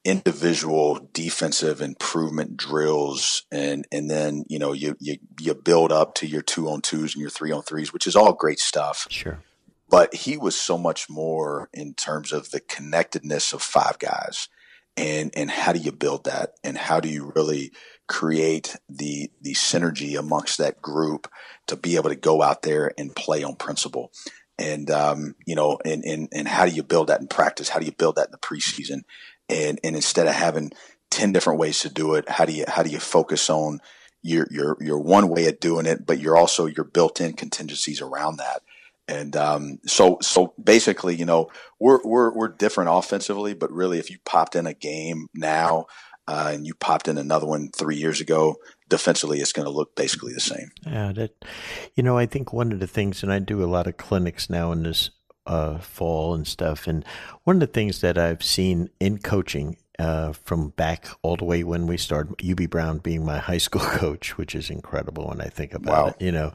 individual 0.05 1.09
defensive 1.13 1.83
improvement 1.83 2.57
drills 2.57 3.45
and 3.51 3.87
and 3.93 4.09
then 4.11 4.45
you 4.49 4.59
know 4.59 4.73
you 4.73 4.97
you 5.01 5.17
you 5.41 5.55
build 5.55 5.91
up 5.93 6.15
to 6.15 6.27
your 6.27 6.41
two 6.41 6.69
on 6.69 6.81
twos 6.81 7.15
and 7.15 7.21
your 7.21 7.31
three 7.31 7.51
on 7.51 7.63
threes 7.63 7.93
which 7.93 8.07
is 8.07 8.17
all 8.17 8.33
great 8.33 8.61
stuff. 8.61 9.07
Sure. 9.11 9.41
But 9.91 10.15
he 10.15 10.37
was 10.37 10.55
so 10.55 10.77
much 10.79 11.09
more 11.09 11.69
in 11.73 11.95
terms 11.95 12.33
of 12.33 12.51
the 12.51 12.61
connectedness 12.61 13.53
of 13.53 13.63
five 13.63 13.99
guys 13.99 14.49
and 14.99 15.31
and 15.37 15.51
how 15.51 15.73
do 15.73 15.79
you 15.79 15.93
build 15.93 16.25
that 16.25 16.55
and 16.65 16.77
how 16.77 17.01
do 17.01 17.09
you 17.09 17.33
really 17.35 17.73
create 18.09 18.77
the 18.89 19.31
the 19.41 19.55
synergy 19.55 20.19
amongst 20.19 20.59
that 20.59 20.83
group 20.83 21.31
to 21.67 21.77
be 21.77 21.97
able 21.97 22.11
to 22.11 22.17
go 22.17 22.43
out 22.43 22.63
there 22.63 22.93
and 22.99 23.15
play 23.15 23.43
on 23.43 23.55
principle? 23.55 24.13
And 24.59 24.91
um, 24.91 25.37
you 25.47 25.55
know 25.55 25.79
and, 25.85 26.05
and 26.05 26.29
and 26.33 26.49
how 26.49 26.67
do 26.67 26.73
you 26.73 26.83
build 26.83 27.09
that 27.09 27.21
in 27.21 27.29
practice? 27.29 27.69
How 27.69 27.79
do 27.79 27.87
you 27.87 27.93
build 27.93 28.17
that 28.17 28.29
in 28.29 28.33
the 28.33 28.39
preseason 28.39 29.03
and 29.49 29.81
and 29.83 29.97
instead 29.97 30.27
of 30.27 30.35
having 30.35 30.71
10 31.11 31.33
different 31.33 31.59
ways 31.59 31.81
to 31.81 31.89
do 31.89 32.15
it 32.15 32.29
how 32.29 32.45
do 32.45 32.53
you 32.53 32.65
how 32.69 32.83
do 32.83 32.91
you 32.91 32.99
focus 33.01 33.49
on 33.49 33.81
your 34.23 34.47
your 34.51 34.77
your 34.81 34.99
one 34.99 35.29
way 35.29 35.47
of 35.47 35.61
doing 35.61 35.87
it 35.87 36.05
but 36.05 36.19
you're 36.19 36.37
also 36.37 36.67
your 36.67 36.85
built-in 36.85 37.33
contingencies 37.33 38.01
around 38.01 38.37
that 38.37 38.63
and 39.09 39.35
um, 39.37 39.79
so, 39.87 40.19
so 40.21 40.53
basically, 40.63 41.17
you 41.17 41.25
know, 41.25 41.51
we're, 41.81 42.01
we're, 42.05 42.33
we're 42.33 42.49
different 42.49 42.91
offensively, 42.93 43.55
but 43.55 43.73
really, 43.73 43.99
if 43.99 44.11
you 44.11 44.19
popped 44.27 44.55
in 44.55 44.67
a 44.67 44.75
game 44.75 45.29
now 45.35 45.87
uh, 46.29 46.51
and 46.53 46.67
you 46.67 46.75
popped 46.75 47.09
in 47.09 47.17
another 47.17 47.47
one 47.47 47.71
three 47.71 47.97
years 47.97 48.21
ago, 48.21 48.57
defensively, 48.87 49.41
it's 49.41 49.53
going 49.53 49.65
to 49.65 49.73
look 49.73 49.97
basically 49.97 50.35
the 50.35 50.41
same. 50.41 50.71
Yeah, 50.87 51.13
that, 51.13 51.43
you 51.95 52.03
know, 52.03 52.19
I 52.19 52.27
think 52.27 52.53
one 52.53 52.71
of 52.71 52.81
the 52.81 52.87
things, 52.87 53.23
and 53.23 53.33
I 53.33 53.39
do 53.39 53.65
a 53.65 53.67
lot 53.67 53.87
of 53.87 53.97
clinics 53.97 54.51
now 54.51 54.73
in 54.73 54.83
this 54.83 55.09
uh, 55.49 55.79
fall 55.79 56.35
and 56.35 56.47
stuff, 56.47 56.87
and 56.87 57.05
one 57.45 57.57
of 57.57 57.61
the 57.61 57.67
things 57.67 58.01
that 58.03 58.17
I've 58.17 58.43
seen 58.43 58.91
in 59.01 59.19
coaching 59.19 59.77
uh, 59.99 60.33
from 60.33 60.69
back 60.71 61.09
all 61.23 61.37
the 61.37 61.45
way 61.45 61.65
when 61.65 61.87
we 61.89 61.97
started, 61.97 62.37
Hubie 62.39 62.71
Brown 62.71 62.99
being 62.99 63.25
my 63.25 63.39
high 63.39 63.59
school 63.59 63.81
coach, 63.85 64.39
which 64.39 64.55
is 64.55 64.71
incredible 64.71 65.29
when 65.29 65.41
I 65.41 65.49
think 65.49 65.75
about 65.75 66.05
wow. 66.05 66.07
it, 66.09 66.25
you 66.25 66.33
know 66.33 66.53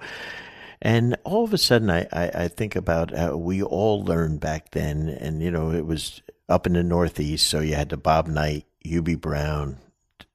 and 0.85 1.15
all 1.23 1.45
of 1.45 1.53
a 1.53 1.57
sudden, 1.57 1.89
I, 1.89 2.01
I, 2.11 2.31
I 2.43 2.47
think 2.49 2.75
about 2.75 3.17
uh, 3.17 3.37
we 3.37 3.63
all 3.63 4.03
learned 4.03 4.41
back 4.41 4.71
then, 4.71 5.07
and 5.07 5.41
you 5.41 5.49
know, 5.49 5.71
it 5.71 5.85
was 5.85 6.21
up 6.49 6.67
in 6.67 6.73
the 6.73 6.83
Northeast, 6.83 7.47
so 7.47 7.61
you 7.61 7.73
had 7.73 7.87
the 7.87 7.95
Bob 7.95 8.27
Knight, 8.27 8.65
Hubie 8.85 9.19
Brown 9.19 9.77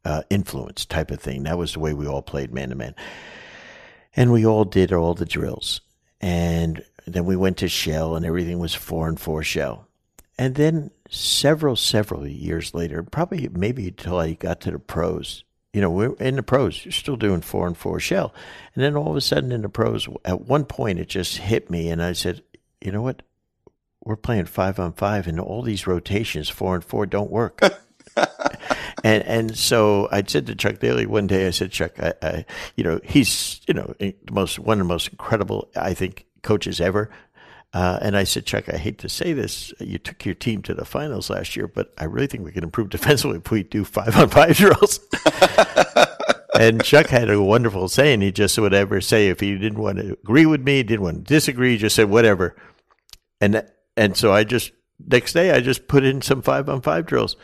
uh, 0.06 0.22
influence 0.30 0.86
type 0.86 1.11
of 1.11 1.20
thing. 1.20 1.42
That 1.42 1.59
was 1.59 1.74
the 1.74 1.80
way 1.80 1.92
we 1.92 2.06
all 2.06 2.22
played 2.22 2.52
man 2.52 2.70
to 2.70 2.74
man. 2.74 2.94
And 4.16 4.32
we 4.32 4.46
all 4.46 4.64
did 4.64 4.90
all 4.90 5.12
the 5.12 5.26
drills. 5.26 5.82
And 6.18 6.82
then 7.12 7.24
we 7.24 7.36
went 7.36 7.56
to 7.59 7.68
shell, 7.68 8.16
and 8.16 8.24
everything 8.24 8.59
was 8.59 8.74
four 8.74 9.09
and 9.09 9.18
four 9.18 9.42
shell. 9.42 9.88
And 10.38 10.54
then 10.54 10.90
several, 11.11 11.74
several 11.74 12.26
years 12.26 12.72
later, 12.72 13.02
probably 13.02 13.48
maybe 13.48 13.88
until 13.88 14.18
I 14.18 14.34
got 14.34 14.61
to 14.62 14.70
the 14.70 14.78
pros, 14.78 15.42
you 15.72 15.80
know, 15.80 15.90
we're 15.90 16.14
in 16.14 16.36
the 16.36 16.42
pros, 16.42 16.84
you're 16.84 16.92
still 16.92 17.16
doing 17.16 17.40
four 17.40 17.66
and 17.66 17.76
four 17.76 17.98
shell. 17.98 18.32
And 18.74 18.84
then 18.84 18.96
all 18.96 19.11
of 19.11 19.16
a 19.16 19.20
sudden 19.20 19.52
in 19.52 19.62
the 19.62 19.68
pros, 19.68 20.09
at 20.24 20.42
one 20.42 20.64
point 20.64 20.98
it 20.98 21.09
just 21.09 21.38
hit 21.38 21.70
me 21.70 21.90
and 21.90 22.02
I 22.02 22.12
said, 22.12 22.42
you 22.80 22.92
know 22.92 23.02
what? 23.02 23.22
We're 24.04 24.16
playing 24.16 24.46
five 24.46 24.78
on 24.78 24.92
five 24.92 25.26
and 25.26 25.40
all 25.40 25.62
these 25.62 25.86
rotations, 25.86 26.48
four 26.48 26.76
and 26.76 26.84
four, 26.84 27.04
don't 27.04 27.30
work. 27.30 27.61
and 29.04 29.22
and 29.24 29.59
so 29.59 30.09
I 30.11 30.22
said 30.26 30.46
to 30.46 30.54
Chuck 30.54 30.78
Daly 30.78 31.04
one 31.04 31.26
day, 31.26 31.46
I 31.46 31.50
said, 31.50 31.72
Chuck, 31.72 31.92
I, 31.98 32.14
I, 32.22 32.44
you 32.76 32.84
know, 32.84 33.00
he's, 33.04 33.61
you 33.66 33.74
know, 33.74 33.94
the 33.98 34.14
most, 34.30 34.59
one 34.59 34.80
of 34.80 34.86
the 34.86 34.92
most 34.92 35.09
incredible, 35.09 35.68
I 35.76 35.94
think, 35.94 36.24
coaches 36.43 36.80
ever. 36.80 37.11
Uh, 37.74 37.99
and 38.01 38.16
I 38.16 38.24
said, 38.24 38.47
Chuck, 38.47 38.68
I 38.68 38.78
hate 38.78 38.99
to 38.99 39.09
say 39.09 39.34
this. 39.34 39.74
You 39.78 39.99
took 39.99 40.24
your 40.24 40.34
team 40.34 40.62
to 40.62 40.74
the 40.74 40.86
finals 40.86 41.28
last 41.28 41.55
year, 41.55 41.68
but 41.68 41.93
I 41.99 42.05
really 42.05 42.26
think 42.26 42.45
we 42.45 42.53
can 42.53 42.64
improve 42.64 42.89
defensively 42.91 43.39
if 43.39 43.51
we 43.51 43.62
do 43.62 43.84
five 43.84 44.16
on 44.16 44.28
five 44.30 44.57
drills. 44.57 45.01
and 46.59 46.82
Chuck 46.82 47.09
had 47.09 47.28
a 47.30 47.43
wonderful 47.43 47.89
saying. 47.89 48.22
He 48.22 48.32
just 48.32 48.59
would 48.59 48.74
ever 48.74 49.01
say 49.01 49.28
if 49.28 49.41
he 49.41 49.57
didn't 49.59 49.80
want 49.80 49.99
to 49.99 50.12
agree 50.24 50.47
with 50.47 50.62
me, 50.62 50.82
didn't 50.82 51.03
want 51.03 51.16
to 51.26 51.34
disagree, 51.34 51.76
just 51.76 51.97
said 51.97 52.09
whatever. 52.09 52.57
And 53.41 53.64
and 53.97 54.16
so 54.16 54.32
I 54.32 54.45
just 54.45 54.72
next 55.07 55.32
day 55.32 55.53
I 55.53 55.61
just 55.61 55.89
put 55.89 56.05
in 56.05 56.22
some 56.22 56.43
five 56.43 56.68
on 56.68 56.80
five 56.80 57.07
drills 57.07 57.36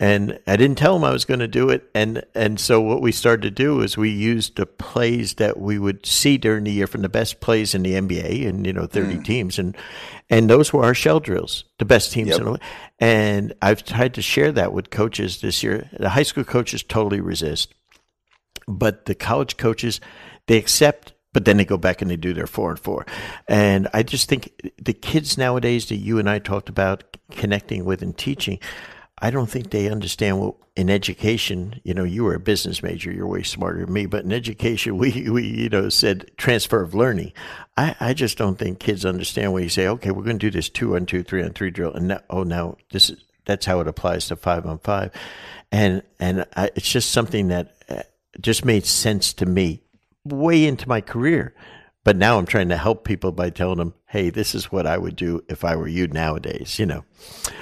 and 0.00 0.40
I 0.46 0.56
didn't 0.56 0.76
tell 0.76 0.96
him 0.96 1.04
I 1.04 1.12
was 1.12 1.24
going 1.24 1.40
to 1.40 1.48
do 1.48 1.70
it. 1.70 1.88
And 1.94 2.24
and 2.34 2.58
so 2.58 2.80
what 2.80 3.00
we 3.00 3.12
started 3.12 3.42
to 3.42 3.50
do 3.50 3.80
is 3.80 3.96
we 3.96 4.10
used 4.10 4.56
the 4.56 4.66
plays 4.66 5.34
that 5.34 5.58
we 5.58 5.78
would 5.78 6.04
see 6.04 6.36
during 6.36 6.64
the 6.64 6.72
year 6.72 6.86
from 6.86 7.02
the 7.02 7.08
best 7.08 7.40
plays 7.40 7.74
in 7.74 7.82
the 7.82 7.94
NBA, 7.94 8.46
and 8.46 8.66
you 8.66 8.72
know, 8.72 8.86
thirty 8.86 9.16
mm. 9.16 9.24
teams, 9.24 9.58
and 9.58 9.76
and 10.28 10.50
those 10.50 10.72
were 10.72 10.84
our 10.84 10.94
shell 10.94 11.20
drills, 11.20 11.64
the 11.78 11.84
best 11.84 12.12
teams. 12.12 12.30
Yep. 12.30 12.40
In, 12.40 12.58
and 12.98 13.54
I've 13.62 13.84
tried 13.84 14.14
to 14.14 14.22
share 14.22 14.50
that 14.52 14.72
with 14.72 14.90
coaches 14.90 15.40
this 15.40 15.62
year. 15.62 15.88
The 15.98 16.10
high 16.10 16.22
school 16.24 16.44
coaches 16.44 16.82
totally 16.82 17.20
resist, 17.20 17.72
but 18.66 19.06
the 19.06 19.14
college 19.14 19.56
coaches 19.56 20.00
they 20.46 20.58
accept. 20.58 21.12
But 21.32 21.46
then 21.46 21.56
they 21.56 21.64
go 21.64 21.76
back 21.76 22.00
and 22.00 22.08
they 22.08 22.16
do 22.16 22.32
their 22.32 22.46
four 22.46 22.70
and 22.70 22.78
four. 22.78 23.06
And 23.48 23.88
I 23.92 24.04
just 24.04 24.28
think 24.28 24.70
the 24.80 24.92
kids 24.92 25.36
nowadays 25.36 25.88
that 25.88 25.96
you 25.96 26.20
and 26.20 26.30
I 26.30 26.38
talked 26.38 26.68
about 26.68 27.16
connecting 27.32 27.84
with 27.84 28.02
and 28.02 28.16
teaching, 28.16 28.60
I 29.18 29.30
don't 29.30 29.48
think 29.48 29.70
they 29.70 29.88
understand 29.88 30.40
what 30.40 30.56
in 30.76 30.90
education, 30.90 31.80
you 31.84 31.94
know, 31.94 32.02
you 32.02 32.24
were 32.24 32.34
a 32.34 32.40
business 32.40 32.82
major, 32.82 33.12
you're 33.12 33.28
way 33.28 33.44
smarter 33.44 33.84
than 33.84 33.92
me, 33.92 34.06
but 34.06 34.24
in 34.24 34.32
education, 34.32 34.96
we, 34.98 35.30
we 35.30 35.46
you 35.46 35.68
know, 35.68 35.88
said 35.88 36.30
transfer 36.36 36.82
of 36.82 36.94
learning. 36.94 37.32
I, 37.76 37.94
I 38.00 38.14
just 38.14 38.38
don't 38.38 38.58
think 38.58 38.80
kids 38.80 39.04
understand 39.04 39.52
when 39.52 39.62
you 39.62 39.68
say, 39.68 39.86
okay, 39.86 40.10
we're 40.10 40.24
going 40.24 40.38
to 40.38 40.46
do 40.46 40.50
this 40.50 40.68
two 40.68 40.96
on 40.96 41.06
two, 41.06 41.22
three 41.22 41.42
on 41.42 41.52
three 41.52 41.70
drill. 41.70 41.92
And 41.92 42.08
now, 42.08 42.20
oh, 42.28 42.42
now 42.42 42.76
this 42.90 43.10
is, 43.10 43.22
that's 43.44 43.66
how 43.66 43.80
it 43.80 43.88
applies 43.88 44.28
to 44.28 44.36
five 44.36 44.66
on 44.66 44.78
five. 44.78 45.12
And, 45.70 46.02
and 46.18 46.46
I, 46.56 46.70
it's 46.74 46.90
just 46.90 47.10
something 47.10 47.48
that 47.48 47.76
uh, 47.88 48.02
just 48.40 48.64
made 48.64 48.86
sense 48.86 49.32
to 49.34 49.46
me 49.46 49.82
way 50.24 50.66
into 50.66 50.88
my 50.88 51.00
career. 51.00 51.54
But 52.04 52.18
now 52.18 52.38
I'm 52.38 52.44
trying 52.44 52.68
to 52.68 52.76
help 52.76 53.04
people 53.04 53.32
by 53.32 53.48
telling 53.48 53.78
them, 53.78 53.94
hey, 54.08 54.28
this 54.28 54.54
is 54.54 54.70
what 54.70 54.86
I 54.86 54.98
would 54.98 55.16
do 55.16 55.42
if 55.48 55.64
I 55.64 55.74
were 55.74 55.88
you 55.88 56.06
nowadays, 56.06 56.78
you 56.78 56.84
know. 56.84 57.04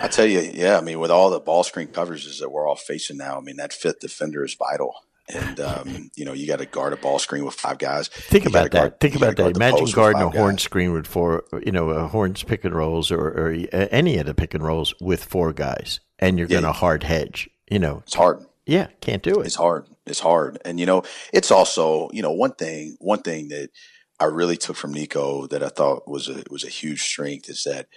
I 0.00 0.08
tell 0.08 0.26
you, 0.26 0.40
yeah, 0.40 0.76
I 0.76 0.80
mean, 0.80 0.98
with 0.98 1.12
all 1.12 1.30
the 1.30 1.38
ball 1.38 1.62
screen 1.62 1.86
coverages 1.86 2.40
that 2.40 2.50
we're 2.50 2.68
all 2.68 2.74
facing 2.74 3.18
now, 3.18 3.38
I 3.38 3.40
mean, 3.40 3.56
that 3.56 3.72
fifth 3.72 4.00
defender 4.00 4.44
is 4.44 4.54
vital. 4.54 4.96
And, 5.32 5.60
um, 5.60 6.10
you 6.16 6.24
know, 6.24 6.32
you 6.32 6.48
got 6.48 6.58
to 6.58 6.66
guard 6.66 6.92
a 6.92 6.96
ball 6.96 7.20
screen 7.20 7.44
with 7.44 7.54
five 7.54 7.78
guys. 7.78 8.08
Think 8.08 8.44
you 8.44 8.50
about 8.50 8.72
that. 8.72 8.78
Guard, 8.78 9.00
Think 9.00 9.14
about 9.14 9.36
that. 9.36 9.54
Imagine 9.54 9.86
guarding 9.92 10.22
a 10.22 10.30
horn 10.30 10.56
guys. 10.56 10.62
screen 10.62 10.92
with 10.92 11.06
four, 11.06 11.44
you 11.64 11.70
know, 11.70 11.90
a 11.90 12.08
horns 12.08 12.42
pick 12.42 12.64
and 12.64 12.74
rolls 12.74 13.12
or, 13.12 13.20
or 13.20 13.52
any 13.72 14.18
of 14.18 14.26
the 14.26 14.34
pick 14.34 14.54
and 14.54 14.64
rolls 14.64 14.92
with 15.00 15.24
four 15.24 15.52
guys, 15.52 16.00
and 16.18 16.36
you're 16.36 16.48
yeah, 16.48 16.54
going 16.54 16.64
to 16.64 16.72
hard 16.72 17.04
hedge, 17.04 17.48
you 17.70 17.78
know. 17.78 18.02
It's 18.04 18.14
hard. 18.14 18.44
Yeah, 18.66 18.88
can't 19.00 19.22
do 19.22 19.40
it. 19.40 19.46
It's 19.46 19.54
hard. 19.54 19.86
It's 20.04 20.20
hard. 20.20 20.58
And, 20.64 20.80
you 20.80 20.86
know, 20.86 21.04
it's 21.32 21.52
also, 21.52 22.10
you 22.12 22.22
know, 22.22 22.32
one 22.32 22.54
thing, 22.54 22.96
one 22.98 23.22
thing 23.22 23.46
that– 23.48 23.70
I 24.22 24.26
really 24.26 24.56
took 24.56 24.76
from 24.76 24.94
Niko 24.94 25.48
that 25.50 25.64
I 25.64 25.68
thought 25.68 26.08
was 26.08 26.28
a 26.28 26.44
was 26.48 26.64
a 26.64 26.68
huge 26.68 27.02
strength 27.02 27.48
is 27.48 27.64
that 27.64 27.88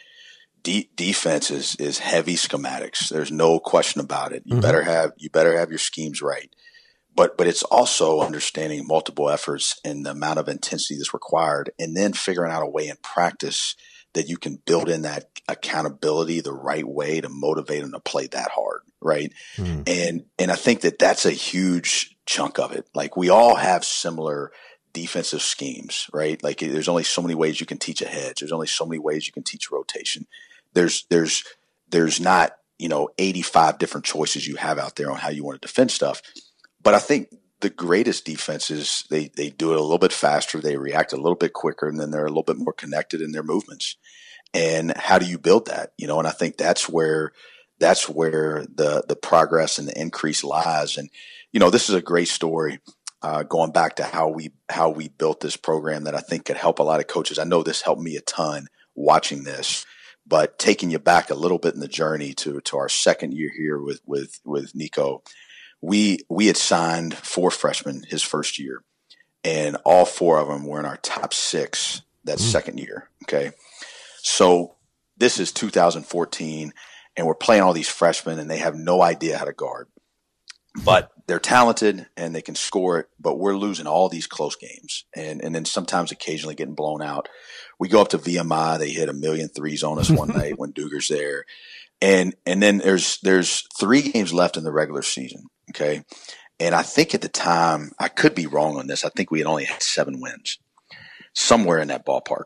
de- 0.64 0.90
defense 0.96 1.52
is 1.52 1.76
is 1.76 2.00
heavy 2.00 2.36
schematics. 2.36 3.10
There's 3.10 3.32
no 3.32 3.60
question 3.60 4.02
about 4.02 4.34
it. 4.34 4.42
You 4.46 4.54
mm-hmm. 4.54 4.62
better 4.62 4.82
have 4.82 5.12
you 5.18 5.30
better 5.30 5.58
have 5.58 5.70
your 5.70 5.80
schemes 5.80 6.22
right. 6.22 6.54
But 7.16 7.38
but 7.38 7.48
it's 7.48 7.64
also 7.64 8.22
understanding 8.22 8.88
multiple 8.88 9.30
efforts 9.30 9.80
and 9.86 10.06
the 10.06 10.12
amount 10.12 10.40
of 10.40 10.50
intensity 10.50 10.98
that's 10.98 11.14
required, 11.14 11.72
and 11.80 11.96
then 11.96 12.14
figuring 12.14 12.52
out 12.52 12.64
a 12.64 12.70
way 12.70 12.88
in 12.88 12.98
practice 13.04 13.76
that 14.16 14.28
you 14.28 14.38
can 14.38 14.58
build 14.66 14.90
in 14.90 15.04
that 15.04 15.26
accountability 15.48 16.42
the 16.42 16.54
right 16.54 16.88
way 16.88 17.22
to 17.22 17.30
motivate 17.30 17.82
them 17.82 17.92
to 17.92 18.00
play 18.00 18.26
that 18.28 18.50
hard, 18.50 18.82
right? 19.00 19.32
Mm-hmm. 19.58 19.84
And 19.86 20.26
and 20.40 20.52
I 20.52 20.56
think 20.56 20.82
that 20.82 20.98
that's 20.98 21.26
a 21.26 21.32
huge 21.32 22.18
chunk 22.26 22.58
of 22.58 22.72
it. 22.72 22.88
Like 22.96 23.16
we 23.16 23.30
all 23.30 23.56
have 23.56 23.86
similar 23.86 24.52
defensive 24.96 25.42
schemes, 25.42 26.10
right? 26.14 26.42
Like 26.42 26.60
there's 26.60 26.88
only 26.88 27.04
so 27.04 27.22
many 27.22 27.36
ways 27.36 27.60
you 27.60 27.66
can 27.66 27.78
teach 27.78 28.02
a 28.02 28.08
hedge. 28.08 28.40
There's 28.40 28.54
only 28.54 28.66
so 28.66 28.86
many 28.86 28.98
ways 28.98 29.28
you 29.28 29.34
can 29.34 29.44
teach 29.44 29.70
rotation. 29.70 30.26
There's 30.74 31.06
there's 31.10 31.44
there's 31.90 32.22
not 32.22 32.54
you 32.80 32.88
know 32.88 33.10
85 33.18 33.78
different 33.78 34.06
choices 34.06 34.48
you 34.48 34.56
have 34.56 34.80
out 34.80 34.96
there 34.96 35.12
on 35.12 35.18
how 35.18 35.30
you 35.30 35.44
want 35.44 35.62
to 35.62 35.68
defend 35.68 35.92
stuff. 35.92 36.22
But 36.82 36.94
I 36.94 37.00
think 37.00 37.28
the 37.60 37.70
greatest 37.70 38.26
defenses 38.26 39.04
they 39.10 39.30
they 39.36 39.50
do 39.50 39.74
it 39.74 39.78
a 39.78 39.82
little 39.82 39.98
bit 39.98 40.14
faster. 40.14 40.62
They 40.62 40.78
react 40.78 41.12
a 41.12 41.18
little 41.18 41.36
bit 41.36 41.52
quicker, 41.52 41.90
and 41.90 42.00
then 42.00 42.12
they're 42.12 42.26
a 42.26 42.30
little 42.30 42.44
bit 42.44 42.58
more 42.58 42.74
connected 42.74 43.20
in 43.20 43.34
their 43.34 43.44
movements. 43.44 43.98
And 44.54 44.96
how 44.96 45.20
do 45.20 45.26
you 45.26 45.38
build 45.38 45.68
that? 45.68 45.92
You 45.98 46.08
know, 46.08 46.20
and 46.20 46.28
I 46.28 46.32
think 46.32 46.56
that's 46.56 46.88
where 46.88 47.34
that's 47.80 48.08
where 48.08 48.66
the 48.74 49.04
the 49.06 49.18
progress 49.18 49.78
and 49.78 49.90
the 49.90 50.00
increase 50.00 50.42
lies. 50.42 50.98
And 50.98 51.10
you 51.52 51.60
know, 51.60 51.70
this 51.70 51.90
is 51.90 51.96
a 51.96 52.02
great 52.02 52.30
story 52.30 52.80
uh, 53.26 53.42
going 53.42 53.72
back 53.72 53.96
to 53.96 54.04
how 54.04 54.28
we 54.28 54.52
how 54.70 54.88
we 54.88 55.08
built 55.08 55.40
this 55.40 55.58
program 55.58 56.04
that 56.04 56.14
I 56.14 56.20
think 56.20 56.46
could 56.46 56.58
help 56.58 56.78
a 56.78 56.84
lot 56.84 57.00
of 57.00 57.08
coaches. 57.08 57.40
I 57.40 57.44
know 57.44 57.64
this 57.64 57.82
helped 57.82 58.04
me 58.04 58.16
a 58.18 58.22
ton 58.22 58.68
watching 58.94 59.44
this, 59.44 59.84
but 60.28 60.60
taking 60.60 60.92
you 60.92 61.00
back 61.00 61.32
a 61.32 61.36
little 61.36 61.58
bit 61.58 61.74
in 61.74 61.80
the 61.80 61.88
journey 61.88 62.36
to 62.36 62.62
to 62.62 62.78
our 62.78 62.88
second 62.88 63.34
year 63.34 63.50
here 63.58 63.80
with 63.80 64.02
with 64.06 64.40
with 64.46 64.74
Niko, 64.74 65.22
we 65.82 66.20
we 66.30 66.46
had 66.46 66.56
signed 66.56 67.16
four 67.16 67.50
freshmen 67.50 68.04
his 68.08 68.22
first 68.22 68.60
year, 68.60 68.84
and 69.44 69.76
all 69.86 70.06
four 70.06 70.38
of 70.38 70.48
them 70.48 70.64
were 70.64 70.80
in 70.80 70.86
our 70.86 70.98
top 70.98 71.34
six 71.34 72.04
that 72.26 72.38
mm. 72.38 72.42
second 72.42 72.78
year. 72.78 73.10
Okay, 73.24 73.54
so 74.18 74.76
this 75.18 75.40
is 75.40 75.52
2014, 75.52 76.74
and 77.18 77.26
we're 77.26 77.34
playing 77.34 77.64
all 77.64 77.74
these 77.74 77.90
freshmen, 77.90 78.38
and 78.38 78.52
they 78.52 78.60
have 78.60 78.76
no 78.76 79.02
idea 79.02 79.40
how 79.40 79.46
to 79.46 79.54
guard 79.54 79.88
but 80.84 81.12
they're 81.28 81.40
talented 81.40 82.08
and 82.18 82.36
they 82.36 82.42
can 82.42 82.56
score 82.56 83.00
it, 83.00 83.10
but 83.20 83.40
we're 83.40 83.56
losing 83.56 83.88
all 83.88 84.10
these 84.10 84.28
close 84.28 84.56
games 84.56 85.06
and, 85.16 85.44
and 85.44 85.56
then 85.56 85.66
sometimes 85.66 86.12
occasionally 86.12 86.56
getting 86.56 86.76
blown 86.76 87.02
out. 87.02 87.30
We 87.80 87.90
go 87.90 88.02
up 88.02 88.10
to 88.10 88.18
VMI. 88.18 88.78
They 88.78 88.90
hit 88.90 89.10
a 89.10 89.14
million 89.14 89.50
threes 89.50 89.84
on 89.84 90.00
us 90.00 90.10
one 90.10 90.28
night 90.36 90.58
when 90.60 90.74
Duggar's 90.74 91.08
there. 91.08 91.46
And 92.02 92.36
and 92.46 92.62
then 92.62 92.80
there's 92.80 93.20
there's 93.20 93.68
three 93.80 94.02
games 94.02 94.34
left 94.34 94.58
in 94.58 94.64
the 94.64 94.72
regular 94.72 95.02
season. 95.02 95.46
Okay. 95.70 96.04
And 96.60 96.76
I 96.76 96.84
think 96.84 97.14
at 97.14 97.22
the 97.22 97.30
time, 97.30 97.92
I 98.00 98.08
could 98.08 98.36
be 98.36 98.48
wrong 98.48 98.78
on 98.78 98.88
this. 98.88 99.04
I 99.04 99.10
think 99.10 99.32
we 99.32 99.40
had 99.40 99.48
only 99.48 99.66
had 99.66 99.82
seven 99.82 100.22
wins, 100.22 100.60
somewhere 101.34 101.80
in 101.80 101.90
that 101.90 102.06
ballpark. 102.06 102.46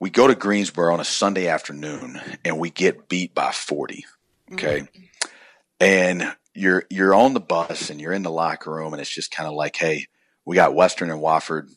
We 0.00 0.10
go 0.10 0.26
to 0.26 0.34
Greensboro 0.34 0.92
on 0.92 1.00
a 1.00 1.04
Sunday 1.04 1.46
afternoon 1.46 2.20
and 2.44 2.58
we 2.58 2.70
get 2.70 3.08
beat 3.08 3.34
by 3.34 3.52
40. 3.52 4.04
Okay. 4.52 4.80
Mm-hmm. 4.80 5.02
And 5.80 6.34
you're, 6.54 6.84
you're 6.90 7.14
on 7.14 7.34
the 7.34 7.40
bus 7.40 7.90
and 7.90 8.00
you're 8.00 8.12
in 8.12 8.22
the 8.22 8.30
locker 8.30 8.70
room 8.70 8.92
and 8.92 9.00
it's 9.00 9.14
just 9.14 9.30
kind 9.30 9.48
of 9.48 9.54
like, 9.54 9.76
Hey, 9.76 10.06
we 10.44 10.56
got 10.56 10.74
Western 10.74 11.10
and 11.10 11.20
Wofford. 11.20 11.68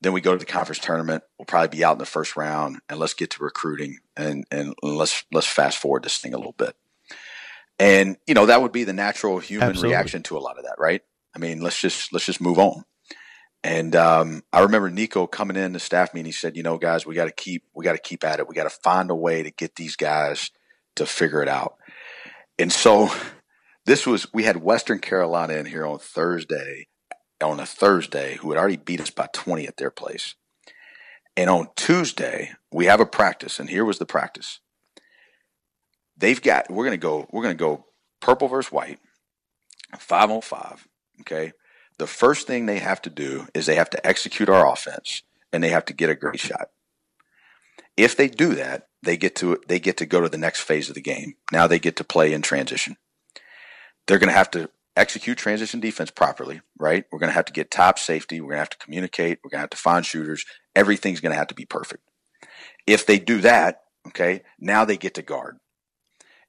Then 0.00 0.12
we 0.12 0.20
go 0.20 0.32
to 0.32 0.38
the 0.38 0.44
conference 0.44 0.78
tournament. 0.78 1.24
We'll 1.38 1.46
probably 1.46 1.76
be 1.76 1.84
out 1.84 1.92
in 1.92 1.98
the 1.98 2.06
first 2.06 2.36
round 2.36 2.78
and 2.88 2.98
let's 2.98 3.14
get 3.14 3.30
to 3.30 3.42
recruiting 3.42 3.98
and, 4.16 4.44
and 4.50 4.74
let's, 4.82 5.24
let's 5.32 5.46
fast 5.46 5.78
forward 5.78 6.04
this 6.04 6.18
thing 6.18 6.34
a 6.34 6.38
little 6.38 6.52
bit. 6.52 6.76
And, 7.78 8.16
you 8.26 8.34
know, 8.34 8.46
that 8.46 8.62
would 8.62 8.72
be 8.72 8.84
the 8.84 8.92
natural 8.92 9.38
human 9.38 9.68
Absolutely. 9.70 9.94
reaction 9.94 10.22
to 10.24 10.36
a 10.36 10.40
lot 10.40 10.58
of 10.58 10.64
that, 10.64 10.76
right? 10.78 11.02
I 11.34 11.38
mean, 11.38 11.60
let's 11.60 11.80
just, 11.80 12.12
let's 12.12 12.26
just 12.26 12.40
move 12.40 12.58
on. 12.58 12.84
And 13.66 13.96
um, 13.96 14.44
I 14.52 14.60
remember 14.60 14.88
Niko 14.90 15.28
coming 15.28 15.56
in 15.56 15.72
the 15.72 15.80
staff 15.80 16.14
meeting. 16.14 16.26
He 16.26 16.32
said, 16.32 16.56
"You 16.56 16.62
know, 16.62 16.78
guys, 16.78 17.04
we 17.04 17.16
got 17.16 17.24
to 17.24 17.32
keep 17.32 17.64
we 17.74 17.84
got 17.84 17.94
to 17.94 17.98
keep 17.98 18.22
at 18.22 18.38
it. 18.38 18.48
We 18.48 18.54
got 18.54 18.62
to 18.62 18.70
find 18.70 19.10
a 19.10 19.14
way 19.14 19.42
to 19.42 19.50
get 19.50 19.74
these 19.74 19.96
guys 19.96 20.52
to 20.94 21.04
figure 21.04 21.42
it 21.42 21.48
out." 21.48 21.74
And 22.60 22.72
so 22.72 23.10
this 23.86 24.06
was 24.06 24.32
we 24.34 24.44
had 24.44 24.62
Western 24.62 24.98
Carolina 24.98 25.54
in 25.54 25.66
here 25.66 25.86
on 25.86 25.98
Thursday, 25.98 26.86
on 27.42 27.58
a 27.58 27.66
Thursday, 27.66 28.36
who 28.36 28.50
had 28.50 28.58
already 28.58 28.76
beat 28.76 29.00
us 29.00 29.10
by 29.10 29.28
twenty 29.32 29.66
at 29.66 29.78
their 29.78 29.90
place. 29.90 30.34
And 31.36 31.50
on 31.50 31.68
Tuesday, 31.76 32.52
we 32.72 32.86
have 32.86 33.00
a 33.00 33.06
practice, 33.06 33.58
and 33.58 33.68
here 33.68 33.84
was 33.84 33.98
the 33.98 34.06
practice 34.06 34.60
they've 36.16 36.40
got 36.40 36.70
we're 36.70 36.84
gonna 36.84 36.96
go 36.96 37.26
we're 37.30 37.42
gonna 37.42 37.54
go 37.54 37.86
purple 38.20 38.48
versus 38.48 38.72
white, 38.72 38.98
five 39.98 40.30
on 40.30 40.40
five. 40.40 40.86
Okay. 41.20 41.52
The 41.98 42.06
first 42.06 42.46
thing 42.46 42.66
they 42.66 42.78
have 42.78 43.00
to 43.02 43.10
do 43.10 43.46
is 43.54 43.66
they 43.66 43.76
have 43.76 43.90
to 43.90 44.06
execute 44.06 44.48
our 44.48 44.70
offense 44.70 45.22
and 45.52 45.62
they 45.64 45.70
have 45.70 45.86
to 45.86 45.94
get 45.94 46.10
a 46.10 46.14
great 46.14 46.40
shot. 46.40 46.68
If 47.96 48.16
they 48.16 48.28
do 48.28 48.54
that, 48.54 48.88
they 49.02 49.16
get 49.16 49.34
to 49.36 49.58
they 49.68 49.80
get 49.80 49.96
to 49.98 50.06
go 50.06 50.20
to 50.20 50.28
the 50.28 50.38
next 50.38 50.60
phase 50.60 50.88
of 50.88 50.94
the 50.94 51.00
game. 51.00 51.34
Now 51.52 51.66
they 51.66 51.78
get 51.78 51.96
to 51.96 52.04
play 52.04 52.32
in 52.32 52.42
transition. 52.42 52.96
They're 54.06 54.18
going 54.18 54.28
to 54.28 54.36
have 54.36 54.50
to 54.52 54.70
execute 54.96 55.36
transition 55.36 55.80
defense 55.80 56.10
properly, 56.10 56.60
right? 56.78 57.04
We're 57.10 57.18
going 57.18 57.30
to 57.30 57.34
have 57.34 57.44
to 57.46 57.52
get 57.52 57.70
top 57.70 57.98
safety. 57.98 58.40
We're 58.40 58.48
going 58.48 58.56
to 58.56 58.60
have 58.60 58.70
to 58.70 58.78
communicate. 58.78 59.40
We're 59.42 59.50
going 59.50 59.58
to 59.58 59.62
have 59.62 59.70
to 59.70 59.76
find 59.76 60.06
shooters. 60.06 60.44
Everything's 60.74 61.20
going 61.20 61.32
to 61.32 61.38
have 61.38 61.48
to 61.48 61.54
be 61.54 61.66
perfect. 61.66 62.02
If 62.86 63.04
they 63.06 63.18
do 63.18 63.40
that, 63.40 63.82
okay, 64.06 64.42
now 64.58 64.84
they 64.84 64.96
get 64.96 65.14
to 65.14 65.22
guard 65.22 65.58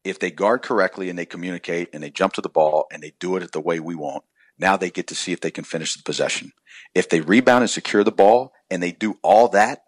if 0.08 0.20
they 0.20 0.32
guard 0.32 0.62
correctly 0.62 1.10
and 1.10 1.18
they 1.18 1.26
communicate 1.26 1.90
and 1.94 2.02
they 2.02 2.10
jump 2.10 2.34
to 2.34 2.42
the 2.42 2.50
ball 2.50 2.88
and 2.92 3.02
they 3.02 3.14
do 3.20 3.36
it 3.36 3.52
the 3.52 3.60
way 3.60 3.80
we 3.80 3.96
want, 3.96 4.24
now 4.58 4.78
they 4.78 4.90
get 4.90 5.08
to 5.08 5.16
see 5.16 5.32
if 5.32 5.42
they 5.42 5.52
can 5.52 5.64
finish 5.64 5.96
the 5.96 6.04
possession. 6.04 6.52
If 6.96 7.10
they 7.10 7.22
rebound 7.22 7.64
and 7.64 7.70
secure 7.70 8.04
the 8.04 8.12
ball 8.12 8.54
and 8.70 8.82
they 8.82 8.92
do 8.92 9.20
all 9.22 9.50
that, 9.50 9.84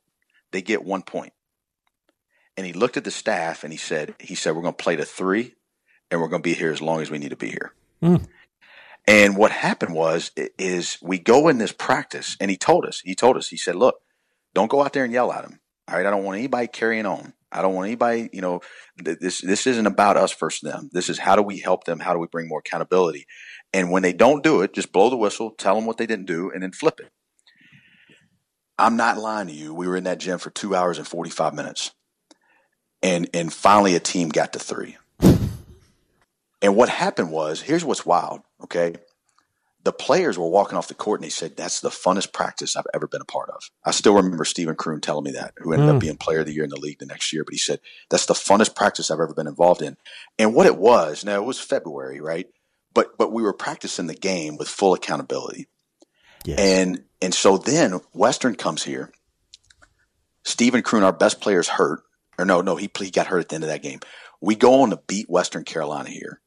they 0.51 0.61
get 0.61 0.83
one 0.83 1.01
point. 1.01 1.33
And 2.57 2.65
he 2.65 2.73
looked 2.73 2.97
at 2.97 3.03
the 3.03 3.11
staff 3.11 3.63
and 3.63 3.71
he 3.71 3.77
said, 3.77 4.15
he 4.19 4.35
said, 4.35 4.55
we're 4.55 4.61
going 4.61 4.73
to 4.73 4.83
play 4.83 4.95
to 4.97 5.05
three 5.05 5.53
and 6.11 6.21
we're 6.21 6.27
going 6.27 6.41
to 6.41 6.49
be 6.49 6.53
here 6.53 6.71
as 6.71 6.81
long 6.81 7.01
as 7.01 7.11
we 7.11 7.17
need 7.17 7.29
to 7.29 7.35
be 7.35 7.49
here. 7.49 7.73
Mm. 8.01 8.27
And 9.07 9.37
what 9.37 9.51
happened 9.51 9.95
was, 9.95 10.31
is 10.57 10.97
we 11.01 11.17
go 11.17 11.47
in 11.47 11.57
this 11.57 11.71
practice 11.71 12.37
and 12.39 12.51
he 12.51 12.57
told 12.57 12.85
us, 12.85 13.01
he 13.01 13.15
told 13.15 13.37
us, 13.37 13.47
he 13.47 13.57
said, 13.57 13.75
look, 13.75 13.95
don't 14.53 14.69
go 14.69 14.83
out 14.83 14.93
there 14.93 15.03
and 15.03 15.13
yell 15.13 15.31
at 15.31 15.45
him. 15.45 15.59
All 15.87 15.95
right. 15.95 16.05
I 16.05 16.11
don't 16.11 16.23
want 16.23 16.37
anybody 16.37 16.67
carrying 16.67 17.05
on. 17.05 17.33
I 17.51 17.61
don't 17.61 17.73
want 17.73 17.87
anybody, 17.87 18.29
you 18.31 18.41
know, 18.41 18.61
this 18.95 19.41
this 19.41 19.65
isn't 19.65 19.87
about 19.87 20.17
us 20.17 20.31
versus 20.33 20.61
them. 20.61 20.89
This 20.93 21.09
is 21.09 21.17
how 21.17 21.35
do 21.35 21.41
we 21.41 21.57
help 21.59 21.85
them? 21.85 21.99
How 21.99 22.13
do 22.13 22.19
we 22.19 22.27
bring 22.27 22.47
more 22.47 22.59
accountability? 22.59 23.25
And 23.73 23.91
when 23.91 24.03
they 24.03 24.13
don't 24.13 24.43
do 24.43 24.61
it, 24.61 24.73
just 24.73 24.91
blow 24.91 25.09
the 25.09 25.17
whistle, 25.17 25.51
tell 25.51 25.73
them 25.73 25.87
what 25.87 25.97
they 25.97 26.05
didn't 26.05 26.27
do, 26.27 26.51
and 26.51 26.61
then 26.61 26.71
flip 26.71 26.99
it. 26.99 27.11
I'm 28.77 28.97
not 28.97 29.17
lying 29.17 29.47
to 29.47 29.53
you. 29.53 29.73
We 29.73 29.87
were 29.87 29.97
in 29.97 30.03
that 30.03 30.19
gym 30.19 30.37
for 30.37 30.51
two 30.51 30.75
hours 30.75 30.99
and 30.99 31.07
45 31.07 31.55
minutes, 31.55 31.91
and 33.01 33.27
and 33.33 33.51
finally 33.51 33.95
a 33.95 33.99
team 33.99 34.29
got 34.29 34.53
to 34.53 34.59
three. 34.59 34.97
And 36.61 36.75
what 36.75 36.89
happened 36.89 37.31
was, 37.31 37.61
here's 37.61 37.85
what's 37.85 38.05
wild. 38.05 38.41
Okay, 38.63 38.95
the 39.83 39.93
players 39.93 40.37
were 40.37 40.49
walking 40.49 40.77
off 40.77 40.89
the 40.89 40.93
court 40.93 41.19
and 41.19 41.25
they 41.25 41.29
said, 41.31 41.55
that's 41.55 41.79
the 41.79 41.89
funnest 41.89 42.33
practice 42.33 42.75
I've 42.75 42.87
ever 42.93 43.07
been 43.07 43.21
a 43.21 43.25
part 43.25 43.49
of. 43.49 43.69
I 43.85 43.91
still 43.91 44.13
remember 44.13 44.43
Stephen 44.43 44.75
Croone 44.75 44.99
telling 44.99 45.23
me 45.23 45.31
that, 45.31 45.53
who 45.57 45.71
ended 45.71 45.87
mm. 45.87 45.89
up 45.89 45.95
hmm. 45.95 45.99
being 45.99 46.17
player 46.17 46.41
of 46.41 46.47
the 46.47 46.53
year 46.53 46.65
in 46.65 46.69
the 46.69 46.79
league 46.79 46.99
the 46.99 47.05
next 47.05 47.31
year. 47.31 47.45
But 47.45 47.53
he 47.53 47.59
said, 47.59 47.79
that's 48.09 48.25
the 48.25 48.33
funnest 48.33 48.75
practice 48.75 49.09
I've 49.09 49.19
ever 49.19 49.33
been 49.33 49.47
involved 49.47 49.81
in. 49.81 49.95
And 50.37 50.53
what 50.53 50.65
it 50.65 50.77
was, 50.77 51.23
now 51.23 51.35
it 51.35 51.45
was 51.45 51.59
February, 51.59 52.19
right? 52.19 52.47
But, 52.93 53.17
but 53.17 53.31
we 53.31 53.41
were 53.41 53.53
practicing 53.53 54.07
the 54.07 54.15
game 54.15 54.57
with 54.57 54.67
full 54.67 54.93
accountability. 54.93 55.67
Yes. 56.43 56.59
And, 56.59 57.03
and 57.21 57.33
so 57.33 57.57
then 57.57 57.99
Western 58.13 58.55
comes 58.55 58.83
here. 58.83 59.11
Stephen 60.43 60.81
Croone, 60.81 61.03
our 61.03 61.13
best 61.13 61.39
player, 61.39 61.59
is 61.59 61.67
hurt. 61.69 62.01
Or 62.37 62.45
no, 62.45 62.61
no, 62.61 62.75
he, 62.75 62.89
he 62.99 63.11
got 63.11 63.27
hurt 63.27 63.39
at 63.39 63.49
the 63.49 63.55
end 63.55 63.63
of 63.63 63.69
that 63.69 63.83
game. 63.83 63.99
We 64.41 64.55
go 64.55 64.81
on 64.81 64.89
to 64.89 64.99
beat 65.07 65.29
Western 65.29 65.63
Carolina 65.63 66.09
here 66.09 66.41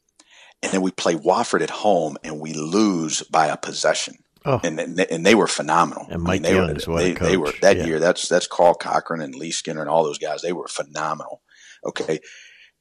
and 0.63 0.73
then 0.73 0.81
we 0.83 0.91
play 0.91 1.15
Wofford 1.15 1.63
at 1.63 1.71
home 1.71 2.17
and 2.23 2.41
we 2.41 2.53
lose 2.53 3.23
by 3.23 3.49
a 3.49 3.57
possession. 3.57 4.17
Oh. 4.45 4.61
And, 4.65 4.81
and 4.81 5.25
they 5.25 5.37
were 5.37 5.47
phenomenal. 5.47 6.07
And 6.11 6.23
Mike 6.23 6.41
I 6.41 6.43
mean, 6.43 6.43
they 6.43 6.61
were, 6.61 6.99
they, 6.99 7.13
they, 7.13 7.37
were 7.37 7.53
that 7.61 7.77
yeah. 7.77 7.87
year. 7.87 7.99
That's 8.01 8.29
that's 8.29 8.49
Karl 8.49 8.75
Cochran 8.75 9.21
and 9.21 9.37
Lee 9.37 9.53
Skinner 9.53 9.81
and 9.81 9.91
all 9.91 10.03
those 10.03 10.19
guys. 10.19 10.43
They 10.43 10.53
were 10.53 10.67
phenomenal. 10.67 11.43
Okay, 11.87 12.19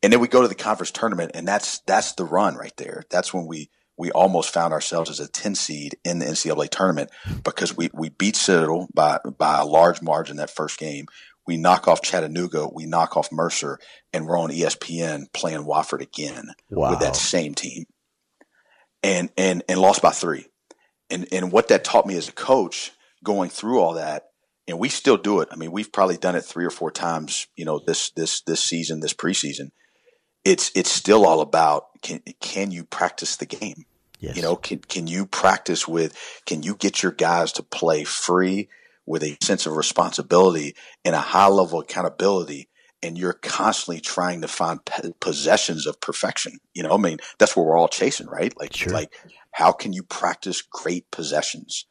and 0.02 0.12
then 0.12 0.20
we 0.20 0.28
go 0.28 0.42
to 0.42 0.48
the 0.48 0.56
conference 0.56 0.90
tournament, 0.90 1.32
and 1.36 1.48
that's 1.48 1.80
that's 1.82 2.14
the 2.14 2.26
run 2.26 2.56
right 2.56 2.76
there. 2.78 3.04
That's 3.12 3.32
when 3.32 3.46
we 3.46 3.70
we 3.96 4.12
almost 4.12 4.52
found 4.52 4.74
ourselves 4.74 5.12
as 5.12 5.20
a 5.20 5.28
ten 5.28 5.54
seed 5.54 5.98
in 6.04 6.18
the 6.18 6.26
NCAA 6.26 6.70
tournament 6.70 7.12
because 7.44 7.78
we 7.78 7.92
we 7.94 8.10
beat 8.10 8.36
Citadel 8.36 8.88
by 8.92 9.20
by 9.38 9.60
a 9.60 9.66
large 9.66 10.02
margin 10.02 10.38
that 10.38 10.50
first 10.50 10.80
game 10.80 11.06
we 11.48 11.58
knock 11.58 11.88
off 11.88 12.02
Chattanooga, 12.02 12.68
we 12.68 12.86
knock 12.86 13.18
off 13.18 13.32
Mercer, 13.32 13.80
and 14.14 14.26
we're 14.26 14.38
on 14.38 14.52
ESPN 14.52 15.26
playing 15.34 15.66
Wofford 15.66 16.02
again 16.02 16.52
wow. 16.70 16.92
with 16.92 17.00
that 17.00 17.16
same 17.16 17.56
team, 17.56 17.86
and 19.04 19.30
and 19.38 19.64
and 19.68 19.80
lost 19.80 20.02
by 20.02 20.12
three. 20.12 20.48
And 21.10 21.28
and 21.32 21.52
what 21.52 21.68
that 21.70 21.84
taught 21.84 22.06
me 22.06 22.16
as 22.16 22.30
a 22.30 22.34
coach, 22.34 22.92
going 23.24 23.50
through 23.50 23.80
all 23.80 23.96
that, 23.96 24.30
and 24.68 24.80
we 24.80 24.90
still 24.90 25.18
do 25.18 25.42
it. 25.42 25.50
I 25.52 25.56
mean, 25.56 25.72
we've 25.72 25.92
probably 25.92 26.18
done 26.18 26.36
it 26.36 26.46
three 26.46 26.66
or 26.66 26.70
four 26.70 26.92
times. 26.92 27.48
You 27.56 27.66
know, 27.66 27.80
this 27.80 28.12
this 28.12 28.42
this 28.42 28.64
season, 28.64 29.00
this 29.00 29.14
preseason. 29.14 29.72
It's 30.46 30.72
it's 30.76 30.92
still 30.92 31.26
all 31.26 31.42
about 31.42 31.88
can 32.02 32.22
can 32.40 32.72
you 32.72 32.86
practice 32.86 33.36
the 33.36 33.46
game? 33.46 33.86
Yes. 34.20 34.36
You 34.36 34.44
know, 34.44 34.56
can 34.56 34.80
can 34.80 35.08
you 35.08 35.26
practice 35.26 35.88
with? 35.88 36.16
Can 36.46 36.64
you 36.64 36.76
get 36.76 37.02
your 37.02 37.12
guys 37.12 37.52
to 37.54 37.64
play 37.64 38.04
free? 38.04 38.70
With 39.06 39.24
a 39.24 39.38
sense 39.42 39.66
of 39.66 39.76
responsibility 39.76 40.76
and 41.04 41.16
a 41.16 41.20
high 41.20 41.48
level 41.48 41.80
of 41.80 41.86
accountability 41.86 42.70
and 43.04 43.18
you're 43.18 43.34
constantly 43.34 44.00
trying 44.00 44.42
to 44.42 44.48
find 44.48 44.80
possessions 45.20 45.88
of 45.88 46.00
perfection. 46.00 46.60
You 46.74 46.84
know, 46.84 46.94
I 46.94 46.98
mean, 46.98 47.18
that's 47.40 47.56
what 47.56 47.66
we're 47.66 47.78
all 47.78 47.88
chasing, 47.88 48.28
right? 48.28 48.54
Like, 48.58 48.76
sure. 48.76 48.94
like 48.94 49.12
how 49.52 49.72
can 49.72 49.94
you 49.94 50.04
practice 50.04 50.62
great 50.62 51.10
possessions? 51.12 51.86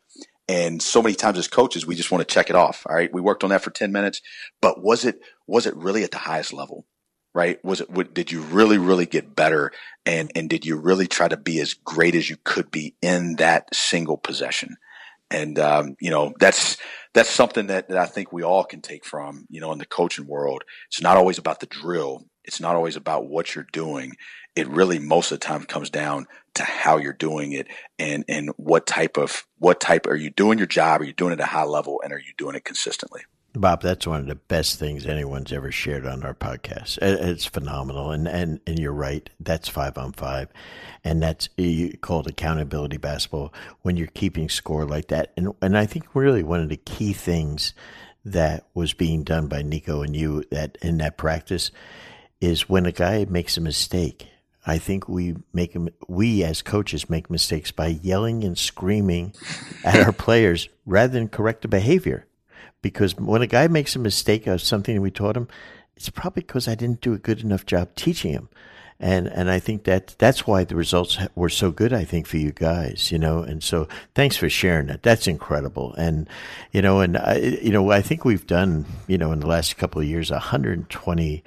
And 0.48 0.82
so 0.82 1.02
many 1.02 1.14
times 1.14 1.38
as 1.38 1.48
coaches, 1.48 1.86
we 1.86 1.94
just 1.94 2.11
want 2.11 2.26
to 2.26 2.34
check 2.34 2.50
it 2.50 2.56
off. 2.56 2.84
All 2.88 2.94
right. 2.94 3.12
We 3.12 3.20
worked 3.20 3.44
on 3.44 3.50
that 3.50 3.62
for 3.62 3.70
10 3.70 3.92
minutes, 3.92 4.20
but 4.61 4.82
was 4.82 5.04
it, 5.04 5.20
was 5.46 5.66
it 5.66 5.76
really 5.76 6.02
at 6.02 6.11
the 6.11 6.18
highest 6.18 6.52
level? 6.52 6.86
Right. 7.32 7.64
Was 7.64 7.80
it, 7.80 8.14
did 8.14 8.32
you 8.32 8.40
really, 8.40 8.76
really 8.76 9.06
get 9.06 9.36
better? 9.36 9.70
And, 10.04 10.32
and 10.34 10.50
did 10.50 10.66
you 10.66 10.76
really 10.76 11.06
try 11.06 11.28
to 11.28 11.36
be 11.36 11.61
as 11.61 11.74
great 11.74 12.16
as 12.16 12.28
you 12.28 12.36
could 12.42 12.72
be 12.72 12.96
in 13.00 13.36
that 13.36 13.72
single 13.72 14.16
possession? 14.16 14.76
And, 15.30 15.56
um, 15.61 15.94
you 16.00 16.11
know, 16.11 16.34
that's, 16.40 16.76
that's 17.12 17.30
something 17.30 17.66
that, 17.66 17.88
that 17.88 17.98
I 17.98 18.06
think 18.06 18.32
we 18.32 18.42
all 18.42 18.64
can 18.64 18.80
take 18.80 19.04
from, 19.04 19.46
you 19.50 19.61
know, 19.61 19.72
in 19.72 19.78
the 19.78 19.86
coaching 19.86 20.26
world. 20.26 20.62
It's 20.88 21.02
not 21.02 21.16
always 21.16 21.38
about 21.38 21.61
the 21.61 21.66
drill. 21.66 22.24
It's 22.44 22.61
not 22.61 22.76
always 22.76 22.96
about 22.96 23.26
what 23.26 23.54
you're 23.54 23.66
doing. 23.72 24.16
It 24.54 24.68
really 24.68 24.98
most 24.98 25.32
of 25.32 25.40
the 25.40 25.46
time 25.46 25.64
comes 25.64 25.90
down 25.90 26.26
to 26.54 26.62
how 26.62 26.96
you're 26.96 27.12
doing 27.12 27.52
it 27.52 27.68
and, 27.98 28.24
and 28.28 28.50
what 28.56 28.86
type 28.86 29.16
of, 29.16 29.44
what 29.58 29.80
type, 29.80 30.06
are 30.06 30.16
you 30.16 30.30
doing 30.30 30.58
your 30.58 30.66
job? 30.66 31.00
Are 31.00 31.04
you 31.04 31.12
doing 31.12 31.32
it 31.32 31.40
at 31.40 31.44
a 31.44 31.50
high 31.50 31.64
level 31.64 32.00
and 32.02 32.12
are 32.12 32.18
you 32.18 32.32
doing 32.38 32.54
it 32.54 32.64
consistently? 32.64 33.22
Bob, 33.55 33.82
that's 33.82 34.07
one 34.07 34.20
of 34.20 34.26
the 34.26 34.36
best 34.36 34.78
things 34.78 35.07
anyone's 35.07 35.53
ever 35.53 35.72
shared 35.72 36.07
on 36.07 36.22
our 36.22 36.34
podcast. 36.34 36.98
It's 37.03 37.46
phenomenal, 37.46 38.12
and 38.12 38.28
and 38.28 38.61
and 38.64 38.78
you're 38.78 38.92
right. 38.92 39.28
That's 39.40 39.68
five 39.68 39.98
on 39.98 40.12
five, 40.12 40.48
and 41.03 41.20
that's 41.20 41.48
called 42.01 42.28
accountability 42.28 42.98
basketball 42.98 43.53
when 43.82 43.96
you're 43.96 44.07
keeping 44.07 44.48
score 44.48 44.84
like 44.84 45.09
that. 45.09 45.32
And 45.36 45.53
and 45.61 45.76
I 45.76 45.86
think 45.86 46.14
really 46.14 46.44
one 46.44 46.61
of 46.61 46.68
the 46.68 46.76
key 46.76 47.12
things 47.12 47.74
that 48.24 48.66
was 48.72 48.92
being 48.92 49.24
done 49.24 49.48
by 49.48 49.62
Niko 49.62 50.05
and 50.05 50.14
you 50.14 50.44
that 50.53 50.78
in 50.80 50.98
that 50.98 51.16
practice 51.16 51.72
is 52.40 52.68
when 52.68 52.86
a 52.86 52.92
guy 52.92 53.26
makes 53.28 53.57
a 53.57 53.61
mistake. 53.61 54.28
I 54.64 54.78
think 54.78 55.09
we 55.09 55.34
make 55.53 55.76
we 56.07 56.44
as 56.44 56.62
coaches 56.62 57.11
make 57.11 57.30
mistakes 57.30 57.72
by 57.72 57.88
yelling 57.88 58.44
and 58.44 58.57
screaming 58.57 59.34
at 59.84 60.07
our 60.07 60.12
players 60.12 60.68
rather 60.86 61.14
than 61.14 61.28
correct 61.28 61.62
the 61.62 61.68
behavior 61.68 62.26
because 62.83 63.16
when 63.16 63.43
a 63.43 63.47
guy 63.47 63.68
makes 63.68 63.97
a 63.97 63.99
mistake 63.99 64.47
of 64.47 64.62
something 64.62 65.01
we 65.01 65.11
taught 65.11 65.37
him, 65.37 65.49
it's 65.97 66.11
probably 66.11 66.43
because 66.43 66.68
I 66.68 66.74
didn't 66.74 67.01
do 67.01 67.12
a 67.12 67.18
good 67.18 67.41
enough 67.41 67.66
job 67.66 67.95
teaching 67.95 68.33
him 68.33 68.49
and 69.01 69.28
and 69.28 69.51
I 69.51 69.59
think 69.59 69.85
that 69.85 70.14
that's 70.18 70.47
why 70.47 70.64
the 70.64 70.76
results 70.76 71.18
were 71.35 71.49
so 71.49 71.70
good. 71.70 71.93
I 71.93 72.05
think 72.05 72.26
for 72.26 72.37
you 72.37 72.53
guys, 72.53 73.11
you 73.11 73.18
know, 73.18 73.43
and 73.43 73.62
so 73.62 73.89
thanks 74.14 74.37
for 74.37 74.51
sharing 74.51 74.89
that. 74.89 75.03
That's 75.03 75.26
incredible, 75.26 75.95
and 75.95 76.28
you 76.70 76.83
know, 76.83 77.01
and 77.01 77.16
I, 77.16 77.37
you 77.62 77.72
know, 77.72 77.91
I 77.91 78.03
think 78.03 78.26
we've 78.26 78.47
done, 78.47 78.85
you 79.07 79.16
know, 79.16 79.33
in 79.33 79.41
the 79.41 79.47
last 79.47 79.78
couple 79.78 80.03
of 80.03 80.07
years, 80.07 80.31
120 80.31 81.43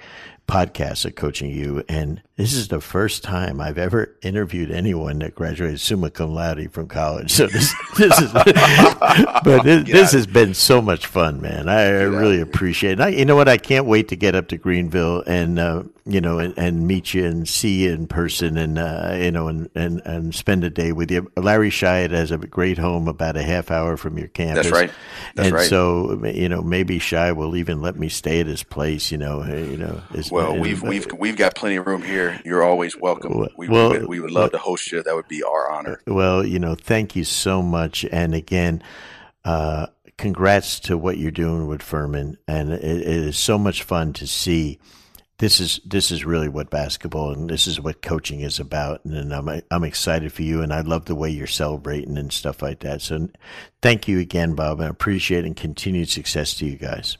podcasts 0.46 1.04
of 1.04 1.14
Coaching 1.14 1.50
U, 1.50 1.84
and 1.88 2.22
this 2.36 2.52
is 2.52 2.68
the 2.68 2.80
first 2.80 3.22
time 3.22 3.60
I've 3.60 3.78
ever 3.78 4.16
interviewed 4.22 4.70
anyone 4.70 5.20
that 5.20 5.34
graduated 5.34 5.80
summa 5.80 6.10
cum 6.10 6.34
laude 6.34 6.72
from 6.72 6.88
college. 6.88 7.30
So 7.30 7.46
this, 7.46 7.72
this 7.96 8.20
is, 8.20 8.32
but 8.32 9.62
this, 9.62 9.84
this 9.84 10.12
has 10.12 10.26
been 10.26 10.54
so 10.54 10.82
much 10.82 11.06
fun, 11.06 11.40
man. 11.40 11.68
I, 11.68 11.82
I 11.82 12.02
really 12.02 12.40
appreciate 12.40 12.92
it. 12.92 13.00
I, 13.00 13.08
you 13.08 13.24
know 13.24 13.36
what? 13.36 13.48
I 13.48 13.56
can't 13.56 13.86
wait 13.86 14.08
to 14.08 14.16
get 14.16 14.34
up 14.34 14.48
to 14.48 14.56
Greenville 14.56 15.22
and 15.26 15.58
uh, 15.58 15.84
you 16.06 16.20
know 16.20 16.38
and, 16.38 16.52
and, 16.58 16.86
meet 16.86 17.14
you 17.14 17.24
and 17.24 17.48
see 17.48 17.84
you 17.84 17.92
in 17.92 18.06
person 18.06 18.58
and 18.58 18.78
uh, 18.78 19.16
you 19.18 19.30
know 19.30 19.48
and, 19.48 19.70
and 19.74 20.02
and 20.04 20.34
spend 20.34 20.62
a 20.64 20.70
day 20.70 20.92
with 20.92 21.10
you. 21.10 21.30
Larry 21.36 21.70
Shyatt 21.70 22.10
has 22.10 22.30
a 22.30 22.38
great 22.38 22.78
home 22.78 23.08
about 23.08 23.36
a 23.36 23.42
half 23.42 23.70
hour 23.70 23.96
from 23.96 24.18
your 24.18 24.28
campus. 24.28 24.66
That's 24.66 24.72
right. 24.72 24.90
That's 25.34 25.48
and 25.48 25.54
right. 25.54 25.68
so 25.68 26.24
you 26.26 26.48
know 26.48 26.62
maybe 26.62 26.98
Shy 26.98 27.32
will 27.32 27.56
even 27.56 27.80
let 27.80 27.98
me 27.98 28.08
stay 28.08 28.40
at 28.40 28.46
his 28.46 28.62
place. 28.62 29.10
You 29.10 29.18
know, 29.18 29.44
you 29.44 29.76
know. 29.76 30.02
Well, 30.30 30.58
we've 30.58 30.82
we've 30.82 31.06
we've 31.18 31.36
got 31.36 31.54
plenty 31.54 31.76
of 31.76 31.86
room 31.86 32.02
here. 32.02 32.40
You're 32.44 32.62
always 32.62 32.96
welcome. 32.96 33.46
We, 33.56 33.68
well, 33.68 33.90
we, 33.90 34.04
we 34.04 34.20
would 34.20 34.30
love 34.30 34.52
to 34.52 34.58
host 34.58 34.92
you. 34.92 35.02
That 35.02 35.14
would 35.14 35.28
be 35.28 35.42
our 35.42 35.70
honor. 35.70 36.00
Well, 36.06 36.44
you 36.44 36.58
know, 36.58 36.74
thank 36.74 37.16
you 37.16 37.24
so 37.24 37.62
much. 37.62 38.04
And 38.12 38.34
again, 38.34 38.82
uh, 39.44 39.86
congrats 40.16 40.80
to 40.80 40.98
what 40.98 41.18
you're 41.18 41.30
doing 41.30 41.66
with 41.66 41.82
Furman. 41.82 42.38
And 42.46 42.72
it, 42.72 42.82
it 42.82 43.06
is 43.06 43.38
so 43.38 43.58
much 43.58 43.82
fun 43.82 44.12
to 44.14 44.26
see. 44.26 44.78
This 45.38 45.58
is 45.58 45.80
this 45.84 46.10
is 46.12 46.24
really 46.24 46.48
what 46.48 46.70
basketball 46.70 47.32
and 47.32 47.50
this 47.50 47.66
is 47.66 47.80
what 47.80 48.02
coaching 48.02 48.40
is 48.40 48.60
about, 48.60 49.04
and 49.04 49.34
I'm 49.34 49.62
I'm 49.70 49.84
excited 49.84 50.32
for 50.32 50.42
you, 50.42 50.62
and 50.62 50.72
I 50.72 50.82
love 50.82 51.06
the 51.06 51.14
way 51.16 51.28
you're 51.30 51.48
celebrating 51.48 52.16
and 52.16 52.32
stuff 52.32 52.62
like 52.62 52.80
that. 52.80 53.02
So, 53.02 53.28
thank 53.82 54.06
you 54.06 54.20
again, 54.20 54.54
Bob, 54.54 54.80
and 54.80 54.90
appreciate 54.90 55.44
and 55.44 55.56
continued 55.56 56.08
success 56.08 56.54
to 56.54 56.66
you 56.66 56.76
guys. 56.76 57.18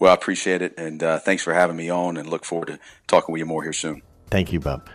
Well, 0.00 0.10
I 0.10 0.14
appreciate 0.14 0.62
it, 0.62 0.74
and 0.78 1.02
uh, 1.02 1.18
thanks 1.18 1.42
for 1.42 1.52
having 1.52 1.76
me 1.76 1.90
on, 1.90 2.16
and 2.16 2.28
look 2.28 2.44
forward 2.44 2.68
to 2.68 2.78
talking 3.06 3.32
with 3.32 3.40
you 3.40 3.46
more 3.46 3.62
here 3.62 3.72
soon. 3.72 4.02
Thank 4.30 4.52
you, 4.52 4.60
Bob. 4.60 4.88